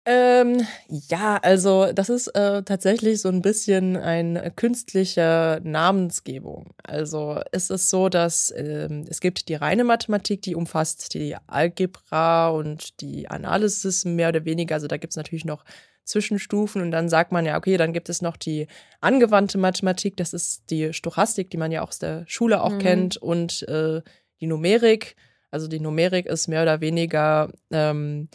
Ähm, 0.05 0.65
ja, 0.87 1.37
also 1.37 1.91
das 1.93 2.09
ist 2.09 2.27
äh, 2.29 2.63
tatsächlich 2.63 3.21
so 3.21 3.29
ein 3.29 3.41
bisschen 3.41 3.95
eine 3.95 4.49
künstliche 4.51 5.59
Namensgebung. 5.63 6.73
Also 6.83 7.41
es 7.51 7.69
ist 7.69 7.89
so, 7.89 8.09
dass 8.09 8.51
ähm, 8.55 9.05
es 9.07 9.19
gibt 9.19 9.49
die 9.49 9.55
reine 9.55 9.83
Mathematik, 9.83 10.41
die 10.41 10.55
umfasst 10.55 11.13
die 11.13 11.35
Algebra 11.47 12.49
und 12.49 13.01
die 13.01 13.29
Analysis 13.29 14.05
mehr 14.05 14.29
oder 14.29 14.45
weniger. 14.45 14.75
Also 14.75 14.87
da 14.87 14.97
gibt 14.97 15.13
es 15.13 15.17
natürlich 15.17 15.45
noch 15.45 15.63
Zwischenstufen 16.05 16.81
und 16.81 16.89
dann 16.89 17.07
sagt 17.07 17.31
man 17.31 17.45
ja, 17.45 17.55
okay, 17.57 17.77
dann 17.77 17.93
gibt 17.93 18.09
es 18.09 18.23
noch 18.23 18.37
die 18.37 18.65
angewandte 19.01 19.59
Mathematik, 19.59 20.17
das 20.17 20.33
ist 20.33 20.63
die 20.71 20.91
Stochastik, 20.91 21.51
die 21.51 21.57
man 21.57 21.71
ja 21.71 21.83
auch 21.83 21.89
aus 21.89 21.99
der 21.99 22.23
Schule 22.25 22.63
auch 22.63 22.73
Mhm. 22.73 22.79
kennt 22.79 23.17
und 23.17 23.61
äh, 23.67 24.01
die 24.41 24.47
Numerik. 24.47 25.15
Also 25.51 25.67
die 25.67 25.79
Numerik 25.79 26.25
ist 26.25 26.47
mehr 26.47 26.63
oder 26.63 26.81
weniger 26.81 27.51
ähm, 27.69 28.29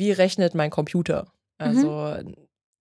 wie 0.00 0.10
rechnet 0.10 0.54
mein 0.54 0.70
Computer? 0.70 1.26
Also, 1.58 2.16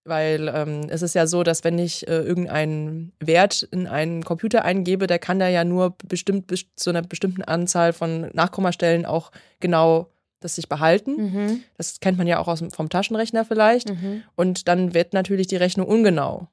weil 0.05 0.49
ähm, 0.53 0.88
es 0.89 1.01
ist 1.01 1.13
ja 1.13 1.27
so, 1.27 1.43
dass 1.43 1.65
wenn 1.65 1.77
ich 1.77 2.08
äh, 2.08 2.21
irgendeinen 2.21 3.12
Wert 3.19 3.67
in 3.71 3.88
einen 3.88 4.23
Computer 4.23 4.63
eingebe, 4.63 5.05
der 5.05 5.19
kann 5.19 5.38
da 5.38 5.49
ja 5.49 5.65
nur 5.65 5.95
bestimmt 6.08 6.47
bis 6.47 6.65
zu 6.75 6.89
einer 6.89 7.01
bestimmten 7.01 7.43
Anzahl 7.43 7.93
von 7.93 8.29
Nachkommastellen 8.34 9.05
auch 9.05 9.32
genau 9.60 10.08
das 10.39 10.55
sich 10.55 10.69
behalten. 10.69 11.17
Mhm. 11.17 11.63
Das 11.77 11.99
kennt 11.99 12.17
man 12.17 12.25
ja 12.25 12.39
auch 12.39 12.47
aus, 12.47 12.63
vom 12.71 12.89
Taschenrechner 12.89 13.43
vielleicht. 13.43 13.89
Mhm. 13.89 14.23
Und 14.36 14.69
dann 14.69 14.93
wird 14.93 15.13
natürlich 15.13 15.47
die 15.47 15.58
Rechnung 15.58 15.86
ungenau. 15.86 16.47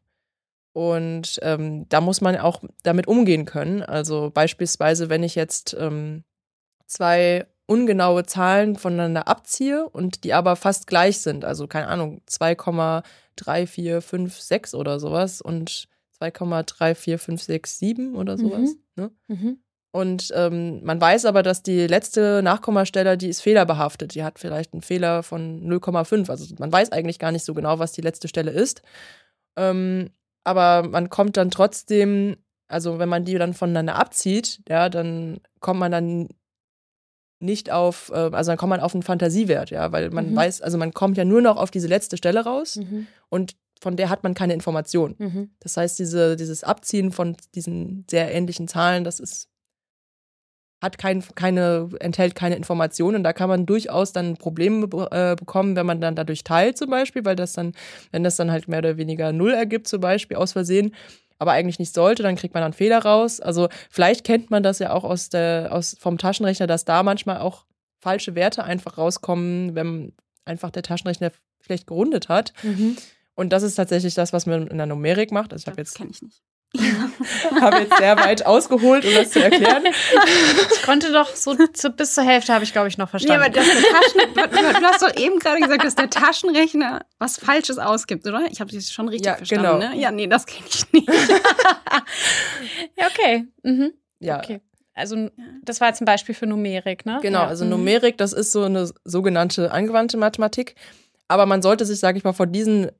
Und 0.72 1.38
ähm, 1.42 1.88
da 1.88 2.00
muss 2.00 2.20
man 2.20 2.36
auch 2.36 2.62
damit 2.82 3.06
umgehen 3.06 3.44
können. 3.44 3.82
Also 3.82 4.30
beispielsweise, 4.34 5.08
wenn 5.08 5.22
ich 5.22 5.36
jetzt 5.36 5.76
ähm, 5.78 6.24
zwei 6.86 7.46
ungenaue 7.66 8.24
Zahlen 8.24 8.76
voneinander 8.76 9.28
abziehe 9.28 9.88
und 9.88 10.24
die 10.24 10.32
aber 10.32 10.56
fast 10.56 10.86
gleich 10.86 11.18
sind, 11.18 11.44
also 11.44 11.66
keine 11.66 11.88
Ahnung, 11.88 12.22
2,3456 12.28 14.74
oder 14.74 15.00
sowas 15.00 15.40
und 15.40 15.88
2,34567 16.20 18.14
oder 18.14 18.38
sowas. 18.38 18.76
Ne? 18.94 19.10
Mhm. 19.28 19.58
Und 19.92 20.30
ähm, 20.34 20.84
man 20.84 21.00
weiß 21.00 21.24
aber, 21.24 21.42
dass 21.42 21.62
die 21.62 21.86
letzte 21.86 22.42
Nachkommastelle, 22.42 23.16
die 23.16 23.28
ist 23.28 23.40
fehlerbehaftet. 23.40 24.14
Die 24.14 24.24
hat 24.24 24.38
vielleicht 24.38 24.74
einen 24.74 24.82
Fehler 24.82 25.22
von 25.22 25.66
0,5. 25.66 26.28
Also 26.28 26.54
man 26.58 26.70
weiß 26.70 26.92
eigentlich 26.92 27.18
gar 27.18 27.32
nicht 27.32 27.44
so 27.44 27.54
genau, 27.54 27.78
was 27.78 27.92
die 27.92 28.02
letzte 28.02 28.28
Stelle 28.28 28.50
ist. 28.50 28.82
Ähm, 29.56 30.10
aber 30.44 30.86
man 30.86 31.08
kommt 31.08 31.38
dann 31.38 31.50
trotzdem, 31.50 32.36
also 32.68 32.98
wenn 32.98 33.08
man 33.08 33.24
die 33.24 33.36
dann 33.36 33.54
voneinander 33.54 33.96
abzieht, 33.96 34.60
ja, 34.68 34.90
dann 34.90 35.40
kommt 35.60 35.80
man 35.80 35.92
dann 35.92 36.28
nicht 37.38 37.70
auf, 37.70 38.10
äh, 38.14 38.30
also 38.32 38.50
dann 38.50 38.58
kommt 38.58 38.70
man 38.70 38.80
auf 38.80 38.94
einen 38.94 39.02
Fantasiewert, 39.02 39.70
ja, 39.70 39.92
weil 39.92 40.10
man 40.10 40.30
Mhm. 40.30 40.36
weiß, 40.36 40.62
also 40.62 40.78
man 40.78 40.92
kommt 40.92 41.16
ja 41.16 41.24
nur 41.24 41.42
noch 41.42 41.56
auf 41.56 41.70
diese 41.70 41.88
letzte 41.88 42.16
Stelle 42.16 42.44
raus 42.44 42.76
Mhm. 42.76 43.06
und 43.28 43.56
von 43.80 43.96
der 43.96 44.08
hat 44.08 44.22
man 44.22 44.32
keine 44.32 44.54
Information. 44.54 45.14
Mhm. 45.18 45.50
Das 45.60 45.76
heißt, 45.76 45.98
diese, 45.98 46.36
dieses 46.36 46.64
Abziehen 46.64 47.12
von 47.12 47.36
diesen 47.54 48.06
sehr 48.10 48.32
ähnlichen 48.34 48.68
Zahlen, 48.68 49.04
das 49.04 49.20
ist, 49.20 49.48
hat 50.82 50.98
kein, 50.98 51.22
keine, 51.34 51.88
enthält 52.00 52.34
keine 52.34 52.56
Informationen. 52.56 53.16
Und 53.16 53.24
da 53.24 53.32
kann 53.32 53.48
man 53.48 53.66
durchaus 53.66 54.12
dann 54.12 54.36
Probleme 54.36 54.86
äh, 55.10 55.34
bekommen, 55.34 55.74
wenn 55.76 55.86
man 55.86 56.00
dann 56.00 56.14
dadurch 56.16 56.44
teilt, 56.44 56.76
zum 56.78 56.90
Beispiel, 56.90 57.24
weil 57.24 57.36
das 57.36 57.54
dann, 57.54 57.72
wenn 58.12 58.24
das 58.24 58.36
dann 58.36 58.50
halt 58.50 58.68
mehr 58.68 58.78
oder 58.80 58.96
weniger 58.96 59.32
null 59.32 59.52
ergibt, 59.52 59.88
zum 59.88 60.00
Beispiel 60.00 60.36
aus 60.36 60.52
Versehen, 60.52 60.94
aber 61.38 61.52
eigentlich 61.52 61.78
nicht 61.78 61.94
sollte, 61.94 62.22
dann 62.22 62.36
kriegt 62.36 62.54
man 62.54 62.62
dann 62.62 62.72
Fehler 62.72 62.98
raus. 62.98 63.40
Also 63.40 63.68
vielleicht 63.90 64.24
kennt 64.24 64.50
man 64.50 64.62
das 64.62 64.78
ja 64.78 64.92
auch 64.92 65.04
aus 65.04 65.28
der, 65.28 65.68
aus, 65.70 65.96
vom 65.98 66.18
Taschenrechner, 66.18 66.66
dass 66.66 66.84
da 66.84 67.02
manchmal 67.02 67.38
auch 67.38 67.66
falsche 68.00 68.34
Werte 68.34 68.64
einfach 68.64 68.98
rauskommen, 68.98 69.74
wenn 69.74 70.12
einfach 70.44 70.70
der 70.70 70.82
Taschenrechner 70.82 71.32
schlecht 71.60 71.86
gerundet 71.86 72.28
hat. 72.28 72.52
Mhm. 72.62 72.96
Und 73.34 73.52
das 73.52 73.62
ist 73.62 73.74
tatsächlich 73.74 74.14
das, 74.14 74.32
was 74.32 74.46
man 74.46 74.66
in 74.68 74.78
der 74.78 74.86
Numerik 74.86 75.30
macht. 75.30 75.52
Also 75.52 75.64
ich 75.64 75.66
habe 75.66 75.76
Das 75.76 75.90
jetzt 75.90 75.96
kenne 75.96 76.10
ich 76.10 76.22
nicht. 76.22 76.42
habe 77.60 77.78
jetzt 77.78 77.96
sehr 77.96 78.16
weit 78.18 78.44
ausgeholt, 78.46 79.04
um 79.04 79.14
das 79.14 79.30
zu 79.30 79.42
erklären. 79.42 79.84
Ich 80.76 80.82
konnte 80.82 81.12
doch 81.12 81.34
so 81.34 81.54
zu, 81.72 81.90
bis 81.90 82.14
zur 82.14 82.24
Hälfte 82.24 82.52
habe 82.54 82.64
ich, 82.64 82.72
glaube 82.72 82.88
ich, 82.88 82.96
noch 82.98 83.06
Nee, 83.12 83.18
verstanden. 83.18 83.42
aber 83.42 83.50
das 83.50 83.66
Taschen, 83.66 84.34
du, 84.80 84.86
hast 84.86 85.02
doch 85.02 85.16
eben 85.16 85.38
gerade 85.38 85.60
gesagt, 85.60 85.84
dass 85.84 85.94
der 85.94 86.10
Taschenrechner 86.10 87.04
was 87.18 87.38
Falsches 87.38 87.78
ausgibt, 87.78 88.26
oder? 88.26 88.46
Ich 88.50 88.60
habe 88.60 88.70
das 88.72 88.90
schon 88.90 89.08
richtig 89.08 89.26
Ja, 89.26 89.34
verstanden. 89.36 89.64
genau. 89.64 89.78
Ne? 89.78 89.98
Ja, 90.00 90.10
nee, 90.10 90.26
das 90.26 90.46
kenne 90.46 90.66
ich 90.68 90.92
nicht. 90.92 91.08
ja, 92.96 93.06
okay. 93.08 93.46
Mhm. 93.62 93.92
Ja, 94.20 94.38
Okay. 94.38 94.60
Also 94.98 95.28
das 95.62 95.82
war 95.82 95.88
jetzt 95.88 96.00
ein 96.00 96.06
Beispiel 96.06 96.34
für 96.34 96.46
Numerik, 96.46 97.04
ne? 97.04 97.18
genau. 97.20 97.40
Ja. 97.40 97.46
Also 97.48 97.64
Mhm. 97.64 97.70
Numerik, 97.72 98.16
das 98.16 98.32
ist 98.32 98.50
so 98.52 98.62
eine 98.62 98.90
sogenannte 99.04 99.70
angewandte 99.70 100.16
Mathematik. 100.16 100.74
Aber 101.28 101.44
man 101.44 101.60
sollte 101.60 101.84
sich, 101.84 101.98
sage 102.00 102.16
ich 102.16 102.24
mal, 102.24 102.32
von 102.32 102.50
diesen 102.50 102.86
äh, 102.86 102.92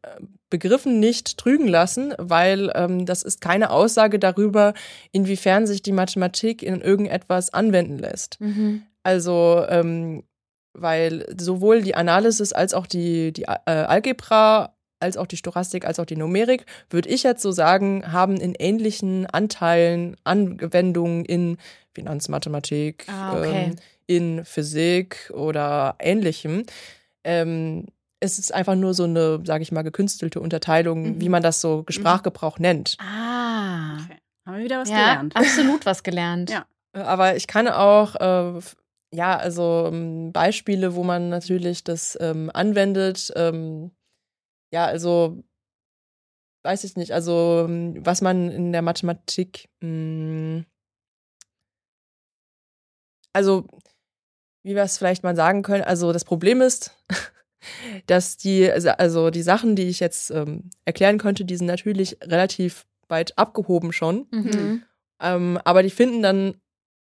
Begriffen 0.50 1.00
nicht 1.00 1.38
trügen 1.38 1.66
lassen, 1.66 2.14
weil 2.18 2.70
ähm, 2.74 3.04
das 3.04 3.22
ist 3.22 3.40
keine 3.40 3.70
Aussage 3.70 4.18
darüber, 4.18 4.74
inwiefern 5.12 5.66
sich 5.66 5.82
die 5.82 5.92
Mathematik 5.92 6.62
in 6.62 6.80
irgendetwas 6.80 7.52
anwenden 7.52 7.98
lässt. 7.98 8.40
Mhm. 8.40 8.82
Also, 9.02 9.64
ähm, 9.68 10.22
weil 10.72 11.26
sowohl 11.38 11.82
die 11.82 11.94
Analysis 11.94 12.52
als 12.52 12.74
auch 12.74 12.86
die, 12.86 13.32
die 13.32 13.44
äh, 13.44 13.54
Algebra, 13.70 14.74
als 15.00 15.16
auch 15.16 15.26
die 15.26 15.36
Stochastik, 15.36 15.84
als 15.84 15.98
auch 15.98 16.06
die 16.06 16.16
Numerik, 16.16 16.64
würde 16.90 17.08
ich 17.08 17.22
jetzt 17.22 17.42
so 17.42 17.50
sagen, 17.52 18.12
haben 18.12 18.36
in 18.36 18.54
ähnlichen 18.54 19.26
Anteilen 19.26 20.16
Anwendungen 20.24 21.24
in 21.24 21.58
Finanzmathematik, 21.92 23.06
Ah, 23.08 23.38
okay. 23.38 23.64
ähm, 23.66 23.76
in 24.06 24.44
Physik 24.44 25.30
oder 25.34 25.96
ähnlichem. 25.98 26.64
Ähm, 27.24 27.86
es 28.20 28.38
ist 28.38 28.52
einfach 28.54 28.74
nur 28.74 28.94
so 28.94 29.04
eine, 29.04 29.40
sage 29.44 29.62
ich 29.62 29.72
mal, 29.72 29.82
gekünstelte 29.82 30.40
Unterteilung, 30.40 31.02
Mhm. 31.16 31.20
wie 31.20 31.28
man 31.28 31.42
das 31.42 31.60
so 31.60 31.84
Sprachgebrauch 31.88 32.58
nennt. 32.58 32.96
Ah. 32.98 33.98
Okay. 34.04 34.18
Haben 34.46 34.56
wir 34.58 34.64
wieder 34.64 34.78
was 34.80 34.88
ja, 34.88 34.96
gelernt. 34.96 35.36
absolut 35.36 35.86
was 35.86 36.02
gelernt. 36.02 36.50
Ja. 36.50 36.66
Aber 36.92 37.36
ich 37.36 37.46
kann 37.46 37.68
auch, 37.68 38.14
äh, 38.14 38.60
ja, 39.12 39.36
also 39.36 39.90
ähm, 39.92 40.32
Beispiele, 40.32 40.94
wo 40.94 41.02
man 41.04 41.28
natürlich 41.28 41.84
das 41.84 42.16
ähm, 42.20 42.50
anwendet. 42.54 43.32
Ähm, 43.36 43.90
ja, 44.72 44.86
also 44.86 45.42
weiß 46.64 46.84
ich 46.84 46.96
nicht. 46.96 47.12
Also 47.12 47.66
ähm, 47.68 48.04
was 48.04 48.22
man 48.22 48.50
in 48.50 48.72
der 48.72 48.82
Mathematik, 48.82 49.68
mh, 49.80 49.88
hm, 49.88 50.66
also 53.32 53.66
wie 54.64 54.74
wir 54.74 54.82
es 54.82 54.98
vielleicht 54.98 55.22
mal 55.22 55.36
sagen 55.36 55.62
können. 55.62 55.84
Also 55.84 56.12
das 56.12 56.24
Problem 56.24 56.60
ist, 56.60 56.90
dass 58.06 58.36
die, 58.36 58.70
also, 58.70 58.90
also 58.90 59.30
die 59.30 59.42
Sachen, 59.42 59.76
die 59.76 59.84
ich 59.88 60.00
jetzt 60.00 60.30
ähm, 60.30 60.70
erklären 60.84 61.18
könnte, 61.18 61.44
die 61.44 61.56
sind 61.56 61.66
natürlich 61.66 62.16
relativ 62.22 62.86
weit 63.08 63.36
abgehoben 63.38 63.92
schon. 63.92 64.26
Mhm. 64.30 64.82
Ähm, 65.20 65.58
aber 65.64 65.82
die 65.82 65.90
finden 65.90 66.22
dann, 66.22 66.54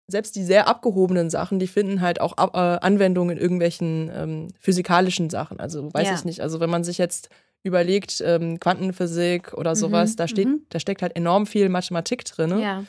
selbst 0.09 0.36
die 0.36 0.44
sehr 0.44 0.68
abgehobenen 0.68 1.30
Sachen, 1.30 1.59
die 1.59 1.66
finden 1.66 2.00
halt 2.00 2.20
auch 2.20 2.36
äh, 2.36 2.59
Anwendungen 2.59 3.36
in 3.36 3.42
irgendwelchen 3.42 4.11
ähm, 4.14 4.48
physikalischen 4.61 5.30
Sachen. 5.30 5.61
Also 5.61 5.92
weiß 5.92 6.09
ja. 6.09 6.14
ich 6.14 6.24
nicht. 6.24 6.40
Also 6.40 6.61
wenn 6.61 6.70
man 6.70 6.84
sich 6.84 6.98
jetzt 6.98 7.30
überlegt, 7.62 8.22
ähm, 8.26 8.59
Quantenphysik 8.59 9.55
oder 9.55 9.76
sowas, 9.76 10.12
mhm. 10.12 10.16
da 10.16 10.28
steht, 10.28 10.48
mhm. 10.48 10.66
da 10.68 10.80
steckt 10.80 11.03
halt 11.03 11.16
enorm 11.16 11.46
viel 11.46 11.68
Mathematik 11.68 12.24
drin. 12.24 12.59
Ja. 12.59 12.84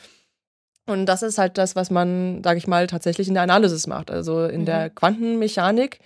Und 0.86 1.06
das 1.06 1.22
ist 1.22 1.38
halt 1.38 1.56
das, 1.56 1.76
was 1.76 1.90
man, 1.90 2.42
sage 2.42 2.58
ich 2.58 2.66
mal, 2.66 2.86
tatsächlich 2.86 3.28
in 3.28 3.34
der 3.34 3.44
Analysis 3.44 3.86
macht. 3.86 4.10
Also 4.10 4.44
in 4.44 4.62
mhm. 4.62 4.66
der 4.66 4.90
Quantenmechanik, 4.90 6.00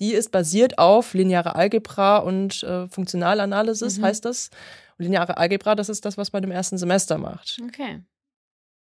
die 0.00 0.12
ist 0.12 0.30
basiert 0.30 0.78
auf 0.78 1.14
lineare 1.14 1.54
Algebra 1.54 2.18
und 2.18 2.62
äh, 2.62 2.88
Funktionalanalysis, 2.88 3.98
mhm. 3.98 4.04
heißt 4.04 4.24
das. 4.24 4.50
Und 4.98 5.04
lineare 5.04 5.36
Algebra, 5.36 5.74
das 5.74 5.88
ist 5.88 6.04
das, 6.04 6.16
was 6.16 6.32
man 6.32 6.44
im 6.44 6.50
ersten 6.50 6.78
Semester 6.78 7.18
macht. 7.18 7.58
Okay. 7.64 8.02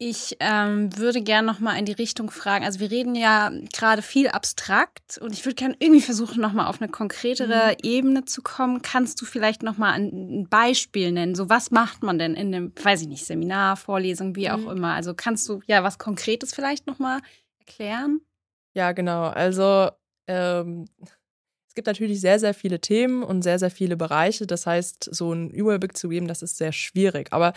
Ich 0.03 0.35
ähm, 0.39 0.97
würde 0.97 1.21
gerne 1.21 1.45
noch 1.45 1.59
mal 1.59 1.77
in 1.77 1.85
die 1.85 1.91
Richtung 1.91 2.31
fragen. 2.31 2.65
Also 2.65 2.79
wir 2.79 2.89
reden 2.89 3.13
ja 3.13 3.51
gerade 3.71 4.01
viel 4.01 4.29
abstrakt 4.29 5.19
und 5.19 5.31
ich 5.31 5.45
würde 5.45 5.53
gerne 5.53 5.75
irgendwie 5.77 6.01
versuchen, 6.01 6.41
noch 6.41 6.53
mal 6.53 6.65
auf 6.65 6.81
eine 6.81 6.89
konkretere 6.89 7.73
mhm. 7.73 7.77
Ebene 7.83 8.25
zu 8.25 8.41
kommen. 8.41 8.81
Kannst 8.81 9.21
du 9.21 9.25
vielleicht 9.25 9.61
noch 9.61 9.77
mal 9.77 9.91
ein, 9.91 10.47
Beispiel 10.49 11.11
nennen? 11.11 11.35
So 11.35 11.49
was 11.49 11.69
macht 11.69 12.01
man 12.01 12.17
denn 12.17 12.33
in 12.33 12.47
einem, 12.47 12.73
weiß 12.81 13.03
ich 13.03 13.09
nicht, 13.09 13.25
Seminar, 13.25 13.77
Vorlesung, 13.77 14.35
wie 14.35 14.49
auch 14.49 14.57
mhm. 14.57 14.71
immer? 14.71 14.93
Also 14.95 15.13
kannst 15.13 15.47
du 15.47 15.61
ja 15.67 15.83
was 15.83 15.99
Konkretes 15.99 16.51
vielleicht 16.51 16.87
noch 16.87 16.97
mal 16.97 17.21
erklären? 17.59 18.21
Ja, 18.73 18.93
genau. 18.93 19.25
Also 19.25 19.91
ähm, 20.27 20.85
es 21.71 21.75
gibt 21.75 21.87
natürlich 21.87 22.19
sehr, 22.19 22.37
sehr 22.37 22.53
viele 22.53 22.81
Themen 22.81 23.23
und 23.23 23.43
sehr, 23.43 23.57
sehr 23.57 23.71
viele 23.71 23.95
Bereiche. 23.95 24.45
Das 24.45 24.67
heißt, 24.67 25.07
so 25.09 25.31
einen 25.31 25.49
Überblick 25.49 25.95
zu 25.95 26.09
geben, 26.09 26.27
das 26.27 26.41
ist 26.41 26.57
sehr 26.57 26.73
schwierig. 26.73 27.31
Aber 27.31 27.53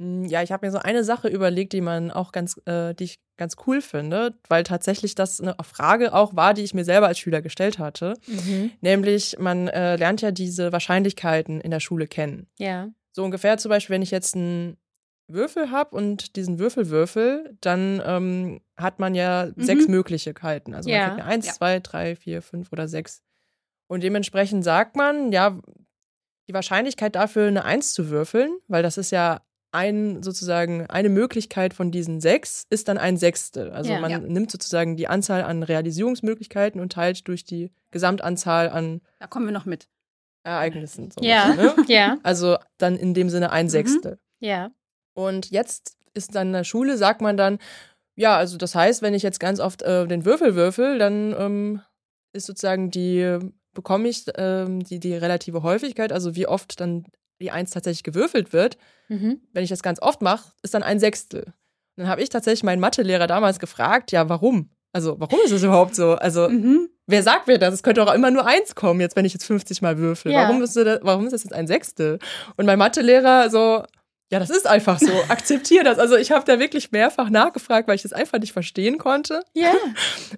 hm, 0.00 0.24
ja, 0.24 0.42
ich 0.42 0.50
habe 0.50 0.66
mir 0.66 0.72
so 0.72 0.78
eine 0.78 1.04
Sache 1.04 1.28
überlegt, 1.28 1.72
die 1.72 1.80
man 1.80 2.10
auch 2.10 2.32
ganz, 2.32 2.60
äh, 2.66 2.94
die 2.94 3.04
ich 3.04 3.20
ganz 3.36 3.56
cool 3.66 3.80
finde, 3.80 4.34
weil 4.48 4.64
tatsächlich 4.64 5.14
das 5.14 5.40
eine 5.40 5.54
Frage 5.62 6.14
auch 6.14 6.34
war, 6.34 6.54
die 6.54 6.62
ich 6.62 6.74
mir 6.74 6.84
selber 6.84 7.06
als 7.06 7.18
Schüler 7.18 7.42
gestellt 7.42 7.78
hatte. 7.78 8.14
Mhm. 8.26 8.72
Nämlich, 8.80 9.36
man 9.38 9.68
äh, 9.68 9.96
lernt 9.96 10.20
ja 10.20 10.30
diese 10.30 10.72
Wahrscheinlichkeiten 10.72 11.60
in 11.60 11.70
der 11.70 11.80
Schule 11.80 12.06
kennen. 12.06 12.48
Ja. 12.58 12.88
So 13.12 13.24
ungefähr 13.24 13.58
zum 13.58 13.68
Beispiel, 13.68 13.94
wenn 13.94 14.02
ich 14.02 14.10
jetzt 14.10 14.34
einen 14.34 14.76
Würfel 15.26 15.70
habe 15.70 15.96
und 15.96 16.36
diesen 16.36 16.58
Würfelwürfel, 16.58 17.56
dann 17.60 18.02
ähm, 18.04 18.60
hat 18.76 18.98
man 18.98 19.14
ja 19.14 19.48
mhm. 19.54 19.62
sechs 19.62 19.88
Möglichkeiten. 19.88 20.74
Also 20.74 20.90
ja. 20.90 20.98
man 20.98 21.08
kriegt 21.08 21.22
eine 21.22 21.30
eins, 21.30 21.46
ja. 21.46 21.52
zwei, 21.52 21.80
drei, 21.80 22.16
vier, 22.16 22.42
fünf 22.42 22.72
oder 22.72 22.88
sechs. 22.88 23.22
Und 23.86 24.02
dementsprechend 24.02 24.64
sagt 24.64 24.96
man, 24.96 25.32
ja, 25.32 25.58
die 26.48 26.54
Wahrscheinlichkeit 26.54 27.14
dafür, 27.14 27.48
eine 27.48 27.64
Eins 27.64 27.94
zu 27.94 28.10
würfeln, 28.10 28.58
weil 28.68 28.82
das 28.82 28.98
ist 28.98 29.10
ja 29.10 29.40
ein 29.72 30.22
sozusagen 30.22 30.86
eine 30.86 31.08
Möglichkeit 31.08 31.74
von 31.74 31.90
diesen 31.90 32.20
sechs 32.20 32.64
ist 32.70 32.86
dann 32.86 32.96
ein 32.96 33.16
Sechstel. 33.16 33.72
Also 33.72 33.92
ja, 33.92 34.00
man 34.00 34.10
ja. 34.10 34.18
nimmt 34.18 34.50
sozusagen 34.50 34.96
die 34.96 35.08
Anzahl 35.08 35.42
an 35.42 35.64
Realisierungsmöglichkeiten 35.64 36.80
und 36.80 36.92
teilt 36.92 37.26
durch 37.26 37.44
die 37.44 37.72
Gesamtanzahl 37.90 38.68
an. 38.68 39.00
Da 39.18 39.26
kommen 39.26 39.46
wir 39.46 39.52
noch 39.52 39.64
mit. 39.64 39.88
Ereignissen. 40.44 41.10
So 41.10 41.22
ja, 41.22 41.54
ne? 41.54 41.74
ja. 41.88 42.18
Also 42.22 42.58
dann 42.78 42.96
in 42.96 43.14
dem 43.14 43.30
Sinne 43.30 43.50
ein 43.50 43.66
mhm. 43.66 43.70
Sechstel. 43.70 44.12
Mhm. 44.12 44.46
Ja. 44.46 44.70
Und 45.14 45.50
jetzt 45.50 45.96
ist 46.12 46.34
dann 46.34 46.48
in 46.48 46.52
der 46.52 46.64
Schule, 46.64 46.96
sagt 46.96 47.20
man 47.20 47.36
dann, 47.36 47.58
ja, 48.16 48.36
also 48.36 48.56
das 48.56 48.74
heißt, 48.74 49.02
wenn 49.02 49.14
ich 49.14 49.22
jetzt 49.22 49.40
ganz 49.40 49.58
oft 49.60 49.82
äh, 49.82 50.06
den 50.06 50.24
Würfel 50.24 50.54
würfel, 50.54 50.98
dann 50.98 51.34
ähm, 51.38 51.80
ist 52.32 52.46
sozusagen 52.46 52.90
die, 52.90 53.38
bekomme 53.72 54.08
ich 54.08 54.24
ähm, 54.36 54.84
die, 54.84 55.00
die 55.00 55.14
relative 55.14 55.62
Häufigkeit, 55.62 56.12
also 56.12 56.36
wie 56.36 56.46
oft 56.46 56.80
dann 56.80 57.06
die 57.40 57.50
Eins 57.50 57.72
tatsächlich 57.72 58.04
gewürfelt 58.04 58.52
wird, 58.52 58.76
mhm. 59.08 59.40
wenn 59.52 59.64
ich 59.64 59.70
das 59.70 59.82
ganz 59.82 60.00
oft 60.00 60.22
mache, 60.22 60.52
ist 60.62 60.74
dann 60.74 60.82
ein 60.82 61.00
Sechstel. 61.00 61.42
Und 61.96 62.02
dann 62.02 62.08
habe 62.08 62.22
ich 62.22 62.28
tatsächlich 62.28 62.62
meinen 62.62 62.80
Mathelehrer 62.80 63.26
damals 63.26 63.58
gefragt, 63.58 64.12
ja, 64.12 64.28
warum? 64.28 64.70
Also, 64.92 65.16
warum 65.18 65.40
ist 65.44 65.52
das 65.52 65.64
überhaupt 65.64 65.96
so? 65.96 66.12
Also, 66.12 66.48
mhm. 66.48 66.88
wer 67.06 67.24
sagt 67.24 67.48
mir 67.48 67.58
das? 67.58 67.74
Es 67.74 67.82
könnte 67.82 68.02
auch 68.02 68.14
immer 68.14 68.30
nur 68.30 68.46
eins 68.46 68.76
kommen, 68.76 69.00
jetzt, 69.00 69.16
wenn 69.16 69.24
ich 69.24 69.32
jetzt 69.32 69.44
50 69.44 69.82
Mal 69.82 69.98
würfel. 69.98 70.30
Ja. 70.30 70.42
Warum, 70.42 70.62
ist 70.62 70.76
das, 70.76 71.00
warum 71.02 71.24
ist 71.24 71.32
das 71.32 71.42
jetzt 71.42 71.52
ein 71.52 71.66
Sechstel? 71.66 72.20
Und 72.56 72.66
mein 72.66 72.78
Mathelehrer 72.78 73.50
so, 73.50 73.82
ja, 74.34 74.40
das 74.40 74.50
ist 74.50 74.66
einfach 74.66 74.98
so. 74.98 75.12
Akzeptier 75.28 75.84
das. 75.84 76.00
Also 76.00 76.16
ich 76.16 76.32
habe 76.32 76.44
da 76.44 76.58
wirklich 76.58 76.90
mehrfach 76.90 77.30
nachgefragt, 77.30 77.86
weil 77.86 77.94
ich 77.94 78.02
das 78.02 78.12
einfach 78.12 78.40
nicht 78.40 78.52
verstehen 78.52 78.98
konnte. 78.98 79.44
Ja. 79.52 79.72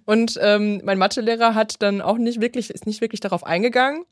Und 0.05 0.39
ähm, 0.43 0.83
mein 0.85 0.99
Mathelehrer 0.99 1.55
hat 1.55 1.81
dann 1.81 2.03
auch 2.03 2.19
nicht 2.19 2.43
wirklich, 2.43 2.69
ist 2.69 2.85
nicht 2.85 3.01
wirklich 3.01 3.21
darauf 3.21 3.45
eingegangen. 3.45 4.05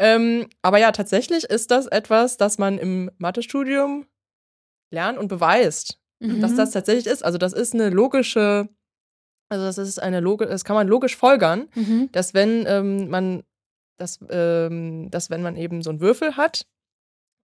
Ähm, 0.00 0.48
aber 0.60 0.78
ja, 0.78 0.90
tatsächlich 0.90 1.44
ist 1.44 1.70
das 1.70 1.86
etwas, 1.86 2.36
das 2.36 2.58
man 2.58 2.78
im 2.78 3.12
Mathestudium 3.18 4.06
lernt 4.90 5.18
und 5.18 5.28
beweist, 5.28 6.00
mhm. 6.18 6.40
dass 6.40 6.56
das 6.56 6.72
tatsächlich 6.72 7.06
ist. 7.06 7.24
Also 7.24 7.38
das 7.38 7.52
ist 7.52 7.74
eine 7.74 7.90
logische, 7.90 8.68
also 9.50 9.64
das 9.64 9.78
ist 9.78 10.02
eine 10.02 10.18
Logik, 10.18 10.48
das 10.48 10.64
kann 10.64 10.74
man 10.74 10.88
logisch 10.88 11.14
folgern, 11.14 11.68
mhm. 11.76 12.08
dass 12.10 12.34
wenn 12.34 12.64
ähm, 12.66 13.08
man, 13.08 13.44
dass, 13.98 14.18
ähm, 14.30 15.12
dass 15.12 15.30
wenn 15.30 15.42
man 15.42 15.54
eben 15.54 15.80
so 15.80 15.90
einen 15.90 16.00
Würfel 16.00 16.36
hat, 16.36 16.66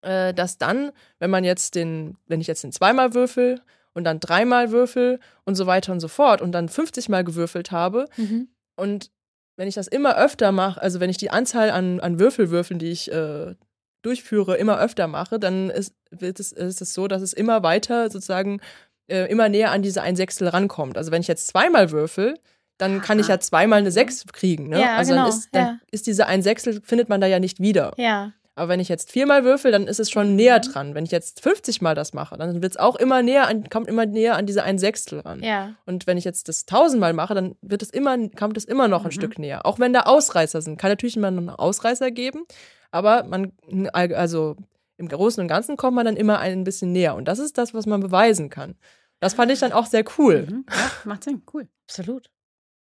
äh, 0.02 0.32
dass 0.34 0.58
dann, 0.58 0.92
wenn 1.18 1.30
man 1.30 1.44
jetzt 1.44 1.74
den, 1.74 2.16
wenn 2.26 2.40
ich 2.40 2.46
jetzt 2.46 2.64
den 2.64 2.72
zweimal 2.72 3.14
würfel 3.14 3.60
und 3.94 4.04
dann 4.04 4.20
dreimal 4.20 4.70
würfel 4.70 5.20
und 5.44 5.54
so 5.54 5.66
weiter 5.66 5.92
und 5.92 6.00
so 6.00 6.08
fort 6.08 6.40
und 6.40 6.52
dann 6.52 6.68
50 6.68 7.08
Mal 7.08 7.24
gewürfelt 7.24 7.70
habe 7.70 8.06
mhm. 8.16 8.48
und 8.76 9.10
wenn 9.56 9.66
ich 9.66 9.74
das 9.74 9.88
immer 9.88 10.16
öfter 10.16 10.52
mache, 10.52 10.80
also 10.80 11.00
wenn 11.00 11.10
ich 11.10 11.16
die 11.16 11.30
Anzahl 11.30 11.70
an, 11.70 11.98
an 11.98 12.20
Würfelwürfeln, 12.20 12.78
die 12.78 12.92
ich 12.92 13.10
äh, 13.10 13.56
durchführe, 14.02 14.56
immer 14.56 14.78
öfter 14.78 15.08
mache, 15.08 15.40
dann 15.40 15.68
ist, 15.68 15.94
wird 16.10 16.38
es, 16.38 16.52
ist 16.52 16.80
es 16.80 16.94
so, 16.94 17.08
dass 17.08 17.22
es 17.22 17.32
immer 17.32 17.64
weiter 17.64 18.08
sozusagen 18.08 18.60
äh, 19.08 19.28
immer 19.30 19.48
näher 19.48 19.72
an 19.72 19.82
diese 19.82 20.02
ein 20.02 20.14
Sechstel 20.14 20.46
rankommt. 20.48 20.96
Also 20.96 21.10
wenn 21.10 21.20
ich 21.20 21.28
jetzt 21.28 21.48
zweimal 21.48 21.90
würfel, 21.90 22.38
dann 22.78 23.02
kann 23.02 23.18
ich 23.18 23.26
ja 23.26 23.40
zweimal 23.40 23.80
eine 23.80 23.90
Sechs 23.90 24.24
kriegen. 24.32 24.68
Ne? 24.68 24.80
Ja, 24.80 24.96
also 24.96 25.12
genau, 25.12 25.24
dann, 25.24 25.36
ist, 25.36 25.48
dann 25.52 25.64
ja. 25.64 25.78
ist 25.90 26.06
diese 26.06 26.26
ein 26.26 26.42
Sechstel, 26.42 26.80
findet 26.80 27.08
man 27.08 27.20
da 27.20 27.26
ja 27.26 27.40
nicht 27.40 27.58
wieder. 27.58 27.92
Ja. 27.96 28.32
Aber 28.58 28.68
wenn 28.70 28.80
ich 28.80 28.88
jetzt 28.88 29.10
viermal 29.12 29.44
würfel, 29.44 29.70
dann 29.70 29.86
ist 29.86 30.00
es 30.00 30.10
schon 30.10 30.34
näher 30.34 30.58
mhm. 30.58 30.72
dran. 30.72 30.94
Wenn 30.94 31.04
ich 31.04 31.10
jetzt 31.10 31.40
50 31.42 31.80
Mal 31.80 31.94
das 31.94 32.12
mache, 32.12 32.36
dann 32.36 32.62
wird 32.62 32.72
es 32.72 32.76
auch 32.78 32.96
immer 32.96 33.22
näher 33.22 33.46
an, 33.46 33.68
kommt 33.70 33.88
immer 33.88 34.04
näher 34.04 34.36
an 34.36 34.46
diese 34.46 34.64
ein 34.64 34.78
Sechstel 34.78 35.20
ran. 35.20 35.42
Ja. 35.42 35.74
Und 35.86 36.06
wenn 36.06 36.18
ich 36.18 36.24
jetzt 36.24 36.48
das 36.48 36.66
tausendmal 36.66 37.12
mache, 37.12 37.34
dann 37.34 37.54
wird 37.62 37.82
es 37.82 37.90
immer, 37.90 38.16
kommt 38.30 38.56
es 38.56 38.64
immer 38.64 38.88
noch 38.88 39.02
ein 39.02 39.08
mhm. 39.08 39.12
Stück 39.12 39.38
näher. 39.38 39.64
Auch 39.64 39.78
wenn 39.78 39.92
da 39.92 40.00
Ausreißer 40.02 40.60
sind. 40.60 40.78
Kann 40.78 40.90
natürlich 40.90 41.16
immer 41.16 41.30
noch 41.30 41.38
einen 41.38 41.50
Ausreißer 41.50 42.10
geben, 42.10 42.44
aber 42.90 43.24
man, 43.24 43.52
also 43.92 44.56
im 44.96 45.08
Großen 45.08 45.40
und 45.40 45.48
Ganzen 45.48 45.76
kommt 45.76 45.94
man 45.94 46.04
dann 46.04 46.16
immer 46.16 46.40
ein 46.40 46.64
bisschen 46.64 46.92
näher. 46.92 47.14
Und 47.14 47.26
das 47.26 47.38
ist 47.38 47.56
das, 47.56 47.72
was 47.72 47.86
man 47.86 48.00
beweisen 48.00 48.50
kann. 48.50 48.74
Das 49.20 49.34
fand 49.34 49.50
ich 49.52 49.60
dann 49.60 49.72
auch 49.72 49.86
sehr 49.86 50.04
cool. 50.18 50.46
Mhm. 50.48 50.64
Ja, 50.68 50.90
macht 51.04 51.24
Sinn, 51.24 51.42
cool. 51.54 51.68
Absolut. 51.86 52.30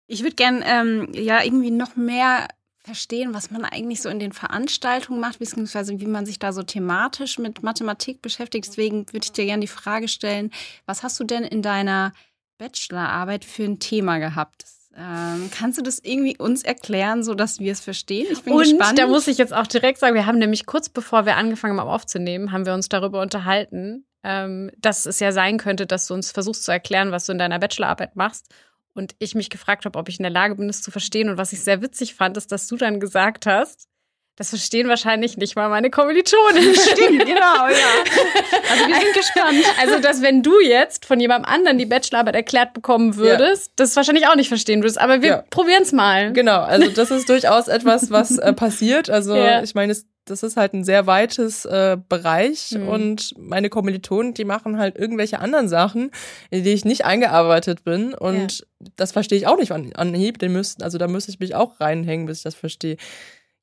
Ich 0.07 0.23
würde 0.23 0.35
gern 0.35 0.63
ähm, 0.65 1.09
ja 1.13 1.43
irgendwie 1.43 1.71
noch 1.71 1.95
mehr 1.95 2.47
verstehen, 2.89 3.35
was 3.35 3.51
man 3.51 3.65
eigentlich 3.65 4.01
so 4.01 4.09
in 4.09 4.17
den 4.19 4.31
Veranstaltungen 4.31 5.19
macht, 5.19 5.37
beziehungsweise 5.37 5.99
wie 5.99 6.07
man 6.07 6.25
sich 6.25 6.39
da 6.39 6.51
so 6.51 6.63
thematisch 6.63 7.37
mit 7.37 7.61
Mathematik 7.61 8.23
beschäftigt. 8.23 8.67
Deswegen 8.67 9.05
würde 9.13 9.25
ich 9.25 9.31
dir 9.31 9.45
gerne 9.45 9.61
die 9.61 9.67
Frage 9.67 10.07
stellen, 10.07 10.49
was 10.87 11.03
hast 11.03 11.19
du 11.19 11.23
denn 11.23 11.43
in 11.43 11.61
deiner 11.61 12.13
Bachelorarbeit 12.57 13.45
für 13.45 13.63
ein 13.63 13.77
Thema 13.77 14.17
gehabt? 14.17 14.65
Ähm, 14.97 15.51
kannst 15.55 15.77
du 15.77 15.83
das 15.83 15.99
irgendwie 15.99 16.35
uns 16.37 16.63
erklären, 16.63 17.23
so 17.23 17.35
dass 17.35 17.59
wir 17.59 17.71
es 17.71 17.79
verstehen? 17.79 18.25
Ich 18.31 18.41
bin 18.41 18.53
Und 18.53 18.63
gespannt. 18.63 18.97
da 18.97 19.05
muss 19.05 19.27
ich 19.27 19.37
jetzt 19.37 19.53
auch 19.53 19.67
direkt 19.67 19.99
sagen, 19.99 20.15
wir 20.15 20.25
haben 20.25 20.39
nämlich 20.39 20.65
kurz 20.65 20.89
bevor 20.89 21.27
wir 21.27 21.37
angefangen 21.37 21.79
haben 21.79 21.87
aufzunehmen, 21.87 22.51
haben 22.51 22.65
wir 22.65 22.73
uns 22.73 22.89
darüber 22.89 23.21
unterhalten, 23.21 24.07
ähm, 24.23 24.71
dass 24.79 25.05
es 25.05 25.19
ja 25.19 25.31
sein 25.31 25.59
könnte, 25.59 25.85
dass 25.85 26.07
du 26.07 26.15
uns 26.15 26.31
versuchst 26.31 26.63
zu 26.63 26.71
erklären, 26.71 27.11
was 27.11 27.27
du 27.27 27.33
in 27.33 27.37
deiner 27.37 27.59
Bachelorarbeit 27.59 28.15
machst 28.15 28.51
und 28.99 29.15
ich 29.17 29.33
mich 29.33 29.49
gefragt 29.49 29.85
habe, 29.85 29.97
ob 29.97 30.09
ich 30.09 30.19
in 30.19 30.23
der 30.23 30.31
Lage 30.31 30.55
bin, 30.55 30.67
das 30.67 30.83
zu 30.83 30.91
verstehen. 30.91 31.29
Und 31.29 31.37
was 31.37 31.53
ich 31.53 31.63
sehr 31.63 31.81
witzig 31.81 32.13
fand, 32.13 32.37
ist, 32.37 32.51
dass 32.51 32.67
du 32.67 32.75
dann 32.75 32.99
gesagt 32.99 33.45
hast, 33.45 33.87
das 34.35 34.49
verstehen 34.49 34.87
wahrscheinlich 34.87 35.35
nicht 35.35 35.55
mal 35.55 35.67
meine 35.69 35.89
Kommilitonen. 35.89 36.75
Stimmt, 36.75 37.25
genau, 37.25 37.67
ja. 37.67 37.91
Also 38.71 38.87
wir 38.87 38.95
sind 38.95 39.13
gespannt. 39.13 39.63
Also, 39.81 39.99
dass 39.99 40.21
wenn 40.21 40.43
du 40.43 40.61
jetzt 40.61 41.05
von 41.05 41.19
jemandem 41.19 41.51
anderen 41.51 41.77
die 41.77 41.85
Bachelorarbeit 41.85 42.35
erklärt 42.35 42.73
bekommen 42.73 43.15
würdest, 43.15 43.67
ja. 43.67 43.73
das 43.77 43.95
wahrscheinlich 43.95 44.27
auch 44.27 44.35
nicht 44.35 44.47
verstehen 44.47 44.81
würdest. 44.81 44.99
Aber 44.99 45.21
wir 45.21 45.29
ja. 45.29 45.43
probieren 45.49 45.83
es 45.83 45.91
mal. 45.91 46.31
Genau, 46.31 46.61
also 46.61 46.89
das 46.89 47.11
ist 47.11 47.27
durchaus 47.27 47.67
etwas, 47.67 48.11
was 48.11 48.37
äh, 48.37 48.53
passiert. 48.53 49.09
Also 49.09 49.35
ja. 49.35 49.61
ich 49.63 49.75
meine, 49.75 49.93
das 50.29 50.43
ist 50.43 50.57
halt 50.57 50.73
ein 50.73 50.83
sehr 50.83 51.07
weites 51.07 51.65
äh, 51.65 51.97
Bereich 52.07 52.71
mhm. 52.71 52.87
und 52.87 53.33
meine 53.37 53.69
Kommilitonen, 53.69 54.33
die 54.33 54.45
machen 54.45 54.77
halt 54.77 54.97
irgendwelche 54.97 55.39
anderen 55.39 55.69
Sachen, 55.69 56.11
in 56.49 56.63
die 56.63 56.71
ich 56.71 56.85
nicht 56.85 57.05
eingearbeitet 57.05 57.83
bin 57.83 58.13
und 58.13 58.59
ja. 58.59 58.87
das 58.95 59.11
verstehe 59.11 59.37
ich 59.37 59.47
auch 59.47 59.57
nicht 59.57 59.71
an 59.71 59.93
Anhieb. 59.93 60.39
Den 60.39 60.53
müssten, 60.53 60.83
also 60.83 60.97
da 60.97 61.07
müsste 61.07 61.31
ich 61.31 61.39
mich 61.39 61.55
auch 61.55 61.79
reinhängen, 61.79 62.25
bis 62.25 62.39
ich 62.39 62.43
das 62.43 62.55
verstehe. 62.55 62.97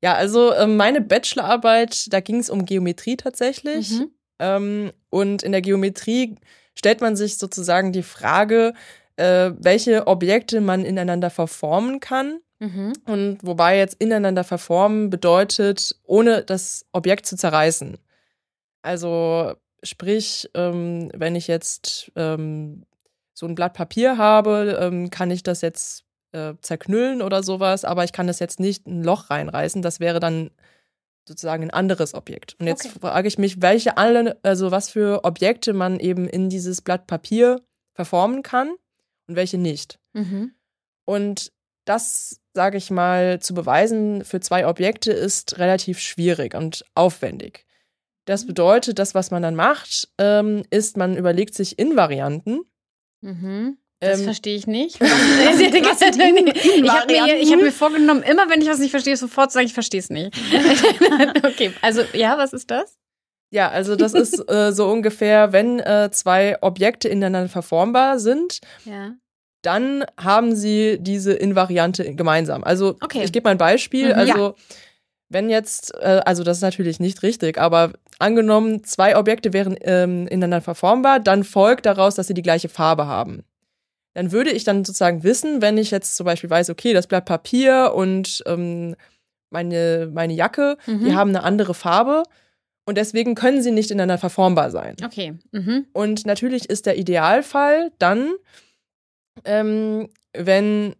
Ja, 0.03 0.15
also 0.15 0.53
äh, 0.53 0.67
meine 0.67 1.01
Bachelorarbeit, 1.01 2.13
da 2.13 2.21
ging 2.21 2.39
es 2.39 2.51
um 2.51 2.67
Geometrie 2.67 3.17
tatsächlich. 3.17 3.93
Mhm. 3.93 4.11
Ähm, 4.39 4.93
und 5.11 5.43
in 5.43 5.53
der 5.53 5.63
Geometrie 5.63 6.37
stellt 6.75 7.01
man 7.01 7.17
sich 7.17 7.39
sozusagen 7.39 7.93
die 7.93 8.03
Frage, 8.03 8.75
äh, 9.17 9.53
welche 9.59 10.07
Objekte 10.07 10.61
man 10.61 10.85
ineinander 10.85 11.31
verformen 11.31 12.01
kann. 12.01 12.41
Mhm. 12.59 12.93
Und 13.07 13.39
wobei 13.43 13.79
jetzt 13.79 14.01
ineinander 14.01 14.45
verformen 14.45 15.11
bedeutet, 15.11 15.95
ohne 16.05 16.43
das 16.43 16.87
Objekt 16.93 17.27
zu 17.27 17.37
zerreißen. 17.37 17.99
Also 18.83 19.55
sprich, 19.83 20.51
ähm, 20.55 21.11
wenn 21.15 21.37
ich 21.37 21.49
jetzt 21.49 22.11
ähm, 22.17 22.85
so 23.35 23.47
ein 23.47 23.55
Blatt 23.55 23.75
Papier 23.75 24.17
habe, 24.17 24.79
ähm, 24.81 25.11
kann 25.11 25.31
ich 25.31 25.43
das 25.43 25.61
jetzt 25.61 26.05
äh, 26.33 26.55
zerknüllen 26.61 27.23
oder 27.23 27.43
sowas, 27.43 27.85
aber 27.85 28.05
ich 28.05 28.13
kann 28.13 28.27
das 28.27 28.39
jetzt 28.39 28.61
nicht 28.61 28.87
ein 28.87 29.03
Loch 29.03 29.31
reinreißen. 29.31 29.83
Das 29.83 30.01
wäre 30.01 30.21
dann 30.21 30.51
sozusagen 31.29 31.65
ein 31.65 31.71
anderes 31.71 32.15
Objekt. 32.15 32.57
Und 32.59 32.67
jetzt 32.67 32.87
okay. 32.87 32.99
frage 33.01 33.29
ich 33.29 33.37
mich, 33.37 33.61
welche 33.61 33.97
alle, 33.97 34.39
also 34.43 34.71
was 34.71 34.89
für 34.89 35.25
Objekte 35.25 35.73
man 35.73 35.99
eben 35.99 36.29
in 36.29 36.49
dieses 36.49 36.81
Blatt 36.81 37.07
Papier 37.07 37.61
verformen 37.95 38.43
kann 38.43 38.71
und 39.27 39.37
welche 39.37 39.59
nicht. 39.59 39.99
Mhm. 40.13 40.53
Und 41.05 41.53
das, 41.85 42.41
sage 42.57 42.79
ich 42.79 42.91
mal, 42.91 43.39
zu 43.39 43.53
beweisen 43.53 44.25
für 44.25 44.41
zwei 44.41 44.67
Objekte 44.67 45.13
ist 45.13 45.59
relativ 45.59 46.01
schwierig 46.01 46.55
und 46.55 46.87
aufwendig. 46.95 47.67
Das 48.25 48.45
mhm. 48.45 48.49
bedeutet, 48.49 48.99
das, 48.99 49.15
was 49.15 49.31
man 49.31 49.43
dann 49.43 49.55
macht, 49.55 50.09
ähm, 50.19 50.63
ist, 50.71 50.97
man 50.97 51.19
überlegt 51.19 51.55
sich 51.55 51.79
Invarianten. 51.79 52.63
Mhm. 53.21 53.77
Das 54.01 54.21
ähm, 54.21 54.25
verstehe 54.25 54.57
ich 54.57 54.67
nicht. 54.67 54.97
ich 55.01 55.09
habe 55.09 55.17
mir, 57.13 57.53
hab 57.53 57.63
mir 57.63 57.73
vorgenommen, 57.73 58.23
immer 58.23 58.49
wenn 58.49 58.63
ich 58.63 58.69
was 58.69 58.79
nicht 58.79 58.91
verstehe, 58.91 59.19
sofort 59.19 59.53
zu 59.53 59.57
sagen, 59.57 59.67
ich 59.67 59.75
verstehe 59.75 60.01
es 60.01 60.09
nicht. 60.09 60.35
okay, 61.45 61.73
also 61.83 62.05
ja, 62.15 62.39
was 62.39 62.55
ist 62.55 62.71
das? 62.71 62.97
Ja, 63.51 63.69
also 63.69 63.97
das 63.97 64.15
ist 64.15 64.51
äh, 64.51 64.73
so 64.73 64.91
ungefähr, 64.91 65.53
wenn 65.53 65.79
äh, 65.81 66.09
zwei 66.11 66.57
Objekte 66.63 67.09
ineinander 67.09 67.51
verformbar 67.51 68.19
sind, 68.19 68.61
ja. 68.87 69.15
Dann 69.63 70.05
haben 70.19 70.55
sie 70.55 70.99
diese 71.01 71.33
Invariante 71.33 72.15
gemeinsam. 72.15 72.65
Also 72.65 72.97
okay. 73.03 73.23
ich 73.25 73.33
gebe 73.33 73.45
mal 73.45 73.53
ein 73.53 73.59
Beispiel. 73.59 74.09
Mhm, 74.09 74.19
also 74.19 74.39
ja. 74.39 74.55
wenn 75.29 75.51
jetzt, 75.51 75.95
äh, 75.95 76.23
also 76.25 76.45
das 76.45 76.59
ist 76.59 76.63
natürlich 76.63 77.01
nicht 77.01 77.23
richtig, 77.23 77.59
aber 77.59 77.93
angenommen, 78.19 78.85
zwei 78.85 79.17
Objekte 79.17 79.53
wären 79.53 79.77
ähm, 79.81 80.27
ineinander 80.29 80.61
verformbar, 80.61 81.21
dann 81.21 81.45
folgt 81.45 81.87
daraus, 81.87 82.15
dass 82.15 82.29
sie 82.29 82.35
die 82.35 82.43
gleiche 82.43 82.69
Farbe 82.69 83.07
haben 83.07 83.45
dann 84.17 84.33
würde 84.33 84.51
ich 84.51 84.65
dann 84.65 84.83
sozusagen 84.83 85.25
wissen, 85.25 85.61
wenn 85.61 85.77
ich 85.77 85.91
jetzt 85.91 86.17
zum 86.17 86.25
Beispiel 86.25 86.49
weiß, 86.49 86.71
okay, 86.71 86.95
das 86.95 87.07
Blatt 87.07 87.27
Papier 87.27 87.93
und 87.95 88.43
ähm, 88.47 88.97
meine, 89.51 90.11
meine 90.11 90.33
Jacke, 90.33 90.79
mhm. 90.87 91.05
die 91.05 91.15
haben 91.15 91.29
eine 91.29 91.43
andere 91.43 91.75
Farbe 91.75 92.23
und 92.87 92.97
deswegen 92.97 93.35
können 93.35 93.61
sie 93.61 93.73
nicht 93.73 93.91
ineinander 93.91 94.17
verformbar 94.17 94.71
sein. 94.71 94.97
Okay. 95.05 95.35
Mhm. 95.53 95.85
Und 95.93 96.25
natürlich 96.25 96.71
ist 96.71 96.87
der 96.87 96.97
Idealfall 96.97 97.93
dann, 97.99 98.33
ähm, 99.45 100.09
wenn 100.33 100.95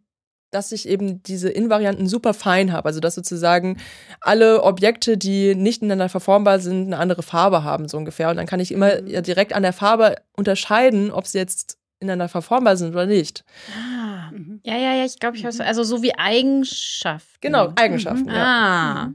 dass 0.51 0.73
ich 0.73 0.89
eben 0.89 1.23
diese 1.23 1.51
Invarianten 1.51 2.07
super 2.07 2.33
fein 2.33 2.73
habe. 2.73 2.87
Also 2.87 3.01
dass 3.01 3.15
sozusagen 3.15 3.79
alle 4.21 4.63
Objekte, 4.63 5.19
die 5.19 5.55
nicht 5.55 5.83
ineinander 5.83 6.09
verformbar 6.09 6.61
sind, 6.61 6.87
eine 6.87 6.99
andere 6.99 7.23
Farbe 7.23 7.65
haben, 7.65 7.89
so 7.89 7.97
ungefähr. 7.99 8.31
Und 8.31 8.37
dann 8.37 8.47
kann 8.47 8.61
ich 8.61 8.73
immer 8.73 9.03
mhm. 9.03 9.07
ja 9.09 9.21
direkt 9.21 9.53
an 9.53 9.63
der 9.63 9.73
Farbe 9.73 10.17
unterscheiden, 10.37 11.11
ob 11.11 11.27
sie 11.27 11.39
jetzt 11.39 11.79
ineinander 11.99 12.29
verformbar 12.29 12.77
sind 12.77 12.93
oder 12.93 13.07
nicht. 13.07 13.45
Ah. 13.77 14.31
Mhm. 14.31 14.61
Ja, 14.65 14.77
ja, 14.77 14.95
ja, 14.95 15.05
ich 15.05 15.19
glaube, 15.19 15.37
ich 15.37 15.45
habe 15.45 15.65
also 15.65 15.83
so 15.83 16.03
wie 16.03 16.15
Eigenschaften. 16.15 17.39
Genau, 17.41 17.73
Eigenschaften. 17.77 18.27
Mhm. 18.27 18.35
Ja. 18.35 18.45
Ah. 18.45 19.13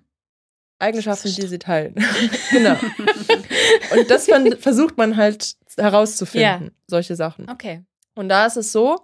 Eigenschaften, 0.79 1.33
die 1.35 1.47
sie 1.47 1.59
teilen. 1.59 1.93
genau. 2.51 2.75
Und 3.95 4.09
das 4.09 4.27
versucht 4.59 4.97
man 4.97 5.15
halt 5.15 5.55
herauszufinden, 5.77 6.65
ja. 6.65 6.71
solche 6.87 7.15
Sachen. 7.15 7.47
Okay. 7.49 7.83
Und 8.15 8.29
da 8.29 8.45
ist 8.45 8.57
es 8.57 8.71
so, 8.71 8.99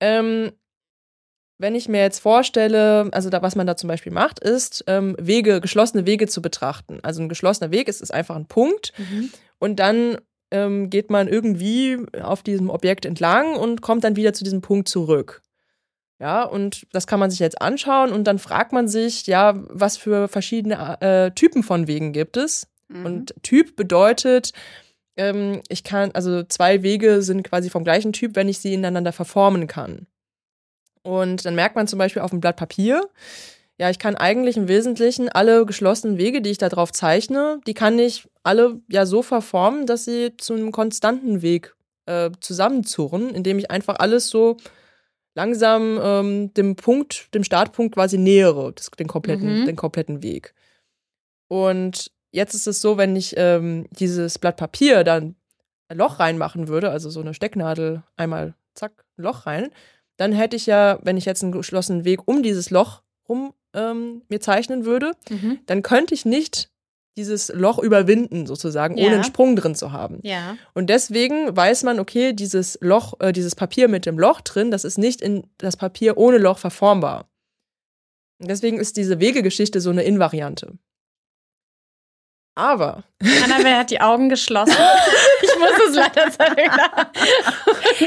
ähm, 0.00 0.52
wenn 1.58 1.74
ich 1.74 1.88
mir 1.88 2.00
jetzt 2.00 2.20
vorstelle, 2.20 3.08
also 3.12 3.30
da, 3.30 3.42
was 3.42 3.56
man 3.56 3.66
da 3.66 3.76
zum 3.76 3.88
Beispiel 3.88 4.12
macht, 4.12 4.38
ist, 4.38 4.84
ähm, 4.86 5.16
Wege, 5.18 5.60
geschlossene 5.60 6.06
Wege 6.06 6.28
zu 6.28 6.40
betrachten. 6.40 7.00
Also 7.02 7.20
ein 7.20 7.28
geschlossener 7.28 7.72
Weg 7.72 7.88
ist, 7.88 8.00
ist 8.00 8.14
einfach 8.14 8.36
ein 8.36 8.46
Punkt. 8.46 8.92
Mhm. 8.96 9.30
Und 9.58 9.80
dann 9.80 10.18
ähm, 10.50 10.88
geht 10.88 11.10
man 11.10 11.28
irgendwie 11.28 11.98
auf 12.22 12.42
diesem 12.42 12.70
Objekt 12.70 13.04
entlang 13.04 13.56
und 13.56 13.82
kommt 13.82 14.04
dann 14.04 14.16
wieder 14.16 14.32
zu 14.32 14.44
diesem 14.44 14.60
Punkt 14.60 14.88
zurück. 14.88 15.42
Ja, 16.20 16.42
und 16.42 16.86
das 16.92 17.06
kann 17.06 17.20
man 17.20 17.30
sich 17.30 17.38
jetzt 17.38 17.60
anschauen 17.60 18.12
und 18.12 18.24
dann 18.24 18.40
fragt 18.40 18.72
man 18.72 18.88
sich, 18.88 19.26
ja, 19.28 19.54
was 19.68 19.96
für 19.96 20.26
verschiedene 20.26 21.00
äh, 21.00 21.30
Typen 21.30 21.62
von 21.62 21.86
Wegen 21.86 22.12
gibt 22.12 22.36
es? 22.36 22.66
Mhm. 22.88 23.06
Und 23.06 23.34
Typ 23.42 23.76
bedeutet, 23.76 24.52
ähm, 25.18 25.60
ich 25.68 25.84
kann, 25.84 26.12
also 26.12 26.42
zwei 26.44 26.82
Wege 26.82 27.20
sind 27.22 27.42
quasi 27.42 27.68
vom 27.68 27.84
gleichen 27.84 28.12
Typ, 28.12 28.36
wenn 28.36 28.48
ich 28.48 28.58
sie 28.58 28.72
ineinander 28.72 29.12
verformen 29.12 29.66
kann. 29.66 30.06
Und 31.02 31.44
dann 31.44 31.54
merkt 31.54 31.76
man 31.76 31.86
zum 31.86 31.98
Beispiel 31.98 32.22
auf 32.22 32.30
dem 32.30 32.40
Blatt 32.40 32.56
Papier, 32.56 33.02
ja, 33.80 33.90
ich 33.90 34.00
kann 34.00 34.16
eigentlich 34.16 34.56
im 34.56 34.66
Wesentlichen 34.66 35.28
alle 35.28 35.64
geschlossenen 35.64 36.18
Wege, 36.18 36.42
die 36.42 36.50
ich 36.50 36.58
da 36.58 36.68
drauf 36.68 36.90
zeichne, 36.90 37.60
die 37.66 37.74
kann 37.74 37.98
ich 37.98 38.28
alle 38.42 38.80
ja 38.88 39.06
so 39.06 39.22
verformen, 39.22 39.86
dass 39.86 40.04
sie 40.04 40.36
zu 40.36 40.54
einem 40.54 40.72
konstanten 40.72 41.42
Weg 41.42 41.76
äh, 42.06 42.30
zusammenzurren, 42.40 43.30
indem 43.34 43.58
ich 43.58 43.70
einfach 43.70 43.96
alles 44.00 44.30
so 44.30 44.56
langsam 45.34 46.00
ähm, 46.02 46.54
dem 46.54 46.74
Punkt, 46.74 47.32
dem 47.34 47.44
Startpunkt 47.44 47.94
quasi 47.94 48.18
nähere, 48.18 48.72
das, 48.72 48.90
den, 48.90 49.06
kompletten, 49.06 49.60
mhm. 49.60 49.66
den 49.66 49.76
kompletten 49.76 50.24
Weg. 50.24 50.54
Und 51.46 52.10
jetzt 52.30 52.54
ist 52.54 52.66
es 52.66 52.80
so, 52.80 52.96
wenn 52.96 53.16
ich 53.16 53.34
ähm, 53.36 53.86
dieses 53.90 54.38
Blatt 54.38 54.56
Papier 54.56 55.04
dann 55.04 55.36
ein 55.88 55.98
Loch 55.98 56.20
reinmachen 56.20 56.68
würde, 56.68 56.90
also 56.90 57.10
so 57.10 57.20
eine 57.20 57.34
Stecknadel 57.34 58.02
einmal 58.16 58.54
zack, 58.74 59.04
ein 59.16 59.22
Loch 59.22 59.46
rein, 59.46 59.70
dann 60.16 60.32
hätte 60.32 60.56
ich 60.56 60.66
ja, 60.66 60.98
wenn 61.02 61.16
ich 61.16 61.24
jetzt 61.24 61.42
einen 61.42 61.52
geschlossenen 61.52 62.04
Weg 62.04 62.26
um 62.26 62.42
dieses 62.42 62.70
Loch 62.70 63.02
rum 63.28 63.54
ähm, 63.74 64.22
mir 64.28 64.40
zeichnen 64.40 64.84
würde, 64.84 65.12
mhm. 65.30 65.60
dann 65.66 65.82
könnte 65.82 66.14
ich 66.14 66.24
nicht 66.24 66.70
dieses 67.16 67.48
Loch 67.48 67.80
überwinden, 67.80 68.46
sozusagen, 68.46 68.96
ja. 68.96 69.06
ohne 69.06 69.16
einen 69.16 69.24
Sprung 69.24 69.56
drin 69.56 69.74
zu 69.74 69.90
haben. 69.90 70.20
Ja. 70.22 70.56
Und 70.72 70.88
deswegen 70.88 71.54
weiß 71.54 71.82
man, 71.82 71.98
okay, 71.98 72.32
dieses 72.32 72.78
Loch, 72.80 73.14
äh, 73.18 73.32
dieses 73.32 73.56
Papier 73.56 73.88
mit 73.88 74.06
dem 74.06 74.18
Loch 74.18 74.40
drin, 74.40 74.70
das 74.70 74.84
ist 74.84 74.98
nicht 74.98 75.20
in 75.20 75.44
das 75.58 75.76
Papier 75.76 76.16
ohne 76.16 76.38
Loch 76.38 76.58
verformbar. 76.58 77.28
Und 78.38 78.48
deswegen 78.48 78.78
ist 78.78 78.96
diese 78.96 79.18
Wegegeschichte 79.18 79.80
so 79.80 79.90
eine 79.90 80.04
Invariante. 80.04 80.78
Aber. 82.58 83.04
Annabelle 83.44 83.76
hat 83.76 83.92
die 83.92 84.00
Augen 84.00 84.28
geschlossen. 84.28 84.74
ich 85.42 85.58
muss 85.60 85.70
es 85.90 85.94
leider 85.94 86.28
sagen. 86.28 86.70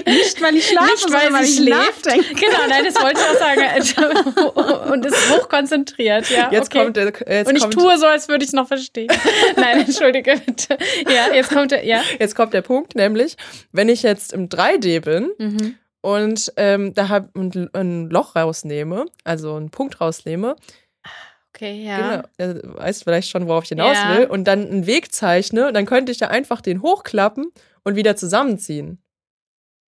Nicht, 0.05 0.41
weil 0.41 0.55
ich 0.57 0.67
schlafe, 0.67 0.91
Nicht, 0.91 1.13
weil, 1.13 1.31
weil 1.31 1.45
sie 1.45 1.63
schläft. 1.63 2.03
Genau, 2.03 2.57
nein, 2.67 2.83
das 2.83 3.01
wollte 3.01 3.21
ich 3.21 3.27
auch 3.27 3.39
sagen. 3.39 4.91
Und 4.91 5.05
ist 5.05 5.31
hochkonzentriert, 5.31 6.29
ja. 6.31 6.51
Jetzt 6.51 6.67
okay. 6.67 6.83
kommt 6.83 6.97
der, 6.97 7.13
jetzt 7.27 7.47
Und 7.47 7.55
ich 7.55 7.61
kommt, 7.61 7.75
tue 7.75 7.97
so, 7.97 8.07
als 8.07 8.27
würde 8.27 8.43
ich 8.43 8.49
es 8.49 8.53
noch 8.53 8.67
verstehen. 8.67 9.07
Nein, 9.55 9.85
entschuldige 9.85 10.35
bitte. 10.45 10.77
Ja, 11.07 11.33
jetzt 11.33 11.51
kommt 11.51 11.71
der, 11.71 11.85
ja. 11.85 12.01
Jetzt 12.19 12.35
kommt 12.35 12.53
der 12.53 12.61
Punkt, 12.61 12.93
nämlich, 12.93 13.37
wenn 13.71 13.87
ich 13.87 14.03
jetzt 14.03 14.33
im 14.33 14.49
3D 14.49 14.99
bin 14.99 15.31
mhm. 15.37 15.75
und 16.01 16.51
ähm, 16.57 16.93
da 16.93 17.07
hab 17.07 17.33
ein, 17.37 17.69
ein 17.71 18.09
Loch 18.09 18.35
rausnehme, 18.35 19.05
also 19.23 19.55
einen 19.55 19.71
Punkt 19.71 20.01
rausnehme, 20.01 20.57
Okay, 21.53 21.83
ja. 21.83 22.23
Genau, 22.37 22.53
du 22.53 22.75
weißt 22.75 23.03
vielleicht 23.03 23.29
schon, 23.29 23.47
worauf 23.47 23.63
ich 23.63 23.69
hinaus 23.69 23.97
ja. 23.97 24.17
will. 24.17 24.25
Und 24.25 24.45
dann 24.45 24.65
einen 24.65 24.85
Weg 24.85 25.13
zeichne, 25.13 25.73
dann 25.73 25.85
könnte 25.85 26.11
ich 26.11 26.17
da 26.17 26.27
einfach 26.27 26.61
den 26.61 26.81
hochklappen 26.81 27.51
und 27.83 27.95
wieder 27.95 28.15
zusammenziehen. 28.15 29.01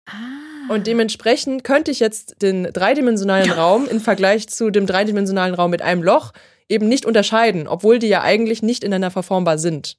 Ah. 0.07 0.73
Und 0.73 0.87
dementsprechend 0.87 1.65
könnte 1.65 1.91
ich 1.91 1.99
jetzt 1.99 2.43
den 2.43 2.65
dreidimensionalen 2.65 3.51
Raum 3.51 3.89
im 3.89 4.01
Vergleich 4.01 4.49
zu 4.49 4.71
dem 4.71 4.87
dreidimensionalen 4.87 5.55
Raum 5.55 5.71
mit 5.71 5.83
einem 5.83 6.03
Loch 6.03 6.33
eben 6.69 6.89
nicht 6.89 7.07
unterscheiden, 7.07 7.67
obwohl 7.67 7.99
die 7.99 8.09
ja 8.09 8.23
eigentlich 8.23 8.63
nicht 8.63 8.85
ineinander 8.85 9.11
verformbar 9.11 9.59
sind. 9.59 9.97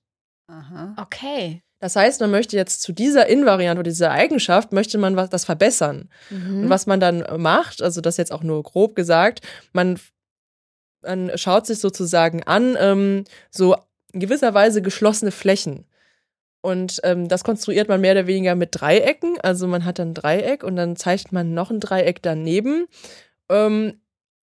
Aha. 0.47 0.95
Okay. 1.01 1.63
Das 1.79 1.95
heißt, 1.95 2.19
man 2.21 2.31
möchte 2.31 2.57
jetzt 2.57 2.81
zu 2.81 2.91
dieser 2.91 3.27
Invariante 3.27 3.79
oder 3.79 3.89
dieser 3.89 4.11
Eigenschaft, 4.11 4.73
möchte 4.73 4.97
man 4.97 5.15
was, 5.15 5.29
das 5.29 5.45
verbessern. 5.45 6.09
Mhm. 6.29 6.63
Und 6.63 6.69
was 6.69 6.87
man 6.87 6.99
dann 6.99 7.23
macht, 7.41 7.81
also 7.81 8.01
das 8.01 8.17
jetzt 8.17 8.31
auch 8.31 8.43
nur 8.43 8.61
grob 8.63 8.95
gesagt, 8.95 9.41
man 9.71 9.97
man 11.01 11.31
schaut 11.37 11.65
sich 11.65 11.79
sozusagen 11.79 12.43
an, 12.43 12.75
ähm, 12.79 13.23
so 13.49 13.75
in 14.13 14.19
gewisser 14.19 14.53
Weise 14.53 14.81
geschlossene 14.81 15.31
Flächen. 15.31 15.85
Und 16.61 16.99
ähm, 17.03 17.29
das 17.29 17.43
konstruiert 17.43 17.87
man 17.87 18.01
mehr 18.01 18.11
oder 18.11 18.27
weniger 18.27 18.55
mit 18.55 18.69
Dreiecken. 18.71 19.39
Also 19.41 19.67
man 19.67 19.85
hat 19.85 19.99
dann 19.99 20.09
ein 20.09 20.13
Dreieck 20.13 20.63
und 20.63 20.75
dann 20.75 20.95
zeichnet 20.95 21.31
man 21.31 21.53
noch 21.53 21.71
ein 21.71 21.79
Dreieck 21.79 22.21
daneben. 22.21 22.87
Ähm, 23.47 24.01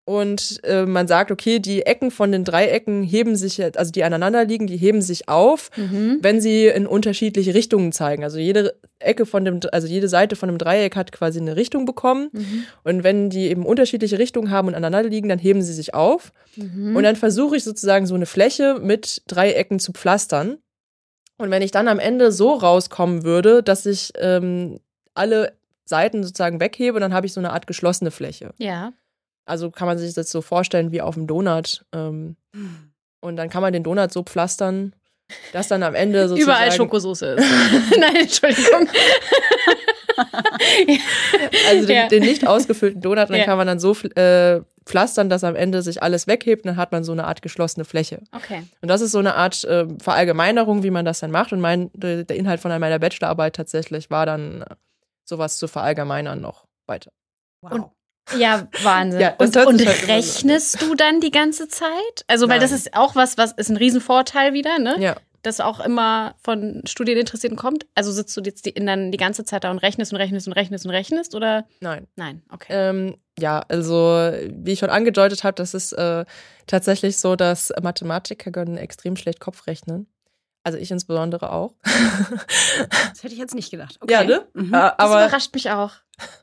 und 0.04 0.58
äh, 0.64 0.84
man 0.84 1.06
sagt, 1.06 1.30
okay, 1.30 1.60
die 1.60 1.82
Ecken 1.82 2.10
von 2.10 2.32
den 2.32 2.42
Dreiecken 2.44 3.04
heben 3.04 3.36
sich, 3.36 3.62
also 3.76 3.92
die 3.92 4.02
aneinander 4.02 4.44
liegen, 4.44 4.66
die 4.66 4.76
heben 4.76 5.00
sich 5.00 5.28
auf, 5.28 5.70
Mhm. 5.76 6.18
wenn 6.22 6.40
sie 6.40 6.66
in 6.66 6.86
unterschiedliche 6.88 7.54
Richtungen 7.54 7.92
zeigen. 7.92 8.24
Also 8.24 8.38
jede 8.38 8.74
Ecke 8.98 9.26
von 9.26 9.44
dem, 9.44 9.60
also 9.70 9.86
jede 9.86 10.08
Seite 10.08 10.34
von 10.34 10.48
dem 10.48 10.58
Dreieck 10.58 10.96
hat 10.96 11.12
quasi 11.12 11.38
eine 11.40 11.54
Richtung 11.54 11.84
bekommen. 11.84 12.30
Mhm. 12.32 12.64
Und 12.82 13.04
wenn 13.04 13.30
die 13.30 13.46
eben 13.48 13.64
unterschiedliche 13.64 14.18
Richtungen 14.18 14.50
haben 14.50 14.66
und 14.68 14.74
aneinander 14.74 15.08
liegen, 15.08 15.28
dann 15.28 15.38
heben 15.38 15.62
sie 15.62 15.72
sich 15.72 15.94
auf. 15.94 16.32
Mhm. 16.56 16.96
Und 16.96 17.04
dann 17.04 17.14
versuche 17.16 17.56
ich 17.56 17.62
sozusagen 17.64 18.06
so 18.06 18.14
eine 18.16 18.26
Fläche 18.26 18.80
mit 18.82 19.22
Dreiecken 19.28 19.78
zu 19.78 19.92
pflastern. 19.92 20.58
Und 21.38 21.50
wenn 21.50 21.62
ich 21.62 21.70
dann 21.70 21.86
am 21.88 21.98
Ende 22.00 22.32
so 22.32 22.54
rauskommen 22.54 23.22
würde, 23.24 23.62
dass 23.62 23.86
ich 23.86 24.12
ähm, 24.16 24.80
alle 25.14 25.52
Seiten 25.84 26.22
sozusagen 26.24 26.60
weghebe, 26.60 27.00
dann 27.00 27.14
habe 27.14 27.26
ich 27.26 27.32
so 27.32 27.40
eine 27.40 27.52
Art 27.52 27.66
geschlossene 27.66 28.10
Fläche. 28.10 28.52
ja. 28.58 28.92
Also 29.44 29.70
kann 29.70 29.86
man 29.86 29.98
sich 29.98 30.14
das 30.14 30.30
so 30.30 30.40
vorstellen 30.40 30.92
wie 30.92 31.00
auf 31.00 31.14
dem 31.14 31.26
Donut. 31.26 31.84
Ähm, 31.92 32.36
und 33.20 33.36
dann 33.36 33.48
kann 33.50 33.62
man 33.62 33.72
den 33.72 33.82
Donut 33.82 34.12
so 34.12 34.22
pflastern, 34.22 34.94
dass 35.52 35.68
dann 35.68 35.82
am 35.82 35.94
Ende 35.94 36.28
sozusagen 36.28 36.42
Überall 36.58 36.72
Schokosoße 36.72 37.26
ist. 37.26 37.46
Nein, 37.98 38.16
Entschuldigung. 38.16 38.88
also 41.68 41.86
den, 41.86 41.96
Ja. 41.96 42.08
den 42.08 42.22
nicht 42.22 42.46
ausgefüllten 42.46 43.00
Donut, 43.00 43.24
und 43.24 43.30
dann 43.30 43.38
Ja. 43.40 43.44
kann 43.46 43.56
man 43.58 43.66
dann 43.66 43.78
so 43.80 43.92
äh, 44.14 44.60
pflastern, 44.84 45.28
dass 45.30 45.44
am 45.44 45.56
Ende 45.56 45.82
sich 45.82 46.02
alles 46.02 46.26
weghebt 46.26 46.64
und 46.64 46.68
dann 46.70 46.76
hat 46.76 46.92
man 46.92 47.04
so 47.04 47.12
eine 47.12 47.24
Art 47.24 47.42
geschlossene 47.42 47.84
Fläche. 47.84 48.20
Okay. 48.32 48.64
Und 48.80 48.88
das 48.88 49.00
ist 49.00 49.12
so 49.12 49.18
eine 49.18 49.34
Art 49.36 49.64
äh, 49.64 49.86
Verallgemeinerung, 50.00 50.82
wie 50.82 50.90
man 50.90 51.04
das 51.04 51.20
dann 51.20 51.30
macht. 51.30 51.52
Und 51.52 51.60
mein, 51.60 51.90
der 51.94 52.28
Inhalt 52.30 52.60
von 52.60 52.70
meiner 52.78 52.98
Bachelorarbeit 52.98 53.56
tatsächlich 53.56 54.10
war 54.10 54.26
dann 54.26 54.62
äh, 54.62 54.74
sowas 55.24 55.58
zu 55.58 55.68
verallgemeinern 55.68 56.40
noch 56.40 56.66
weiter. 56.86 57.10
Wow. 57.62 57.90
Ja, 58.36 58.68
Wahnsinn. 58.82 59.20
Ja, 59.20 59.34
das 59.38 59.50
und 59.50 59.66
und 59.66 59.78
sich 59.78 59.88
halt 59.88 60.08
rechnest 60.08 60.80
du 60.80 60.94
dann 60.94 61.20
die 61.20 61.30
ganze 61.30 61.68
Zeit? 61.68 62.24
Also, 62.26 62.48
weil 62.48 62.60
das 62.60 62.70
Nein. 62.70 62.78
ist 62.78 62.94
auch 62.94 63.14
was, 63.14 63.36
was 63.38 63.52
ist 63.52 63.70
ein 63.70 63.76
Riesenvorteil 63.76 64.52
wieder, 64.52 64.78
ne? 64.78 64.96
Ja. 64.98 65.16
Das 65.42 65.60
auch 65.60 65.80
immer 65.80 66.36
von 66.42 66.82
Studieninteressierten 66.86 67.58
kommt. 67.58 67.86
Also 67.96 68.12
sitzt 68.12 68.36
du 68.36 68.42
jetzt 68.42 68.64
die, 68.64 68.74
dann 68.74 69.10
die 69.10 69.18
ganze 69.18 69.44
Zeit 69.44 69.64
da 69.64 69.72
und 69.72 69.78
rechnest 69.78 70.12
und 70.12 70.18
rechnest 70.18 70.46
und 70.46 70.52
rechnest 70.52 70.84
und 70.86 70.92
rechnest 70.92 71.34
oder? 71.34 71.66
Nein. 71.80 72.06
Nein, 72.14 72.42
okay. 72.52 72.68
Ähm, 72.70 73.16
ja, 73.40 73.60
also 73.68 74.30
wie 74.48 74.72
ich 74.72 74.78
schon 74.78 74.90
angedeutet 74.90 75.42
habe, 75.42 75.56
das 75.56 75.74
ist 75.74 75.94
äh, 75.94 76.24
tatsächlich 76.68 77.16
so, 77.16 77.34
dass 77.34 77.72
Mathematiker 77.82 78.52
können 78.52 78.76
extrem 78.76 79.16
schlecht 79.16 79.40
Kopf 79.40 79.66
rechnen. 79.66 80.06
Also 80.64 80.78
ich 80.78 80.90
insbesondere 80.90 81.50
auch. 81.52 81.74
Das 81.82 83.22
hätte 83.22 83.34
ich 83.34 83.38
jetzt 83.38 83.54
nicht 83.54 83.70
gedacht. 83.70 83.96
Okay. 84.00 84.12
Ja, 84.12 84.24
ne? 84.24 84.46
Mhm. 84.54 84.68
Äh, 84.74 84.78
das 84.78 84.94
aber 84.98 85.24
überrascht 85.26 85.54
mich 85.54 85.70
auch. 85.70 85.92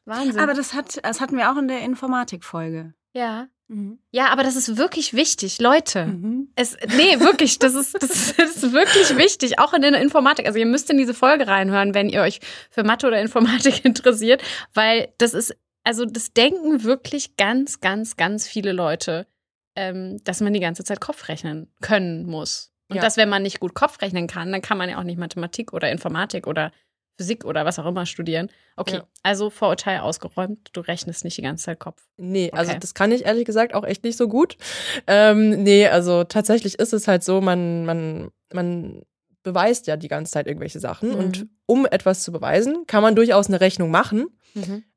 Wahnsinn. 0.06 0.40
Aber 0.42 0.54
das, 0.54 0.74
hat, 0.74 1.00
das 1.04 1.22
hatten 1.22 1.38
wir 1.38 1.52
auch 1.52 1.58
in 1.58 1.68
der 1.68 1.82
Informatik-Folge. 1.82 2.94
ja. 3.14 3.48
Mhm. 3.72 4.00
Ja, 4.10 4.30
aber 4.30 4.42
das 4.42 4.56
ist 4.56 4.78
wirklich 4.78 5.14
wichtig, 5.14 5.60
Leute. 5.62 6.08
Mhm. 6.08 6.52
Es, 6.56 6.76
nee, 6.98 7.20
wirklich, 7.20 7.60
das 7.60 7.76
ist, 7.76 7.94
das, 8.02 8.10
ist- 8.10 8.40
das 8.40 8.56
ist 8.56 8.74
wirklich 8.74 9.16
wichtig, 9.16 9.60
auch 9.60 9.74
in 9.76 9.84
der 9.84 9.94
Informatik. 10.02 10.48
Also 10.48 10.58
ihr 10.58 10.66
müsst 10.66 10.90
in 10.90 10.98
diese 10.98 11.14
Folge 11.14 11.46
reinhören, 11.48 11.94
wenn 11.94 12.10
ihr 12.10 12.22
euch 12.24 12.40
für 12.72 12.84
Mathe 12.84 13.06
oder 13.06 13.22
Informatik 13.22 13.86
interessiert, 13.86 14.42
weil 14.74 15.14
das 15.20 15.36
ist, 15.36 15.56
also 15.84 16.06
das 16.06 16.34
denken 16.34 16.84
wirklich 16.84 17.38
ganz, 17.38 17.80
ganz, 17.80 18.18
ganz 18.18 18.48
viele 18.48 18.72
Leute, 18.72 19.28
ähm, 19.76 20.18
dass 20.24 20.42
man 20.42 20.52
die 20.54 20.60
ganze 20.62 20.84
Zeit 20.84 21.00
Kopf 21.00 21.28
rechnen 21.28 21.72
können 21.80 22.26
muss. 22.26 22.72
Und 22.90 22.98
Ja. 22.98 23.02
dass, 23.02 23.18
wenn 23.18 23.30
man 23.30 23.44
nicht 23.44 23.60
gut 23.60 23.74
Kopf 23.74 24.02
rechnen 24.02 24.28
kann, 24.28 24.52
dann 24.52 24.62
kann 24.62 24.78
man 24.78 24.90
ja 24.90 24.98
auch 25.00 25.04
nicht 25.04 25.18
Mathematik 25.20 25.74
oder 25.74 25.90
Informatik 25.92 26.48
oder 26.48 26.72
Physik 27.18 27.44
oder 27.46 27.66
was 27.66 27.78
auch 27.80 27.86
immer 27.86 28.06
studieren. 28.06 28.50
Okay, 28.78 28.96
Ja. 28.96 29.08
also 29.24 29.50
Vorurteil 29.50 30.00
ausgeräumt, 30.00 30.70
du 30.74 30.80
rechnest 30.82 31.24
nicht 31.24 31.38
die 31.38 31.42
ganze 31.42 31.66
Zeit 31.66 31.80
Kopf. 31.80 32.02
Nee, 32.18 32.50
also 32.52 32.72
Okay. 32.72 32.80
das 32.80 32.94
kann 32.94 33.12
ich 33.12 33.26
ehrlich 33.26 33.46
gesagt 33.46 33.74
auch 33.74 33.84
echt 33.84 34.04
nicht 34.04 34.18
so 34.18 34.28
gut. 34.28 34.58
Ähm, 35.06 35.64
nee, 35.64 35.88
also 35.88 36.24
tatsächlich 36.24 36.80
ist 36.80 36.94
es 36.94 37.08
halt 37.08 37.24
so, 37.24 37.42
man, 37.42 37.86
man, 37.86 38.30
man 38.54 39.04
beweist 39.44 39.88
ja 39.88 39.98
die 39.98 40.08
ganze 40.08 40.32
Zeit 40.32 40.48
irgendwelche 40.48 40.80
Sachen. 40.80 41.10
Mhm. 41.10 41.16
Und 41.16 41.48
um 41.66 41.86
etwas 41.86 42.24
zu 42.24 42.32
beweisen, 42.32 42.86
kann 42.88 43.04
man 43.04 43.16
durchaus 43.16 43.48
eine 43.48 43.62
Rechnung 43.62 43.92
machen, 43.92 44.28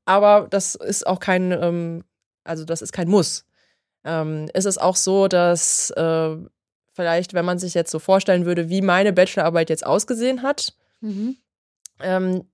aber 0.04 0.46
das 0.48 0.74
ist 0.76 1.06
auch 1.06 1.20
kein, 1.20 1.52
ähm, 1.52 2.04
also 2.44 2.64
das 2.64 2.82
ist 2.82 2.92
kein 2.92 3.08
Muss. 3.08 3.44
Ähm, 4.04 4.48
es 4.54 4.64
ist 4.64 4.80
auch 4.80 4.96
so, 4.96 5.28
dass 5.28 5.90
äh, 5.90 6.36
vielleicht, 6.92 7.34
wenn 7.34 7.44
man 7.44 7.58
sich 7.58 7.74
jetzt 7.74 7.90
so 7.90 7.98
vorstellen 7.98 8.44
würde, 8.46 8.68
wie 8.68 8.82
meine 8.82 9.12
Bachelorarbeit 9.12 9.70
jetzt 9.70 9.86
ausgesehen 9.86 10.42
hat, 10.42 10.74
Mhm. 11.00 11.36
ähm, 12.00 12.44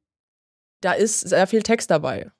da 0.81 0.93
ist 0.93 1.21
sehr 1.21 1.47
viel 1.47 1.63
Text 1.63 1.91
dabei. 1.91 2.31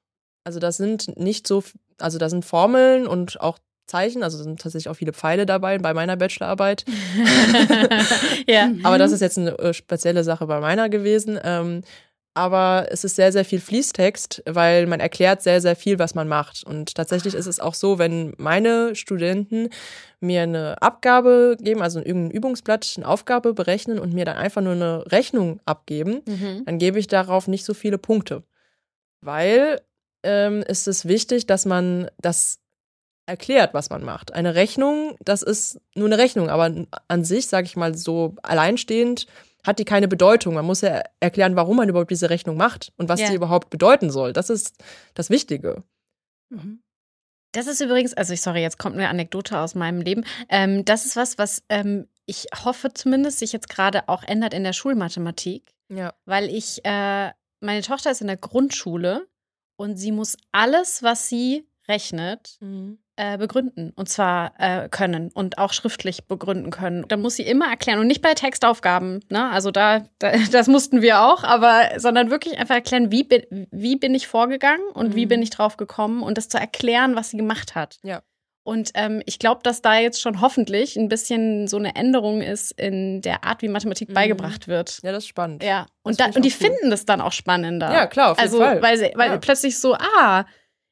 Also 0.45 0.59
das 0.61 0.77
sind 0.79 1.17
nicht 1.19 1.47
so, 1.47 1.63
also 1.99 2.19
da 2.19 2.29
sind 2.31 2.45
Formeln 2.45 3.07
und 3.07 3.41
auch 3.41 3.59
Zeichen, 3.87 4.23
also 4.23 4.39
sind 4.39 4.61
tatsächlich 4.61 4.89
auch 4.91 4.97
viele 4.97 5.13
Pfeile 5.13 5.45
dabei 5.47 5.79
bei 5.79 5.93
meiner 5.95 6.17
Bachelorarbeit. 6.17 6.85
ja. 8.47 8.71
Aber 8.83 8.99
das 8.99 9.13
ist 9.13 9.21
jetzt 9.21 9.39
eine 9.39 9.59
äh, 9.59 9.75
spezielle 9.75 10.25
Sache 10.25 10.47
bei 10.47 10.61
meiner 10.61 10.89
gewesen. 10.89 11.39
Ähm, 11.43 11.83
aber 12.39 12.87
es 12.91 13.03
ist 13.03 13.17
sehr, 13.17 13.33
sehr 13.33 13.45
viel 13.45 13.59
Fließtext, 13.59 14.45
weil 14.47 14.87
man 14.87 15.01
erklärt 15.01 15.43
sehr, 15.43 15.61
sehr 15.61 15.75
viel, 15.75 15.99
was 15.99 16.15
man 16.15 16.29
macht. 16.29 16.63
Und 16.63 16.95
tatsächlich 16.95 17.35
ist 17.35 17.47
es 17.47 17.59
auch 17.59 17.75
so, 17.75 17.99
wenn 17.99 18.33
meine 18.39 18.95
Studenten 18.95 19.71
mir 20.21 20.43
eine 20.43 20.81
Abgabe 20.81 21.57
geben, 21.61 21.83
also 21.83 21.99
irgendein 21.99 22.31
Übungsblatt, 22.31 22.95
eine 22.97 23.09
Aufgabe 23.09 23.55
berechnen 23.55 23.99
und 23.99 24.15
mir 24.15 24.25
dann 24.25 24.37
einfach 24.37 24.63
nur 24.63 24.75
eine 24.75 25.05
Rechnung 25.11 25.59
abgeben, 25.65 26.23
Mhm. 26.27 26.63
dann 26.65 26.79
gebe 26.79 27.01
ich 27.01 27.09
darauf 27.09 27.49
nicht 27.49 27.65
so 27.65 27.75
viele 27.75 27.99
Punkte. 27.99 28.45
Weil 29.21 29.81
ähm, 30.23 30.63
ist 30.63 30.87
es 30.87 31.09
wichtig, 31.09 31.47
dass 31.47 31.67
man 31.67 32.09
das 32.21 32.61
erklärt, 33.27 33.75
was 33.75 33.91
man 33.91 34.05
macht. 34.05 34.33
Eine 34.33 34.55
Rechnung, 34.55 35.17
das 35.25 35.43
ist 35.43 35.81
nur 35.97 36.07
eine 36.07 36.19
Rechnung, 36.19 36.51
aber 36.51 36.73
an 37.09 37.25
sich, 37.25 37.49
sage 37.49 37.67
ich 37.67 37.77
mal, 37.77 37.97
so 37.97 38.37
alleinstehend 38.45 39.27
hat 39.67 39.79
die 39.79 39.85
keine 39.85 40.09
Bedeutung. 40.09 40.55
Man 40.55 40.65
muss 40.65 40.81
ja 40.83 41.03
erklären, 41.21 41.57
warum 41.57 41.77
man 41.77 41.89
überhaupt 41.89 42.11
diese 42.11 42.31
Rechnung 42.31 42.57
macht 42.57 42.93
und 42.97 43.09
was 43.09 43.21
Ja. 43.21 43.29
die 43.29 43.35
überhaupt 43.35 43.71
bedeuten 43.71 44.11
soll. 44.11 44.33
Das 44.33 44.51
ist 44.51 44.77
das 45.15 45.31
Wichtige. 45.31 45.83
Mhm. 46.51 46.83
Das 47.53 47.67
ist 47.67 47.81
übrigens, 47.81 48.13
also 48.15 48.35
ich 48.35 48.43
sorry, 48.43 48.61
jetzt 48.61 48.79
kommt 48.79 48.95
eine 48.97 49.09
Anekdote 49.09 49.59
aus 49.59 49.75
meinem 49.75 50.01
Leben. 50.03 50.25
Ähm, 50.49 50.85
das 50.85 51.07
ist 51.07 51.17
was, 51.17 51.39
was 51.39 51.63
ähm, 51.71 52.07
ich 52.27 52.47
hoffe 52.65 52.93
zumindest 52.93 53.39
sich 53.39 53.53
jetzt 53.53 53.71
gerade 53.71 54.09
auch 54.09 54.23
ändert 54.23 54.53
in 54.53 54.65
der 54.65 54.75
Schulmathematik, 54.75 55.73
Ja. 55.89 56.13
weil 56.27 56.49
ich, 56.51 56.85
äh, 56.85 57.31
meine 57.61 57.81
Tochter 57.83 58.11
ist 58.11 58.21
in 58.21 58.27
der 58.27 58.37
Grundschule 58.37 59.27
und 59.77 59.97
sie 59.97 60.13
muss 60.13 60.37
alles, 60.53 61.03
was 61.03 61.29
sie 61.31 61.67
rechnet, 61.89 62.59
äh, 63.19 63.37
begründen 63.37 63.93
und 63.97 64.09
zwar 64.09 64.53
äh, 64.59 64.89
können 64.89 65.31
und 65.35 65.59
auch 65.59 65.73
schriftlich 65.73 66.25
begründen 66.29 66.71
können. 66.71 67.05
Da 67.09 67.17
muss 67.17 67.35
sie 67.35 67.43
immer 67.43 67.69
erklären 67.69 67.99
und 67.99 68.07
nicht 68.07 68.23
bei 68.23 68.33
Textaufgaben, 68.35 69.25
ne? 69.29 69.51
Also 69.51 69.71
da, 69.73 70.05
da 70.21 70.33
das 70.53 70.69
mussten 70.69 71.03
wir 71.03 71.21
auch, 71.23 71.43
aber 71.45 71.91
sondern 71.99 72.31
wirklich 72.31 72.59
einfach 72.59 72.77
erklären, 72.77 73.11
wie 73.11 73.25
bin, 73.25 73.67
wie 73.73 73.97
bin 73.97 74.15
ich 74.15 74.29
vorgegangen 74.29 74.87
und 74.95 75.15
wie 75.17 75.25
Mhm. 75.27 75.31
bin 75.31 75.43
ich 75.43 75.51
drauf 75.51 75.77
gekommen 75.77 76.23
und 76.23 76.39
das 76.39 76.49
zu 76.49 76.59
erklären, 76.59 77.17
was 77.17 77.31
sie 77.31 77.37
gemacht 77.37 77.75
hat. 77.75 77.99
Ja. 78.05 78.23
Und 78.63 78.91
ähm, 78.95 79.23
ich 79.25 79.39
glaube, 79.39 79.63
dass 79.65 79.81
da 79.83 79.97
jetzt 79.99 80.21
schon 80.21 80.43
hoffentlich 80.43 80.97
ein 80.97 81.09
bisschen 81.09 81.67
so 81.69 81.79
eine 81.79 81.97
Änderung 81.97 82.43
ist 82.43 82.71
in 82.79 83.23
der 83.23 83.43
Art, 83.45 83.63
wie 83.63 83.69
Mathematik 83.69 84.11
Mhm. 84.11 84.15
beigebracht 84.15 84.69
wird. 84.69 85.01
Ja, 85.03 85.11
das 85.11 85.25
ist 85.25 85.29
spannend. 85.29 85.65
Ja, 85.65 85.87
und, 86.03 86.21
da, 86.21 86.27
und 86.27 86.45
die 86.45 86.51
cool. 86.61 86.69
finden 86.69 86.91
das 86.91 87.07
dann 87.07 87.21
auch 87.23 87.33
spannender. 87.33 87.91
Ja, 87.91 88.07
klar, 88.07 88.33
auf 88.33 88.39
jeden 88.39 88.51
also, 88.53 88.59
Fall. 88.63 88.83
weil, 88.83 88.99
sie, 88.99 89.11
weil 89.15 89.31
Ja. 89.31 89.39
plötzlich 89.39 89.79
so, 89.79 89.95
ah, 89.95 90.45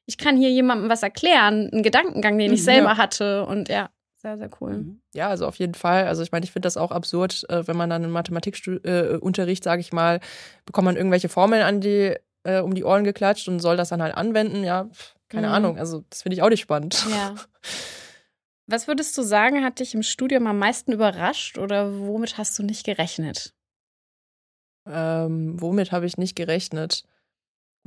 ich 0.07 0.17
kann 0.17 0.35
hier 0.37 0.49
jemandem 0.49 0.89
was 0.89 1.03
erklären, 1.03 1.69
einen 1.71 1.83
Gedankengang, 1.83 2.39
den 2.39 2.51
ich 2.53 2.61
Mhm, 2.61 2.65
selber 2.65 2.89
ja. 2.89 2.97
hatte. 2.97 3.45
Und 3.45 3.69
ja, 3.69 3.89
sehr, 4.15 4.37
sehr 4.39 4.49
cool. 4.59 4.71
Mhm. 4.77 5.01
Ja, 5.13 5.27
also 5.29 5.45
auf 5.45 5.57
jeden 5.57 5.75
Fall. 5.75 6.07
Also 6.07 6.23
ich 6.23 6.31
meine, 6.31 6.43
ich 6.45 6.51
finde 6.51 6.65
das 6.65 6.77
auch 6.77 6.91
absurd, 6.91 7.45
äh, 7.49 7.67
wenn 7.67 7.77
man 7.77 7.89
dann 7.91 8.03
im 8.03 8.11
Mathematikunterricht, 8.11 9.63
sage 9.63 9.81
ich 9.81 9.93
mal, 9.93 10.19
bekommt 10.65 10.85
man 10.85 10.95
irgendwelche 10.95 11.29
Formeln 11.29 11.61
an 11.61 11.81
die, 11.81 12.15
äh, 12.43 12.59
um 12.61 12.73
die 12.73 12.83
Ohren 12.83 13.03
geklatscht 13.03 13.47
und 13.47 13.59
soll 13.59 13.77
das 13.77 13.89
dann 13.89 14.01
halt 14.01 14.15
anwenden. 14.15 14.63
Ja, 14.63 14.89
keine 15.29 15.47
Mhm. 15.47 15.53
Ahnung. 15.53 15.77
Also 15.77 16.03
das 16.09 16.23
finde 16.23 16.35
ich 16.35 16.41
auch 16.41 16.49
nicht 16.49 16.61
spannend. 16.61 17.05
Ja. 17.11 17.35
Was 18.69 18.87
würdest 18.89 19.17
du 19.17 19.21
sagen, 19.21 19.63
hat 19.63 19.79
dich 19.79 19.93
im 19.93 20.03
Studium 20.03 20.45
am 20.47 20.59
meisten 20.59 20.91
überrascht 20.91 21.57
oder 21.57 21.99
womit 21.99 22.37
hast 22.37 22.59
du 22.59 22.63
nicht 22.63 22.85
gerechnet? 22.85 23.53
Ähm, 24.85 25.55
womit 25.61 25.91
habe 25.91 26.05
ich 26.05 26.17
nicht 26.17 26.35
gerechnet? 26.35 27.03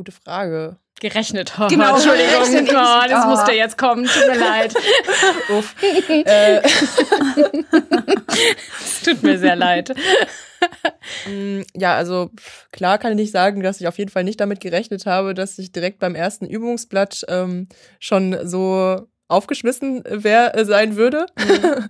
Gute 0.01 0.13
Frage. 0.13 0.79
Gerechnet, 0.99 1.53
oh, 1.61 1.67
Genau, 1.69 1.97
Entschuldigung, 1.97 2.43
gerechnet. 2.51 2.71
oh, 2.75 3.03
das 3.07 3.25
Oh. 3.27 3.29
musste 3.29 3.53
jetzt 3.53 3.77
kommen, 3.77 4.07
tut 4.07 4.27
mir 4.29 4.39
leid. 4.39 4.75
Uff. 5.51 5.75
äh, 6.09 6.63
Es 8.81 9.03
tut 9.05 9.23
mir 9.23 9.39
sehr 9.39 9.57
leid. 9.57 9.95
Mm, 11.29 11.61
Ja, 11.75 11.97
also 11.97 12.31
klar 12.73 12.97
kann 12.97 13.19
ich 13.19 13.31
sagen, 13.31 13.63
dass 13.63 13.79
ich 13.79 13.89
auf 13.89 13.99
jeden 13.99 14.11
Fall 14.11 14.25
nicht 14.25 14.41
damit 14.41 14.61
gerechnet 14.61 15.05
habe, 15.05 15.35
dass 15.35 15.59
ich 15.59 15.71
direkt 15.71 15.99
beim 15.99 16.15
ersten 16.15 16.47
Übungsblatt 16.47 17.27
ähm, 17.29 17.69
schon 17.99 18.39
so 18.49 19.07
aufgeschmissen 19.29 20.03
wär, 20.09 20.57
äh, 20.57 20.65
sein 20.65 20.97
würde. 20.97 21.27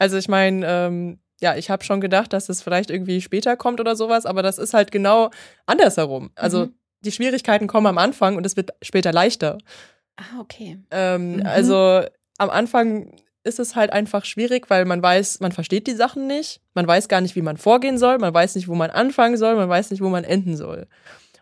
also 0.00 0.16
ich 0.16 0.26
meine, 0.28 0.66
ähm, 0.66 1.20
ja, 1.40 1.54
ich 1.56 1.70
habe 1.70 1.84
schon 1.84 2.00
gedacht, 2.00 2.32
dass 2.32 2.48
es 2.48 2.60
vielleicht 2.60 2.90
irgendwie 2.90 3.20
später 3.20 3.56
kommt 3.56 3.78
oder 3.78 3.94
sowas, 3.94 4.26
aber 4.26 4.42
das 4.42 4.58
ist 4.58 4.74
halt 4.74 4.90
genau 4.90 5.30
andersherum. 5.66 6.32
Also 6.34 6.66
Mhm. 6.66 6.74
Die 7.04 7.12
Schwierigkeiten 7.12 7.66
kommen 7.66 7.86
am 7.86 7.98
Anfang 7.98 8.36
und 8.36 8.46
es 8.46 8.56
wird 8.56 8.70
später 8.82 9.12
leichter. 9.12 9.58
Ah, 10.16 10.40
okay. 10.40 10.78
Ähm, 10.90 11.36
Mhm. 11.36 11.46
Also 11.46 12.02
am 12.38 12.50
Anfang 12.50 13.16
ist 13.44 13.58
es 13.58 13.74
halt 13.74 13.92
einfach 13.92 14.24
schwierig, 14.24 14.70
weil 14.70 14.84
man 14.84 15.02
weiß, 15.02 15.40
man 15.40 15.52
versteht 15.52 15.86
die 15.86 15.94
Sachen 15.94 16.26
nicht, 16.26 16.60
man 16.74 16.86
weiß 16.86 17.08
gar 17.08 17.20
nicht, 17.20 17.34
wie 17.34 17.42
man 17.42 17.56
vorgehen 17.56 17.98
soll, 17.98 18.18
man 18.18 18.32
weiß 18.32 18.54
nicht, 18.54 18.68
wo 18.68 18.74
man 18.74 18.90
anfangen 18.90 19.36
soll, 19.36 19.56
man 19.56 19.68
weiß 19.68 19.90
nicht, 19.90 20.00
wo 20.02 20.08
man 20.08 20.24
enden 20.24 20.56
soll. 20.56 20.86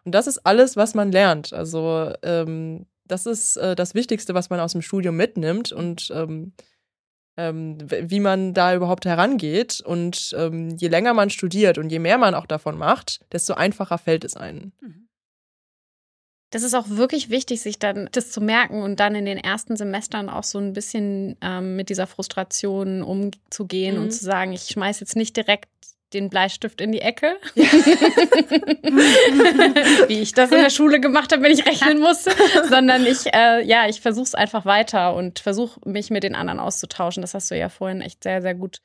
Und 0.04 0.14
das 0.14 0.26
ist 0.26 0.38
alles, 0.46 0.76
was 0.76 0.94
man 0.94 1.12
lernt. 1.12 1.52
Also 1.52 2.12
ähm, 2.22 2.86
das 3.06 3.26
ist 3.26 3.56
äh, 3.58 3.76
das 3.76 3.94
Wichtigste, 3.94 4.32
was 4.34 4.48
man 4.48 4.60
aus 4.60 4.72
dem 4.72 4.82
Studium 4.82 5.16
mitnimmt 5.16 5.72
und 5.72 6.10
ähm, 6.14 6.52
ähm, 7.36 7.78
wie 7.88 8.20
man 8.20 8.54
da 8.54 8.74
überhaupt 8.74 9.04
herangeht. 9.04 9.82
Und 9.84 10.34
ähm, 10.38 10.70
je 10.76 10.88
länger 10.88 11.12
man 11.12 11.28
studiert 11.28 11.76
und 11.76 11.90
je 11.90 11.98
mehr 11.98 12.16
man 12.18 12.34
auch 12.34 12.46
davon 12.46 12.78
macht, 12.78 13.20
desto 13.32 13.54
einfacher 13.54 13.98
fällt 13.98 14.24
es 14.24 14.36
einem. 14.36 14.72
Mhm. 14.80 15.08
Das 16.50 16.62
ist 16.64 16.74
auch 16.74 16.88
wirklich 16.88 17.30
wichtig, 17.30 17.60
sich 17.60 17.78
dann 17.78 18.08
das 18.12 18.32
zu 18.32 18.40
merken 18.40 18.82
und 18.82 18.98
dann 18.98 19.14
in 19.14 19.24
den 19.24 19.38
ersten 19.38 19.76
Semestern 19.76 20.28
auch 20.28 20.42
so 20.42 20.58
ein 20.58 20.72
bisschen 20.72 21.36
ähm, 21.40 21.76
mit 21.76 21.90
dieser 21.90 22.08
Frustration 22.08 23.02
umzugehen 23.02 23.96
mhm. 23.96 24.02
und 24.02 24.10
zu 24.10 24.24
sagen, 24.24 24.52
ich 24.52 24.62
schmeiß 24.62 24.98
jetzt 25.00 25.14
nicht 25.16 25.36
direkt 25.36 25.68
den 26.12 26.28
Bleistift 26.28 26.80
in 26.80 26.90
die 26.90 27.02
Ecke, 27.02 27.36
ja. 27.54 27.64
wie 30.08 30.18
ich 30.18 30.32
das 30.32 30.50
in 30.50 30.58
der 30.58 30.70
Schule 30.70 30.98
gemacht 30.98 31.32
habe, 31.32 31.42
wenn 31.42 31.52
ich 31.52 31.64
rechnen 31.66 32.00
musste, 32.00 32.32
sondern 32.68 33.06
ich, 33.06 33.32
äh, 33.32 33.64
ja, 33.64 33.88
ich 33.88 34.00
versuche 34.00 34.24
es 34.24 34.34
einfach 34.34 34.64
weiter 34.64 35.14
und 35.14 35.38
versuche 35.38 35.78
mich 35.88 36.10
mit 36.10 36.24
den 36.24 36.34
anderen 36.34 36.58
auszutauschen. 36.58 37.20
Das 37.20 37.34
hast 37.34 37.52
du 37.52 37.56
ja 37.56 37.68
vorhin 37.68 38.00
echt 38.00 38.24
sehr, 38.24 38.42
sehr 38.42 38.56
gut 38.56 38.80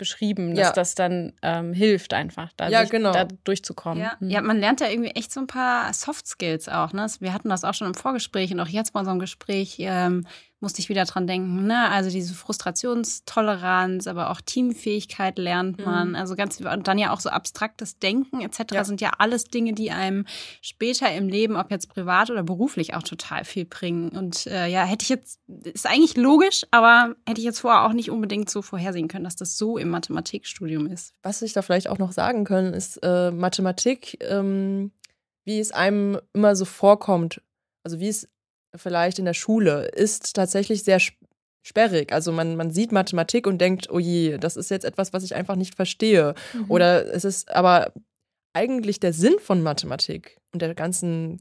beschrieben, 0.00 0.56
dass 0.56 0.68
ja. 0.68 0.72
das 0.72 0.96
dann 0.96 1.32
ähm, 1.42 1.72
hilft, 1.72 2.12
einfach 2.12 2.50
da, 2.56 2.68
ja, 2.68 2.82
genau. 2.84 3.12
da 3.12 3.28
durchzukommen. 3.44 4.02
Ja. 4.02 4.16
Mhm. 4.18 4.30
ja, 4.30 4.42
man 4.42 4.58
lernt 4.58 4.80
ja 4.80 4.88
irgendwie 4.88 5.10
echt 5.10 5.30
so 5.30 5.38
ein 5.38 5.46
paar 5.46 5.92
Soft 5.94 6.26
Skills 6.26 6.68
auch. 6.68 6.92
Ne? 6.92 7.06
Wir 7.20 7.32
hatten 7.32 7.50
das 7.50 7.62
auch 7.62 7.74
schon 7.74 7.86
im 7.86 7.94
Vorgespräch 7.94 8.52
und 8.52 8.58
auch 8.58 8.68
jetzt 8.68 8.92
bei 8.92 9.00
unserem 9.00 9.20
Gespräch. 9.20 9.76
Ähm, 9.78 10.26
musste 10.60 10.80
ich 10.80 10.90
wieder 10.90 11.04
dran 11.06 11.26
denken. 11.26 11.66
Ne? 11.66 11.88
Also 11.88 12.10
diese 12.10 12.34
Frustrationstoleranz, 12.34 14.06
aber 14.06 14.30
auch 14.30 14.42
Teamfähigkeit 14.42 15.38
lernt 15.38 15.84
man. 15.84 16.10
Mhm. 16.10 16.14
Also 16.14 16.36
ganz 16.36 16.60
und 16.60 16.86
dann 16.86 16.98
ja 16.98 17.12
auch 17.12 17.20
so 17.20 17.30
abstraktes 17.30 17.98
Denken 17.98 18.42
etc. 18.42 18.60
Ja. 18.72 18.84
sind 18.84 19.00
ja 19.00 19.12
alles 19.18 19.44
Dinge, 19.44 19.72
die 19.72 19.90
einem 19.90 20.26
später 20.60 21.10
im 21.12 21.28
Leben, 21.28 21.56
ob 21.56 21.70
jetzt 21.70 21.88
privat 21.88 22.30
oder 22.30 22.42
beruflich, 22.42 22.94
auch 22.94 23.02
total 23.02 23.44
viel 23.44 23.64
bringen. 23.64 24.10
Und 24.10 24.46
äh, 24.46 24.66
ja, 24.66 24.84
hätte 24.84 25.02
ich 25.02 25.08
jetzt, 25.08 25.40
ist 25.48 25.86
eigentlich 25.86 26.16
logisch, 26.16 26.66
aber 26.70 27.14
hätte 27.26 27.40
ich 27.40 27.46
jetzt 27.46 27.60
vorher 27.60 27.84
auch 27.84 27.94
nicht 27.94 28.10
unbedingt 28.10 28.50
so 28.50 28.60
vorhersehen 28.60 29.08
können, 29.08 29.24
dass 29.24 29.36
das 29.36 29.56
so 29.56 29.78
im 29.78 29.88
Mathematikstudium 29.88 30.86
ist. 30.86 31.14
Was 31.22 31.40
ich 31.40 31.54
da 31.54 31.62
vielleicht 31.62 31.88
auch 31.88 31.98
noch 31.98 32.12
sagen 32.12 32.44
können, 32.44 32.74
ist 32.74 32.98
äh, 33.02 33.30
Mathematik, 33.30 34.18
ähm, 34.20 34.92
wie 35.44 35.58
es 35.58 35.72
einem 35.72 36.20
immer 36.34 36.54
so 36.54 36.66
vorkommt. 36.66 37.40
Also 37.82 37.98
wie 37.98 38.08
es 38.08 38.28
vielleicht 38.74 39.18
in 39.18 39.24
der 39.24 39.34
Schule 39.34 39.86
ist 39.86 40.34
tatsächlich 40.34 40.82
sehr 40.82 41.00
sperrig. 41.62 42.12
Also 42.12 42.32
man, 42.32 42.56
man 42.56 42.70
sieht 42.70 42.92
Mathematik 42.92 43.46
und 43.46 43.58
denkt, 43.58 43.90
oh 43.90 43.98
je, 43.98 44.38
das 44.38 44.56
ist 44.56 44.70
jetzt 44.70 44.84
etwas, 44.84 45.12
was 45.12 45.24
ich 45.24 45.34
einfach 45.34 45.56
nicht 45.56 45.74
verstehe. 45.74 46.34
Mhm. 46.54 46.64
Oder 46.68 47.12
es 47.14 47.24
ist 47.24 47.50
aber 47.50 47.92
eigentlich 48.52 49.00
der 49.00 49.12
Sinn 49.12 49.38
von 49.38 49.62
Mathematik 49.62 50.38
und 50.52 50.62
der 50.62 50.74
ganzen, 50.74 51.40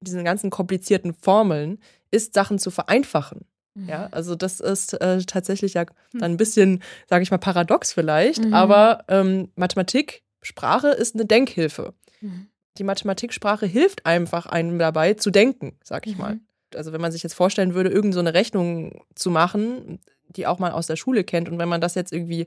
diesen 0.00 0.24
ganzen 0.24 0.50
komplizierten 0.50 1.14
Formeln 1.14 1.78
ist, 2.10 2.34
Sachen 2.34 2.58
zu 2.58 2.70
vereinfachen. 2.70 3.46
Mhm. 3.74 3.88
Ja, 3.88 4.08
also 4.10 4.34
das 4.34 4.60
ist 4.60 4.94
äh, 4.94 5.22
tatsächlich 5.22 5.74
ja 5.74 5.82
hm. 5.82 6.20
dann 6.20 6.32
ein 6.32 6.36
bisschen, 6.36 6.82
sage 7.08 7.22
ich 7.22 7.30
mal, 7.30 7.38
paradox 7.38 7.92
vielleicht, 7.92 8.44
mhm. 8.44 8.52
aber 8.52 9.04
ähm, 9.08 9.50
Mathematik, 9.54 10.22
Sprache 10.42 10.88
ist 10.88 11.14
eine 11.14 11.24
Denkhilfe. 11.24 11.94
Mhm. 12.20 12.48
Die 12.78 12.84
Mathematiksprache 12.84 13.66
hilft 13.66 14.04
einfach 14.06 14.46
einem 14.46 14.78
dabei 14.78 15.14
zu 15.14 15.30
denken, 15.30 15.78
sag 15.82 16.06
ich 16.06 16.18
mal. 16.18 16.40
Also 16.76 16.92
wenn 16.92 17.00
man 17.00 17.12
sich 17.12 17.22
jetzt 17.22 17.34
vorstellen 17.34 17.74
würde, 17.74 17.90
irgend 17.90 18.14
so 18.14 18.20
eine 18.20 18.34
Rechnung 18.34 19.04
zu 19.14 19.30
machen, 19.30 20.00
die 20.28 20.46
auch 20.46 20.58
mal 20.58 20.72
aus 20.72 20.86
der 20.86 20.96
Schule 20.96 21.24
kennt 21.24 21.48
und 21.48 21.58
wenn 21.58 21.68
man 21.68 21.80
das 21.80 21.94
jetzt 21.94 22.12
irgendwie 22.12 22.46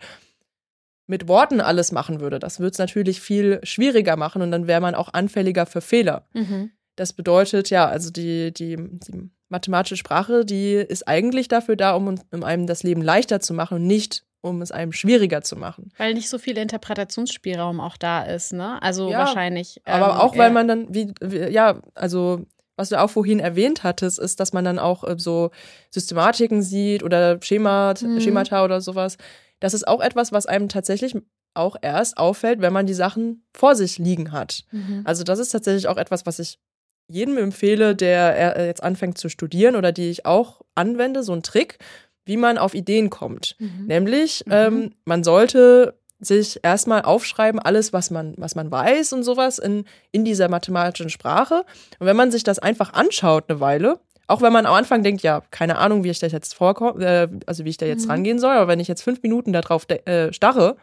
mit 1.08 1.28
Worten 1.28 1.62
alles 1.62 1.92
machen 1.92 2.20
würde, 2.20 2.40
das 2.40 2.60
würde 2.60 2.72
es 2.72 2.80
natürlich 2.80 3.22
viel 3.22 3.60
schwieriger 3.64 4.18
machen 4.18 4.42
und 4.42 4.52
dann 4.52 4.68
wäre 4.68 4.82
man 4.82 4.96
auch 4.96 5.14
anfälliger 5.14 5.66
für 5.66 5.82
Fehler. 5.82 6.28
Mhm. 6.34 6.72
Das 6.96 7.14
bedeutet, 7.14 7.70
ja, 7.70 7.88
also 7.88 8.10
die, 8.10 8.54
die, 8.54 8.78
die, 8.78 9.30
mathematische 9.48 9.96
Sprache, 9.96 10.44
die 10.44 10.74
ist 10.74 11.08
eigentlich 11.08 11.48
dafür 11.48 11.76
da, 11.76 11.94
um, 11.96 12.20
um 12.32 12.44
einem 12.44 12.66
das 12.66 12.82
Leben 12.82 13.04
leichter 13.04 13.40
zu 13.40 13.54
machen 13.54 13.76
und 13.76 13.88
nicht 13.88 14.26
um 14.42 14.62
es 14.62 14.72
einem 14.72 14.92
schwieriger 14.92 15.42
zu 15.42 15.56
machen. 15.56 15.92
Weil 15.98 16.14
nicht 16.14 16.30
so 16.30 16.38
viel 16.38 16.58
Interpretationsspielraum 16.58 17.80
auch 17.80 17.98
da 17.98 18.22
ist, 18.22 18.54
ne? 18.54 18.82
Also 18.82 19.10
ja, 19.10 19.20
wahrscheinlich. 19.20 19.82
Ähm, 19.86 19.94
aber 19.96 20.24
auch, 20.24 20.38
weil 20.38 20.52
man 20.52 20.68
dann, 20.68 20.94
wie, 20.94 21.12
wie, 21.20 21.52
ja, 21.52 21.82
also 21.96 22.46
was 22.76 22.90
du 22.90 23.00
auch 23.02 23.10
vorhin 23.10 23.40
erwähnt 23.40 23.84
hattest, 23.84 24.20
ist, 24.20 24.40
dass 24.40 24.54
man 24.54 24.66
dann 24.66 24.80
auch 24.80 25.04
äh, 25.04 25.16
so 25.18 25.52
Systematiken 25.92 26.62
sieht 26.62 27.04
oder 27.04 27.42
Schemat, 27.42 28.02
mhm. 28.02 28.20
Schemata 28.20 28.64
oder 28.64 28.82
sowas. 28.82 29.18
Das 29.60 29.74
ist 29.74 29.88
auch 29.88 30.02
etwas, 30.02 30.32
was 30.32 30.46
einem 30.46 30.70
tatsächlich 30.70 31.16
auch 31.54 31.78
erst 31.82 32.18
auffällt, 32.18 32.62
wenn 32.62 32.74
man 32.74 32.86
die 32.86 32.94
Sachen 32.94 33.46
vor 33.54 33.76
sich 33.76 33.98
liegen 33.98 34.32
hat. 34.32 34.66
Mhm. 34.72 35.02
Also 35.06 35.24
das 35.24 35.40
ist 35.40 35.50
tatsächlich 35.50 35.88
auch 35.88 35.98
etwas, 35.98 36.26
was 36.26 36.40
ich 36.40 36.60
jedem 37.08 37.38
empfehle, 37.38 37.96
der 37.96 38.58
äh, 38.58 38.66
jetzt 38.68 38.84
anfängt 38.84 39.18
zu 39.18 39.30
studieren 39.30 39.76
oder 39.76 39.92
die 39.92 40.10
ich 40.10 40.26
auch 40.26 40.62
anwende, 40.74 41.24
so 41.24 41.34
ein 41.34 41.44
Trick, 41.44 41.78
wie 42.26 42.38
man 42.38 42.58
auf 42.58 42.74
Ideen 42.74 43.10
kommt. 43.10 43.56
Mhm. 43.60 43.86
Nämlich, 43.86 44.44
mhm. 44.46 44.52
ähm, 44.52 44.94
man 45.06 45.24
sollte 45.24 45.98
sich 46.20 46.60
erstmal 46.64 47.02
aufschreiben, 47.02 47.60
alles, 47.60 47.94
was 47.94 48.10
man, 48.10 48.34
was 48.38 48.56
man 48.56 48.72
weiß 48.72 49.14
und 49.14 49.24
sowas 49.24 49.60
in, 49.60 49.86
in 50.12 50.26
dieser 50.26 50.50
mathematischen 50.50 51.10
Sprache. 51.10 51.66
Und 52.00 52.08
wenn 52.08 52.16
man 52.16 52.32
sich 52.32 52.44
das 52.44 52.60
einfach 52.60 52.94
anschaut 52.94 53.46
eine 53.50 53.60
Weile, 53.60 54.00
auch 54.28 54.42
wenn 54.42 54.54
man 54.54 54.66
am 54.66 54.74
Anfang 54.74 55.04
denkt, 55.04 55.22
ja, 55.22 55.42
keine 55.52 55.78
Ahnung, 55.78 56.04
wie 56.04 56.10
ich 56.10 56.20
das 56.20 56.32
jetzt 56.32 56.56
vorkomme, 56.56 57.06
äh, 57.06 57.28
also 57.46 57.66
wie 57.66 57.70
ich 57.70 57.78
da 57.78 57.86
jetzt 57.86 58.06
mhm. 58.06 58.12
rangehen 58.12 58.40
soll, 58.40 58.56
aber 58.56 58.68
wenn 58.68 58.80
ich 58.80 58.88
jetzt 58.88 59.04
fünf 59.04 59.22
Minuten 59.22 59.54
darauf 59.54 59.86
äh, 59.90 60.34
starre, 60.34 60.78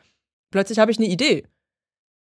plötzlich 0.50 0.78
habe 0.78 0.90
ich 0.90 0.98
eine 0.98 1.08
Idee. 1.08 1.44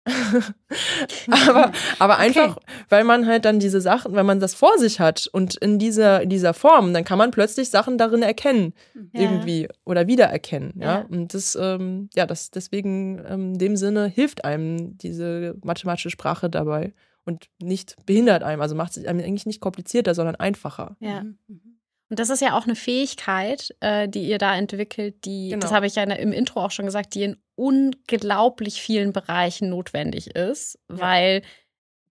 aber, 1.47 1.71
aber 1.99 2.17
einfach, 2.17 2.57
okay. 2.57 2.65
weil 2.89 3.03
man 3.03 3.25
halt 3.25 3.45
dann 3.45 3.59
diese 3.59 3.79
Sachen, 3.79 4.13
wenn 4.15 4.25
man 4.25 4.39
das 4.39 4.53
vor 4.53 4.77
sich 4.77 4.99
hat 4.99 5.27
und 5.31 5.55
in 5.55 5.79
dieser, 5.79 6.21
in 6.21 6.29
dieser 6.29 6.53
Form, 6.53 6.93
dann 6.93 7.05
kann 7.05 7.17
man 7.17 7.31
plötzlich 7.31 7.69
Sachen 7.69 7.97
darin 7.97 8.21
erkennen, 8.21 8.73
ja. 8.93 9.21
irgendwie 9.21 9.69
oder 9.85 10.07
wiedererkennen. 10.07 10.73
Ja, 10.75 10.99
ja. 10.99 11.05
und 11.09 11.33
das, 11.33 11.57
ähm, 11.59 12.09
ja, 12.15 12.25
das 12.25 12.51
deswegen 12.51 13.23
ähm, 13.27 13.53
in 13.53 13.59
dem 13.59 13.75
Sinne 13.77 14.07
hilft 14.07 14.43
einem 14.43 14.97
diese 14.97 15.55
mathematische 15.63 16.09
Sprache 16.09 16.49
dabei 16.49 16.93
und 17.25 17.49
nicht 17.61 17.95
behindert 18.05 18.43
einem, 18.43 18.61
also 18.61 18.75
macht 18.75 18.97
es 18.97 19.05
einem 19.05 19.19
eigentlich 19.19 19.45
nicht 19.45 19.61
komplizierter, 19.61 20.15
sondern 20.15 20.35
einfacher. 20.35 20.97
Ja. 20.99 21.23
Mhm. 21.23 21.73
Und 22.09 22.19
das 22.19 22.29
ist 22.29 22.41
ja 22.41 22.57
auch 22.57 22.65
eine 22.65 22.75
Fähigkeit, 22.75 23.73
äh, 23.79 24.07
die 24.07 24.27
ihr 24.27 24.37
da 24.37 24.55
entwickelt, 24.55 25.25
die, 25.25 25.49
genau. 25.49 25.61
das 25.61 25.71
habe 25.71 25.87
ich 25.87 25.95
ja 25.95 26.03
im 26.03 26.31
Intro 26.31 26.63
auch 26.63 26.71
schon 26.71 26.85
gesagt, 26.85 27.15
die 27.15 27.23
in 27.23 27.37
unglaublich 27.55 28.81
vielen 28.81 29.13
Bereichen 29.13 29.69
notwendig 29.69 30.35
ist, 30.35 30.79
ja. 30.89 30.99
weil 30.99 31.41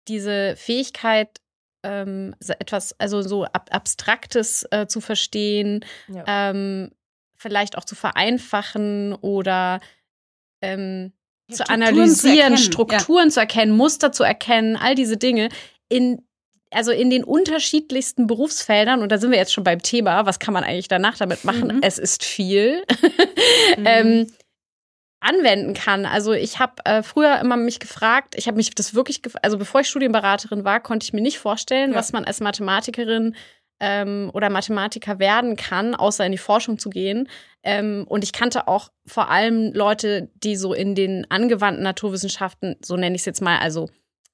diese 0.09 0.57
Fähigkeit, 0.57 1.41
ähm, 1.85 2.35
etwas, 2.59 2.99
also 2.99 3.23
so 3.23 3.45
ab 3.45 3.69
Abstraktes 3.71 4.67
äh, 4.71 4.87
zu 4.87 5.01
verstehen, 5.01 5.85
ja. 6.09 6.25
ähm, 6.27 6.91
vielleicht 7.37 7.77
auch 7.77 7.85
zu 7.85 7.95
vereinfachen 7.95 9.15
oder 9.15 9.81
ähm, 10.63 11.13
zu 11.51 11.69
analysieren, 11.69 12.57
zu 12.57 12.63
Strukturen 12.63 13.27
ja. 13.27 13.31
zu 13.31 13.41
erkennen, 13.41 13.77
Muster 13.77 14.13
zu 14.13 14.23
erkennen, 14.23 14.77
all 14.77 14.95
diese 14.95 15.17
Dinge 15.17 15.49
in 15.89 16.27
also 16.73 16.91
in 16.93 17.11
den 17.11 17.25
unterschiedlichsten 17.25 18.27
Berufsfeldern, 18.27 19.03
und 19.03 19.13
da 19.13 19.19
sind 19.19 19.31
wir 19.31 19.39
jetzt 19.39 19.53
schon 19.53 19.65
beim 19.65 19.83
Thema, 19.83 20.27
was 20.27 20.39
kann 20.39 20.55
man 20.55 20.65
eigentlich 20.65 20.89
danach 20.89 21.17
damit 21.17 21.45
machen? 21.45 21.77
Mhm. 21.77 21.81
Es 21.83 21.99
ist 21.99 22.25
viel. 22.25 22.83
mhm. 23.77 23.85
ähm, 23.87 24.27
anwenden 25.23 25.75
kann. 25.75 26.05
Also 26.05 26.33
ich 26.33 26.59
habe 26.59 26.85
äh, 26.85 27.03
früher 27.03 27.39
immer 27.41 27.57
mich 27.57 27.79
gefragt, 27.79 28.35
ich 28.37 28.49
habe 28.49 28.57
mich 28.57 28.75
das 28.75 28.95
wirklich, 28.95 29.23
also 29.41 29.57
bevor 29.57 29.81
ich 29.81 29.89
Studienberaterin 29.89 30.65
war, 30.65 30.81
konnte 30.81 31.05
ich 31.05 31.13
mir 31.13 31.21
nicht 31.21 31.39
vorstellen, 31.39 31.93
ja. 31.93 31.97
was 31.97 32.13
man 32.13 32.25
als 32.25 32.41
Mathematikerin 32.41 33.37
ähm, 33.81 34.31
oder 34.35 34.51
Mathematiker 34.51 35.19
werden 35.19 35.57
kann, 35.57 35.95
außer 35.95 36.27
in 36.27 36.33
die 36.33 36.39
Forschung 36.39 36.79
zu 36.79 36.91
gehen. 36.91 37.29
Ähm, 37.63 38.05
und 38.09 38.25
ich 38.25 38.33
kannte 38.33 38.67
auch 38.67 38.89
vor 39.07 39.31
allem 39.31 39.73
Leute, 39.73 40.29
die 40.43 40.57
so 40.57 40.75
in 40.75 40.95
den 40.95 41.31
angewandten 41.31 41.85
Naturwissenschaften, 41.85 42.77
so 42.83 42.97
nenne 42.97 43.15
ich 43.15 43.23
es 43.23 43.27
jetzt 43.27 43.43
mal, 43.43 43.59
also 43.59 43.89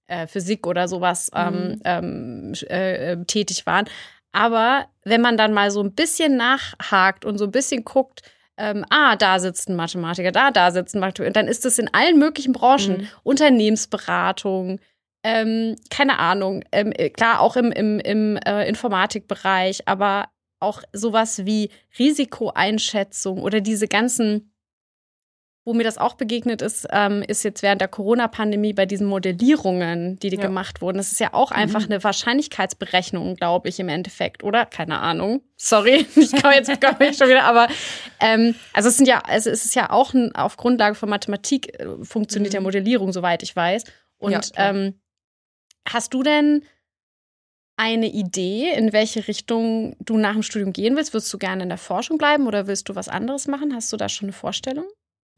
äh, 0.09 0.27
Physik 0.27 0.67
oder 0.67 0.89
sowas 0.89 1.31
ähm, 1.35 1.55
mhm. 1.55 1.81
ähm, 1.85 2.53
äh, 2.69 3.13
äh, 3.13 3.25
tätig 3.25 3.65
waren. 3.67 3.89
Aber 4.33 4.87
wenn 5.05 5.21
man 5.21 5.37
dann 5.37 5.55
mal 5.55 5.71
so 5.71 5.83
ein 5.83 5.95
bisschen 5.95 6.37
nachhakt 6.37 7.25
und 7.25 7.39
so 7.39 7.45
ein 7.45 7.51
bisschen 7.51 7.85
guckt, 7.85 8.23
ähm, 8.59 8.85
ah, 8.91 9.17
da 9.17 9.39
sitzt 9.39 9.69
ein 9.69 9.77
Mathematiker, 9.77 10.33
da, 10.33 10.51
da 10.51 10.71
sitzt 10.71 10.95
ein 10.95 11.01
Mathematiker, 11.01 11.33
dann 11.33 11.49
ist 11.49 11.65
das 11.65 11.79
in 11.79 11.93
allen 11.95 12.19
möglichen 12.19 12.53
Branchen, 12.53 12.99
mhm. 12.99 13.09
Unternehmensberatung, 13.23 14.81
ähm, 15.23 15.77
keine 15.91 16.19
Ahnung, 16.19 16.65
ähm, 16.73 16.93
äh, 16.93 17.11
klar 17.11 17.41
auch 17.41 17.57
im, 17.57 17.71
im, 17.71 18.01
im 18.01 18.37
äh, 18.37 18.69
Informatikbereich, 18.69 19.87
aber 19.87 20.29
auch 20.61 20.83
sowas 20.93 21.47
wie 21.47 21.71
Risikoeinschätzung 21.99 23.43
oder 23.43 23.61
diese 23.61 23.87
ganzen 23.87 24.53
wo 25.69 25.75
mir 25.75 25.85
das 25.85 25.99
auch 25.99 26.15
begegnet 26.15 26.63
ist, 26.63 26.89
ähm, 26.91 27.23
ist 27.29 27.43
jetzt 27.43 27.63
während 27.63 27.83
der 27.83 27.89
Corona-Pandemie 27.89 28.73
bei 28.73 28.87
diesen 28.87 29.07
Modellierungen, 29.07 30.19
die, 30.19 30.31
die 30.31 30.37
ja. 30.37 30.43
gemacht 30.43 30.81
wurden. 30.81 30.97
Das 30.97 31.13
ist 31.13 31.21
ja 31.21 31.35
auch 31.35 31.51
einfach 31.51 31.81
mhm. 31.81 31.93
eine 31.93 32.05
Wahrscheinlichkeitsberechnung, 32.05 33.37
glaube 33.37 33.69
ich, 33.69 33.79
im 33.79 33.91
Endeffekt, 33.91 34.43
oder? 34.43 34.65
Keine 34.65 34.99
Ahnung. 35.01 35.43
Sorry, 35.57 36.07
ich 36.17 36.33
komme 36.33 36.55
jetzt 36.55 36.71
komm 36.81 36.97
ich 37.01 37.19
schon 37.19 37.29
wieder, 37.29 37.45
aber 37.45 37.69
ähm, 38.19 38.55
also 38.73 38.89
es 38.89 38.97
sind 38.97 39.07
ja, 39.07 39.19
also 39.19 39.51
es 39.51 39.67
ist 39.67 39.75
ja 39.75 39.91
auch 39.91 40.15
ein, 40.15 40.35
auf 40.35 40.57
Grundlage 40.57 40.95
von 40.95 41.11
Mathematik 41.11 41.79
äh, 41.79 41.87
funktioniert 42.03 42.55
mhm. 42.55 42.57
ja 42.57 42.61
Modellierung, 42.63 43.13
soweit 43.13 43.43
ich 43.43 43.55
weiß. 43.55 43.85
Und 44.17 44.33
ja, 44.33 44.41
ähm, 44.57 44.95
hast 45.87 46.15
du 46.15 46.23
denn 46.23 46.63
eine 47.77 48.09
Idee, 48.09 48.73
in 48.75 48.95
welche 48.95 49.29
Richtung 49.29 49.97
du 50.01 50.17
nach 50.17 50.33
dem 50.33 50.43
Studium 50.43 50.73
gehen 50.73 50.97
willst? 50.97 51.13
Willst 51.13 51.31
du 51.31 51.37
gerne 51.37 51.63
in 51.63 51.69
der 51.69 51.77
Forschung 51.77 52.17
bleiben 52.17 52.47
oder 52.47 52.67
willst 52.67 52.89
du 52.89 52.95
was 52.95 53.11
anderes 53.11 53.47
machen? 53.47 53.75
Hast 53.75 53.93
du 53.93 53.99
da 53.99 54.09
schon 54.09 54.27
eine 54.27 54.33
Vorstellung? 54.33 54.87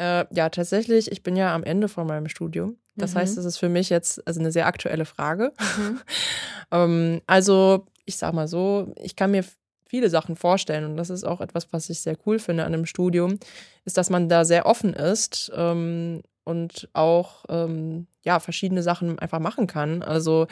Äh, 0.00 0.24
ja, 0.30 0.48
tatsächlich. 0.48 1.12
Ich 1.12 1.22
bin 1.22 1.36
ja 1.36 1.54
am 1.54 1.62
Ende 1.62 1.86
von 1.86 2.06
meinem 2.06 2.28
Studium. 2.28 2.78
Das 2.96 3.12
mhm. 3.12 3.18
heißt, 3.18 3.36
es 3.36 3.44
ist 3.44 3.58
für 3.58 3.68
mich 3.68 3.90
jetzt 3.90 4.26
also 4.26 4.40
eine 4.40 4.50
sehr 4.50 4.66
aktuelle 4.66 5.04
Frage. 5.04 5.52
Mhm. 5.76 6.00
ähm, 6.70 7.20
also, 7.26 7.86
ich 8.06 8.16
sag 8.16 8.32
mal 8.32 8.48
so, 8.48 8.94
ich 8.96 9.14
kann 9.14 9.30
mir 9.30 9.44
viele 9.86 10.08
Sachen 10.08 10.36
vorstellen 10.36 10.86
und 10.86 10.96
das 10.96 11.10
ist 11.10 11.24
auch 11.24 11.42
etwas, 11.42 11.70
was 11.72 11.90
ich 11.90 12.00
sehr 12.00 12.16
cool 12.24 12.38
finde 12.38 12.64
an 12.64 12.72
einem 12.72 12.86
Studium, 12.86 13.38
ist, 13.84 13.98
dass 13.98 14.08
man 14.08 14.30
da 14.30 14.46
sehr 14.46 14.64
offen 14.64 14.94
ist 14.94 15.52
ähm, 15.54 16.22
und 16.44 16.88
auch 16.94 17.44
ähm, 17.50 18.06
ja 18.24 18.40
verschiedene 18.40 18.82
Sachen 18.82 19.18
einfach 19.18 19.40
machen 19.40 19.66
kann. 19.66 20.02
Also 20.02 20.46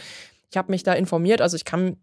ich 0.51 0.59
habe 0.59 0.72
mich 0.72 0.82
da 0.82 0.92
informiert, 0.92 1.40
also 1.40 1.57
ich 1.57 1.64
kann 1.64 1.96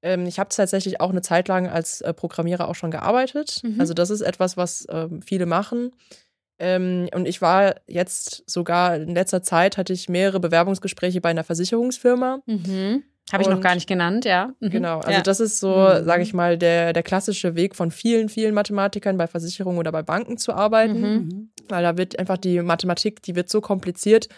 ähm, 0.00 0.24
ich 0.26 0.38
habe 0.38 0.50
tatsächlich 0.50 1.00
auch 1.00 1.10
eine 1.10 1.20
Zeit 1.20 1.48
lang 1.48 1.68
als 1.68 2.00
äh, 2.00 2.14
Programmierer 2.14 2.68
auch 2.68 2.76
schon 2.76 2.92
gearbeitet. 2.92 3.60
Mhm. 3.62 3.80
Also 3.80 3.92
das 3.92 4.10
ist 4.10 4.20
etwas, 4.20 4.56
was 4.56 4.86
ähm, 4.88 5.20
viele 5.20 5.44
machen. 5.44 5.90
Ähm, 6.58 7.08
und 7.14 7.26
ich 7.26 7.40
war 7.40 7.76
jetzt 7.86 8.42
sogar 8.50 8.96
in 8.96 9.14
letzter 9.14 9.42
Zeit 9.42 9.76
hatte 9.76 9.92
ich 9.92 10.08
mehrere 10.08 10.40
Bewerbungsgespräche 10.40 11.20
bei 11.20 11.30
einer 11.30 11.44
Versicherungsfirma. 11.44 12.40
Mhm. 12.46 13.04
Habe 13.32 13.42
ich 13.42 13.48
noch 13.48 13.60
gar 13.60 13.74
nicht 13.74 13.86
genannt, 13.86 14.24
ja. 14.24 14.54
Mhm. 14.60 14.70
Genau, 14.70 14.98
also 14.98 15.10
ja. 15.10 15.20
das 15.20 15.40
ist 15.40 15.60
so, 15.60 15.70
mhm. 15.70 16.04
sage 16.04 16.22
ich 16.22 16.32
mal, 16.32 16.56
der, 16.56 16.92
der 16.92 17.02
klassische 17.02 17.54
Weg 17.56 17.76
von 17.76 17.90
vielen, 17.90 18.28
vielen 18.28 18.54
Mathematikern 18.54 19.18
bei 19.18 19.26
Versicherungen 19.26 19.78
oder 19.78 19.92
bei 19.92 20.02
Banken 20.02 20.38
zu 20.38 20.52
arbeiten. 20.52 21.00
Mhm. 21.00 21.06
mhm. 21.06 21.50
Weil 21.68 21.82
da 21.82 21.98
wird 21.98 22.18
einfach 22.18 22.38
die 22.38 22.62
Mathematik, 22.62 23.22
die 23.22 23.36
wird 23.36 23.50
so 23.50 23.60
kompliziert, 23.60 24.28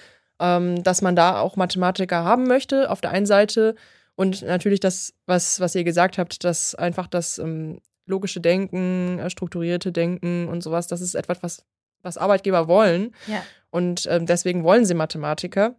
ähm, 0.41 0.83
dass 0.83 1.01
man 1.01 1.14
da 1.14 1.39
auch 1.39 1.55
Mathematiker 1.55 2.25
haben 2.25 2.49
möchte, 2.49 2.91
auf 2.91 3.01
der 3.01 3.12
einen 3.12 3.27
Seite. 3.27 3.77
Und 4.16 4.43
natürlich 4.43 4.81
das, 4.81 5.14
was, 5.27 5.61
was 5.61 5.77
ihr 5.77 5.85
gesagt 5.85 6.18
habt, 6.18 6.43
dass 6.43 6.75
einfach 6.75 7.07
das 7.07 7.39
ähm, 7.39 7.81
logische 8.07 8.41
Denken, 8.41 9.21
äh, 9.21 9.31
strukturierte 9.31 9.93
Denken 9.93 10.49
und 10.49 10.62
sowas, 10.62 10.89
das 10.89 11.01
ist 11.01 11.14
etwas, 11.14 11.43
was 11.43 11.64
was 12.03 12.18
Arbeitgeber 12.18 12.68
wollen. 12.68 13.14
Ja. 13.26 13.42
Und 13.70 14.07
ähm, 14.11 14.26
deswegen 14.26 14.64
wollen 14.64 14.84
sie 14.84 14.94
Mathematiker. 14.94 15.74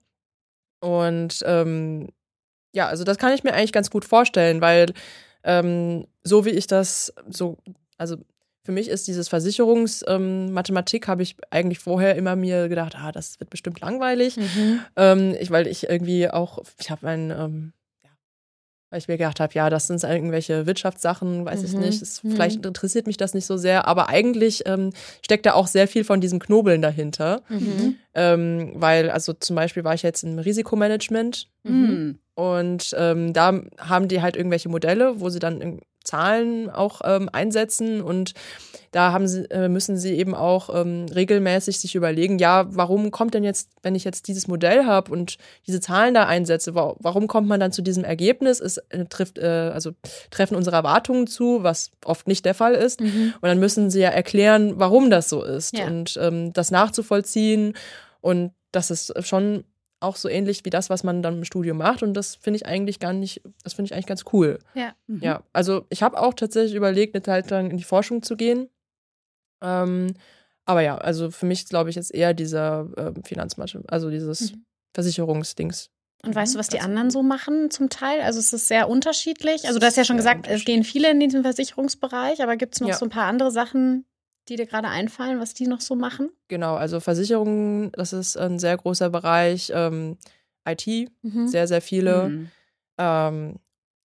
Und 0.80 1.43
ähm, 1.45 2.09
ja, 2.74 2.88
also 2.88 3.03
das 3.03 3.17
kann 3.17 3.34
ich 3.34 3.43
mir 3.43 3.53
eigentlich 3.53 3.74
ganz 3.74 3.89
gut 3.89 4.05
vorstellen, 4.05 4.61
weil 4.61 4.93
ähm, 5.43 6.07
so 6.24 6.45
wie 6.45 6.51
ich 6.51 6.67
das 6.67 7.13
so, 7.30 7.57
also 7.97 8.17
für 8.63 8.72
mich 8.72 8.89
ist 8.89 9.07
dieses 9.07 9.28
Versicherungsmathematik, 9.28 11.05
ähm, 11.05 11.07
habe 11.11 11.24
ich 11.24 11.36
eigentlich 11.49 11.80
vorher 11.80 12.15
immer 12.15 12.36
mir 12.36 12.69
gedacht, 12.69 12.95
ah, 12.95 13.11
das 13.11 13.39
wird 13.39 13.49
bestimmt 13.49 13.80
langweilig. 13.82 14.38
Mhm. 14.38 14.82
Ähm, 14.95 15.36
ich, 15.39 15.49
weil 15.49 15.67
ich 15.67 15.89
irgendwie 15.89 16.30
auch, 16.30 16.59
ich 16.80 16.91
habe 16.91 17.05
mein 17.05 17.32
ähm, 17.32 17.74
weil 18.92 19.00
ich 19.00 19.08
mir 19.08 19.18
gedacht 19.18 19.39
habe, 19.39 19.54
ja, 19.54 19.70
das 19.70 19.88
sind 19.88 20.04
irgendwelche 20.04 20.68
Wirtschaftssachen, 20.68 21.46
weiß 21.46 21.62
mhm. 21.62 21.66
ich 21.66 21.74
nicht. 21.74 22.02
Es, 22.02 22.24
mhm. 22.24 22.32
Vielleicht 22.32 22.66
interessiert 22.66 23.08
mich 23.08 23.18
das 23.18 23.34
nicht 23.34 23.46
so 23.46 23.56
sehr, 23.58 23.88
aber 23.88 24.10
eigentlich 24.10 24.64
ähm, 24.66 24.92
steckt 25.24 25.46
da 25.46 25.54
auch 25.54 25.68
sehr 25.68 25.88
viel 25.88 26.04
von 26.04 26.20
diesem 26.20 26.39
Knobeln 26.39 26.82
dahinter. 26.82 27.42
Mhm. 27.48 27.96
Ähm, 28.14 28.74
weil, 28.76 29.10
also 29.10 29.32
zum 29.32 29.56
Beispiel 29.56 29.86
war 29.86 29.94
ich 29.94 30.04
jetzt 30.04 30.24
im 30.24 30.38
Risikomanagement 30.38 31.48
mhm. 31.64 32.20
und 32.36 32.94
ähm, 32.98 33.32
da 33.32 33.62
haben 33.78 34.10
die 34.10 34.22
halt 34.22 34.36
irgendwelche 34.36 34.68
Modelle, 34.68 35.22
wo 35.22 35.30
sie 35.30 35.39
dann 35.39 35.80
Zahlen 36.04 36.70
auch 36.70 37.02
ähm, 37.04 37.30
einsetzen 37.32 38.02
und 38.02 38.34
da 38.91 39.14
haben 39.14 39.28
sie, 39.28 39.49
äh, 39.52 39.70
müssen 39.70 39.97
sie 39.97 40.18
eben 40.18 40.36
auch 40.36 40.70
ähm, 40.74 41.06
regelmäßig 41.14 41.80
sich 41.80 41.95
überlegen, 41.95 42.39
ja, 42.39 42.66
warum 42.70 43.10
kommt 43.12 43.34
denn 43.34 43.43
jetzt, 43.43 43.70
wenn 43.84 43.95
ich 43.95 44.04
jetzt 44.04 44.28
dieses 44.28 44.49
Modell 44.49 44.86
habe 44.86 45.12
und 45.12 45.38
diese 45.66 45.80
Zahlen 45.80 46.14
da 46.14 46.26
einsetze, 46.26 46.76
wa 46.76 46.95
warum 46.99 47.28
kommt 47.28 47.47
man 47.47 47.62
dann 47.62 47.72
zu 47.72 47.82
diesem 47.82 48.04
Ergebnis? 48.04 48.60
Es 48.60 48.78
äh, 48.89 49.06
trifft, 49.06 49.38
äh, 49.38 49.72
also 49.74 49.91
treffen 50.30 50.56
unsere 50.56 50.76
Erwartungen 50.76 51.26
zu, 51.26 51.64
was 51.64 51.91
oft 52.04 52.28
nicht 52.28 52.43
der 52.43 52.54
Fall 52.54 52.74
ist. 52.74 52.99
Mhm. 52.99 53.34
Und 53.39 53.47
dann 53.47 53.60
müssen 53.60 53.89
sie 53.89 54.02
ja 54.02 54.10
erklären, 54.10 54.74
warum 54.76 55.10
das 55.10 55.30
so 55.30 55.41
ist 55.41 55.78
ja. 55.78 55.88
und 55.88 56.20
ähm, 56.22 56.52
das 56.52 56.70
nachzuvollziehen. 56.70 57.74
Und 58.20 58.52
das 58.74 58.91
ist 58.91 59.14
schon 59.26 59.64
auch 60.02 60.16
so 60.16 60.28
ähnlich 60.28 60.66
wie 60.66 60.70
das, 60.70 60.89
was 60.89 61.04
man 61.04 61.22
dann 61.22 61.38
im 61.38 61.45
Studium 61.45 61.78
macht. 61.78 62.04
Und 62.04 62.14
das 62.14 62.36
finde 62.36 62.58
ich 62.58 62.66
eigentlich 62.66 62.99
gar 62.99 63.14
nicht, 63.14 63.41
das 63.64 63.74
finde 63.74 63.88
ich 63.88 63.93
eigentlich 63.93 64.08
ganz 64.08 64.26
cool. 64.34 64.60
Ja. 64.74 64.93
Mhm. 65.08 65.22
Ja, 65.22 65.43
also 65.54 65.86
ich 65.89 66.04
habe 66.04 66.20
auch 66.20 66.34
tatsächlich 66.34 66.76
überlegt, 66.76 67.16
eine 67.16 67.24
Zeit 67.24 67.49
lang 67.49 67.72
in 67.72 67.78
die 67.78 67.84
Forschung 67.84 68.24
zu 68.24 68.36
gehen. 68.36 68.70
Ähm, 69.62 70.14
aber 70.66 70.82
ja, 70.82 70.97
also 70.97 71.32
für 71.32 71.45
mich 71.45 71.68
glaube 71.68 71.89
ich 71.89 71.95
jetzt 71.95 72.14
eher 72.14 72.34
dieser 72.34 72.88
äh, 72.97 73.12
Finanzmathe, 73.24 73.84
also 73.88 74.10
dieses 74.10 74.54
mhm. 74.54 74.66
Versicherungsdings. 74.93 75.89
Und 76.24 76.36
weißt 76.36 76.54
du, 76.54 76.60
was 76.60 76.68
die 76.68 76.78
also, 76.78 76.89
anderen 76.89 77.10
so 77.10 77.24
machen 77.24 77.72
zum 77.72 77.89
Teil? 77.89 78.22
Also 78.22 78.39
es 78.39 78.54
ist 78.54 78.68
sehr 78.68 78.89
unterschiedlich. 78.89 79.68
Also 79.68 79.80
du 79.80 79.86
hast 79.86 79.97
ja 79.97 80.04
schon 80.04 80.18
gesagt, 80.18 80.47
es 80.47 80.66
gehen 80.66 80.84
viele 80.84 81.10
in 81.10 81.20
diesen 81.20 81.41
Versicherungsbereich, 81.41 82.43
aber 82.43 82.58
gibt 82.58 82.76
es 82.76 82.82
noch 82.82 82.89
ja. 82.89 82.95
so 82.95 83.06
ein 83.06 83.10
paar 83.10 83.26
andere 83.26 83.52
Sachen, 83.52 84.06
die 84.50 84.56
dir 84.56 84.66
gerade 84.66 84.88
einfallen, 84.88 85.39
was 85.39 85.54
die 85.54 85.68
noch 85.68 85.82
so 85.82 85.96
machen? 85.96 86.30
Genau, 86.48 86.76
also 86.76 87.00
Versicherungen, 87.00 87.92
das 87.94 88.14
ist 88.14 88.38
ein 88.38 88.60
sehr 88.60 88.78
großer 88.78 89.10
Bereich. 89.10 89.72
Ähm, 89.74 90.18
IT, 90.68 90.88
mhm. 91.22 91.48
sehr, 91.48 91.68
sehr 91.68 91.82
viele. 91.82 92.30
Mhm. 92.30 92.52
Ähm, 92.98 93.60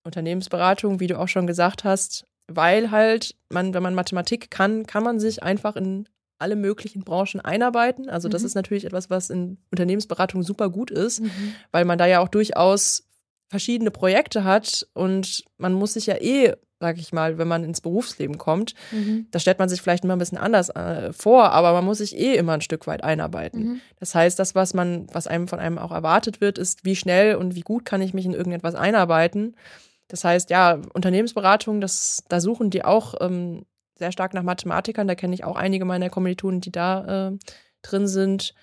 Unternehmensberatung, 0.04 1.00
wie 1.00 1.08
du 1.08 1.18
auch 1.18 1.28
schon 1.28 1.46
gesagt 1.46 1.84
hast, 1.84 2.26
weil 2.46 2.90
halt 2.90 3.34
man, 3.50 3.74
wenn 3.74 3.82
man 3.82 3.94
Mathematik 3.94 4.50
kann, 4.50 4.86
kann 4.86 5.02
man 5.02 5.18
sich 5.18 5.42
einfach 5.42 5.76
in 5.76 6.08
alle 6.38 6.56
möglichen 6.56 7.02
Branchen 7.02 7.40
einarbeiten. 7.40 8.08
Also 8.08 8.28
das 8.28 8.42
mhm. 8.42 8.46
ist 8.46 8.54
natürlich 8.54 8.84
etwas, 8.84 9.10
was 9.10 9.30
in 9.30 9.58
Unternehmensberatung 9.70 10.42
super 10.42 10.70
gut 10.70 10.90
ist, 10.90 11.20
mhm. 11.20 11.54
weil 11.72 11.84
man 11.84 11.98
da 11.98 12.06
ja 12.06 12.20
auch 12.20 12.28
durchaus 12.28 13.08
verschiedene 13.48 13.90
Projekte 13.90 14.44
hat 14.44 14.86
und 14.92 15.44
man 15.56 15.72
muss 15.72 15.94
sich 15.94 16.06
ja 16.06 16.16
eh, 16.16 16.54
sag 16.80 16.98
ich 16.98 17.12
mal, 17.12 17.38
wenn 17.38 17.48
man 17.48 17.64
ins 17.64 17.80
Berufsleben 17.80 18.38
kommt, 18.38 18.74
mhm. 18.92 19.26
da 19.30 19.38
stellt 19.38 19.58
man 19.58 19.68
sich 19.68 19.80
vielleicht 19.80 20.04
immer 20.04 20.14
ein 20.14 20.18
bisschen 20.18 20.38
anders 20.38 20.68
äh, 20.70 21.12
vor, 21.12 21.52
aber 21.52 21.72
man 21.72 21.84
muss 21.84 21.98
sich 21.98 22.16
eh 22.16 22.34
immer 22.34 22.52
ein 22.52 22.60
Stück 22.60 22.86
weit 22.86 23.02
einarbeiten. 23.02 23.60
Mhm. 23.60 23.80
Das 23.98 24.14
heißt, 24.14 24.38
das, 24.38 24.54
was 24.54 24.74
man, 24.74 25.06
was 25.12 25.26
einem 25.26 25.48
von 25.48 25.58
einem 25.58 25.78
auch 25.78 25.92
erwartet 25.92 26.40
wird, 26.40 26.58
ist, 26.58 26.84
wie 26.84 26.96
schnell 26.96 27.36
und 27.36 27.54
wie 27.54 27.62
gut 27.62 27.84
kann 27.84 28.02
ich 28.02 28.12
mich 28.12 28.26
in 28.26 28.34
irgendetwas 28.34 28.74
einarbeiten. 28.74 29.56
Das 30.08 30.24
heißt, 30.24 30.50
ja, 30.50 30.80
Unternehmensberatung, 30.92 31.80
das, 31.80 32.22
da 32.28 32.40
suchen 32.40 32.70
die 32.70 32.84
auch 32.84 33.14
ähm, 33.20 33.64
sehr 33.98 34.12
stark 34.12 34.34
nach 34.34 34.42
Mathematikern. 34.42 35.08
Da 35.08 35.14
kenne 35.14 35.34
ich 35.34 35.44
auch 35.44 35.56
einige 35.56 35.84
meiner 35.84 36.10
Kommilitonen, 36.10 36.60
die 36.60 36.72
da 36.72 37.28
äh, 37.28 37.38
drin 37.82 38.06
sind. 38.06 38.54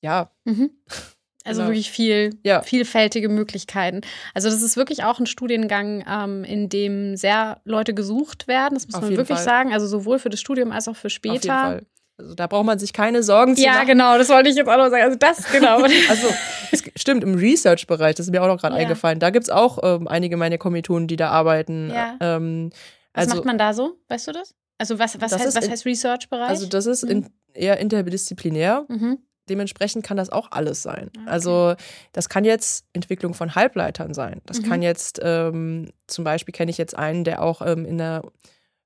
Ja. 0.00 0.30
Mhm. 0.44 0.70
Also 1.50 1.62
genau. 1.62 1.70
wirklich 1.70 1.90
viel, 1.90 2.38
ja. 2.44 2.62
vielfältige 2.62 3.28
Möglichkeiten. 3.28 4.02
Also 4.34 4.48
das 4.48 4.62
ist 4.62 4.76
wirklich 4.76 5.04
auch 5.04 5.18
ein 5.18 5.26
Studiengang, 5.26 6.04
ähm, 6.08 6.44
in 6.44 6.68
dem 6.68 7.16
sehr 7.16 7.60
Leute 7.64 7.92
gesucht 7.92 8.48
werden. 8.48 8.74
Das 8.74 8.86
muss 8.86 8.94
Auf 8.94 9.02
man 9.02 9.16
wirklich 9.16 9.38
Fall. 9.38 9.44
sagen. 9.44 9.72
Also 9.72 9.86
sowohl 9.86 10.18
für 10.18 10.30
das 10.30 10.40
Studium 10.40 10.72
als 10.72 10.86
auch 10.88 10.96
für 10.96 11.10
später. 11.10 11.34
Auf 11.34 11.44
jeden 11.44 11.54
Fall. 11.54 11.86
Also 12.18 12.34
da 12.34 12.46
braucht 12.46 12.66
man 12.66 12.78
sich 12.78 12.92
keine 12.92 13.22
Sorgen 13.22 13.56
zu 13.56 13.62
ja, 13.62 13.72
machen. 13.72 13.80
Ja, 13.80 13.92
genau, 13.92 14.18
das 14.18 14.28
wollte 14.28 14.50
ich 14.50 14.56
jetzt 14.56 14.68
auch 14.68 14.76
noch 14.76 14.90
sagen. 14.90 15.02
Also 15.02 15.16
das, 15.16 15.44
genau. 15.52 15.82
also 15.82 16.28
es 16.70 16.84
stimmt, 16.96 17.24
im 17.24 17.34
Research-Bereich, 17.34 18.14
das 18.14 18.26
ist 18.26 18.32
mir 18.32 18.42
auch 18.42 18.46
noch 18.46 18.60
gerade 18.60 18.76
ja. 18.76 18.82
eingefallen, 18.82 19.18
da 19.18 19.30
gibt 19.30 19.44
es 19.44 19.50
auch 19.50 19.78
ähm, 19.82 20.06
einige 20.06 20.36
meiner 20.36 20.58
Kommilitonen, 20.58 21.08
die 21.08 21.16
da 21.16 21.30
arbeiten. 21.30 21.90
Ja. 21.90 22.16
Ähm, 22.20 22.70
was 23.14 23.24
also, 23.24 23.36
macht 23.36 23.46
man 23.46 23.58
da 23.58 23.72
so? 23.72 23.96
Weißt 24.08 24.28
du 24.28 24.32
das? 24.32 24.54
Also 24.78 24.98
was, 24.98 25.20
was, 25.20 25.32
heißt, 25.32 25.56
was 25.56 25.68
heißt 25.68 25.84
Research-Bereich? 25.86 26.48
Also 26.48 26.66
das 26.66 26.86
ist 26.86 27.04
mhm. 27.04 27.10
in, 27.10 27.26
eher 27.54 27.78
interdisziplinär. 27.78 28.84
Mhm. 28.88 29.18
Dementsprechend 29.50 30.04
kann 30.04 30.16
das 30.16 30.30
auch 30.30 30.52
alles 30.52 30.82
sein. 30.82 31.10
Okay. 31.16 31.28
Also 31.28 31.74
das 32.12 32.28
kann 32.28 32.44
jetzt 32.44 32.86
Entwicklung 32.92 33.34
von 33.34 33.54
Halbleitern 33.54 34.14
sein. 34.14 34.40
Das 34.46 34.62
mhm. 34.62 34.68
kann 34.68 34.82
jetzt 34.82 35.20
ähm, 35.22 35.90
zum 36.06 36.24
Beispiel 36.24 36.52
kenne 36.52 36.70
ich 36.70 36.78
jetzt 36.78 36.96
einen, 36.96 37.24
der 37.24 37.42
auch 37.42 37.60
ähm, 37.60 37.84
in 37.84 38.00
einer 38.00 38.22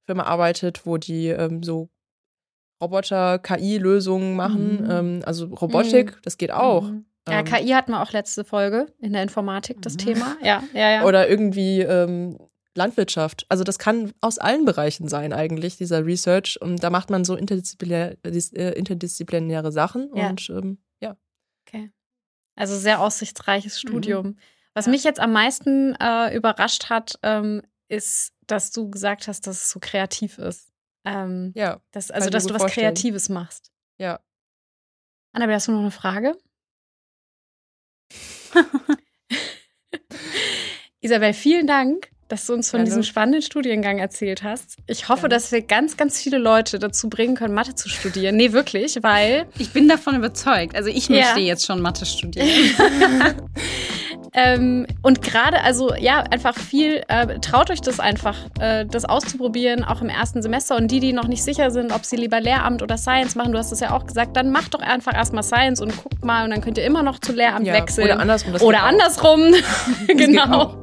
Firma 0.06 0.24
arbeitet, 0.24 0.86
wo 0.86 0.96
die 0.96 1.28
ähm, 1.28 1.62
so 1.62 1.90
Roboter-KI-Lösungen 2.80 4.36
machen. 4.36 4.84
Mhm. 4.84 4.90
Ähm, 4.90 5.22
also 5.24 5.46
Robotik, 5.46 6.12
mhm. 6.12 6.20
das 6.22 6.38
geht 6.38 6.50
auch. 6.50 6.84
Mhm. 6.90 7.04
Ja, 7.28 7.40
ähm, 7.40 7.44
KI 7.44 7.68
hatten 7.68 7.92
wir 7.92 8.02
auch 8.02 8.12
letzte 8.12 8.44
Folge 8.44 8.86
in 9.00 9.12
der 9.12 9.22
Informatik, 9.22 9.80
das 9.82 9.94
mhm. 9.94 9.98
Thema. 9.98 10.36
Ja, 10.42 10.62
ja, 10.72 10.90
ja. 10.90 11.04
Oder 11.04 11.28
irgendwie 11.28 11.80
ähm, 11.80 12.38
Landwirtschaft. 12.76 13.46
Also 13.48 13.64
das 13.64 13.78
kann 13.78 14.12
aus 14.20 14.38
allen 14.38 14.64
Bereichen 14.64 15.08
sein 15.08 15.32
eigentlich, 15.32 15.76
dieser 15.76 16.04
Research. 16.04 16.58
Und 16.60 16.82
da 16.82 16.90
macht 16.90 17.10
man 17.10 17.24
so 17.24 17.36
interdisziplinär, 17.36 18.16
äh, 18.24 18.78
interdisziplinäre 18.78 19.72
Sachen 19.72 20.10
ja. 20.14 20.28
und 20.28 20.48
ähm, 20.50 20.78
ja. 21.00 21.16
Okay. 21.66 21.90
Also 22.56 22.76
sehr 22.76 23.00
aussichtsreiches 23.00 23.82
mhm. 23.82 23.88
Studium. 23.88 24.26
Mhm. 24.26 24.38
Was 24.74 24.86
ja. 24.86 24.92
mich 24.92 25.04
jetzt 25.04 25.20
am 25.20 25.32
meisten 25.32 25.94
äh, 26.00 26.34
überrascht 26.34 26.90
hat, 26.90 27.18
ähm, 27.22 27.62
ist, 27.88 28.32
dass 28.46 28.72
du 28.72 28.90
gesagt 28.90 29.28
hast, 29.28 29.46
dass 29.46 29.62
es 29.62 29.70
so 29.70 29.78
kreativ 29.80 30.38
ist. 30.38 30.72
Ähm, 31.04 31.52
ja. 31.54 31.80
Das, 31.92 32.10
also, 32.10 32.30
dass 32.30 32.46
du 32.46 32.54
was 32.54 32.62
vorstellen. 32.62 32.94
Kreatives 32.94 33.28
machst. 33.28 33.70
Ja. 33.98 34.20
Annabelle, 35.32 35.56
hast 35.56 35.68
du 35.68 35.72
noch 35.72 35.80
eine 35.80 35.90
Frage? 35.90 36.36
Isabel, 41.00 41.34
vielen 41.34 41.66
Dank 41.66 42.13
dass 42.28 42.46
du 42.46 42.54
uns 42.54 42.70
von 42.70 42.78
Gerne. 42.78 42.90
diesem 42.90 43.02
spannenden 43.02 43.42
Studiengang 43.42 43.98
erzählt 43.98 44.42
hast. 44.42 44.76
Ich 44.86 45.08
hoffe, 45.08 45.22
Gerne. 45.22 45.34
dass 45.34 45.52
wir 45.52 45.62
ganz, 45.62 45.96
ganz 45.96 46.20
viele 46.20 46.38
Leute 46.38 46.78
dazu 46.78 47.08
bringen 47.08 47.36
können, 47.36 47.54
Mathe 47.54 47.74
zu 47.74 47.88
studieren. 47.88 48.36
Nee, 48.36 48.52
wirklich, 48.52 48.98
weil. 49.02 49.46
Ich 49.58 49.70
bin 49.72 49.88
davon 49.88 50.16
überzeugt. 50.16 50.74
Also 50.74 50.88
ich 50.88 51.08
möchte 51.08 51.40
ja. 51.40 51.46
jetzt 51.46 51.66
schon 51.66 51.80
Mathe 51.80 52.06
studieren. 52.06 52.48
ähm, 54.34 54.86
und 55.02 55.22
gerade, 55.22 55.62
also 55.62 55.94
ja, 55.94 56.24
einfach 56.30 56.56
viel, 56.56 57.02
äh, 57.06 57.38
traut 57.38 57.70
euch 57.70 57.80
das 57.80 58.00
einfach, 58.00 58.36
äh, 58.58 58.84
das 58.84 59.04
auszuprobieren, 59.04 59.84
auch 59.84 60.02
im 60.02 60.08
ersten 60.08 60.42
Semester. 60.42 60.76
Und 60.76 60.90
die, 60.90 60.98
die 60.98 61.12
noch 61.12 61.28
nicht 61.28 61.44
sicher 61.44 61.70
sind, 61.70 61.92
ob 61.92 62.04
sie 62.04 62.16
lieber 62.16 62.40
Lehramt 62.40 62.82
oder 62.82 62.98
Science 62.98 63.36
machen, 63.36 63.52
du 63.52 63.58
hast 63.58 63.70
es 63.70 63.78
ja 63.78 63.92
auch 63.92 64.06
gesagt, 64.06 64.36
dann 64.36 64.50
macht 64.50 64.74
doch 64.74 64.80
einfach 64.80 65.14
erstmal 65.14 65.44
Science 65.44 65.80
und 65.80 65.96
guckt 65.96 66.24
mal 66.24 66.44
und 66.44 66.50
dann 66.50 66.60
könnt 66.60 66.78
ihr 66.78 66.84
immer 66.84 67.04
noch 67.04 67.20
zu 67.20 67.32
Lehramt 67.32 67.66
ja, 67.66 67.74
wechseln. 67.74 68.06
Oder 68.06 68.18
andersrum. 68.18 68.54
oder 68.60 68.82
andersrum. 68.82 69.40
genau. 70.08 70.82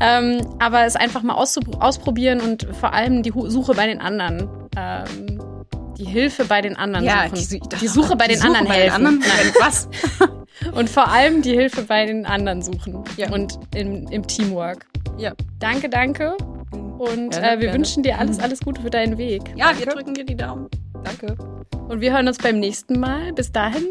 Ähm, 0.00 0.46
aber 0.58 0.84
es 0.84 0.96
einfach 0.96 1.22
mal 1.22 1.34
ausprobieren 1.34 2.40
und 2.40 2.68
vor 2.78 2.92
allem 2.92 3.22
die 3.22 3.32
Suche 3.46 3.74
bei 3.74 3.86
den 3.86 4.00
anderen. 4.00 4.48
Ähm, 4.76 5.53
die 5.98 6.04
Hilfe 6.04 6.44
bei 6.44 6.60
den 6.60 6.76
anderen 6.76 7.04
ja, 7.04 7.28
suchen. 7.28 7.60
Die, 7.70 7.78
die 7.80 7.88
Suche 7.88 8.16
bei 8.16 8.26
die 8.26 8.34
den 8.34 8.40
Suche 8.40 8.48
anderen 8.48 8.66
bei 8.68 8.74
helfen. 8.74 9.04
Den 9.04 9.06
anderen, 9.06 9.54
was? 9.60 9.88
und 10.72 10.90
vor 10.90 11.08
allem 11.08 11.42
die 11.42 11.52
Hilfe 11.52 11.82
bei 11.82 12.06
den 12.06 12.26
anderen 12.26 12.62
suchen. 12.62 13.04
Ja. 13.16 13.32
Und 13.32 13.58
im, 13.74 14.06
im 14.08 14.26
Teamwork. 14.26 14.86
Ja. 15.18 15.32
Danke, 15.58 15.88
danke. 15.88 16.36
Und 16.98 17.30
gerne, 17.30 17.46
äh, 17.46 17.50
wir 17.52 17.58
gerne. 17.58 17.74
wünschen 17.74 18.02
dir 18.02 18.18
alles, 18.18 18.38
alles 18.38 18.60
Gute 18.60 18.80
für 18.82 18.90
deinen 18.90 19.18
Weg. 19.18 19.42
Ja, 19.56 19.66
danke. 19.66 19.86
wir 19.86 19.92
drücken 19.92 20.14
dir 20.14 20.24
die 20.24 20.36
Daumen. 20.36 20.68
Danke. 21.02 21.36
Und 21.88 22.00
wir 22.00 22.12
hören 22.12 22.28
uns 22.28 22.38
beim 22.38 22.58
nächsten 22.58 22.98
Mal. 22.98 23.32
Bis 23.32 23.52
dahin, 23.52 23.88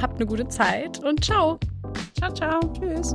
habt 0.00 0.16
eine 0.16 0.26
gute 0.26 0.46
Zeit 0.48 1.02
und 1.02 1.24
ciao. 1.24 1.58
Ciao, 2.18 2.32
ciao. 2.32 2.60
Tschüss. 2.78 3.14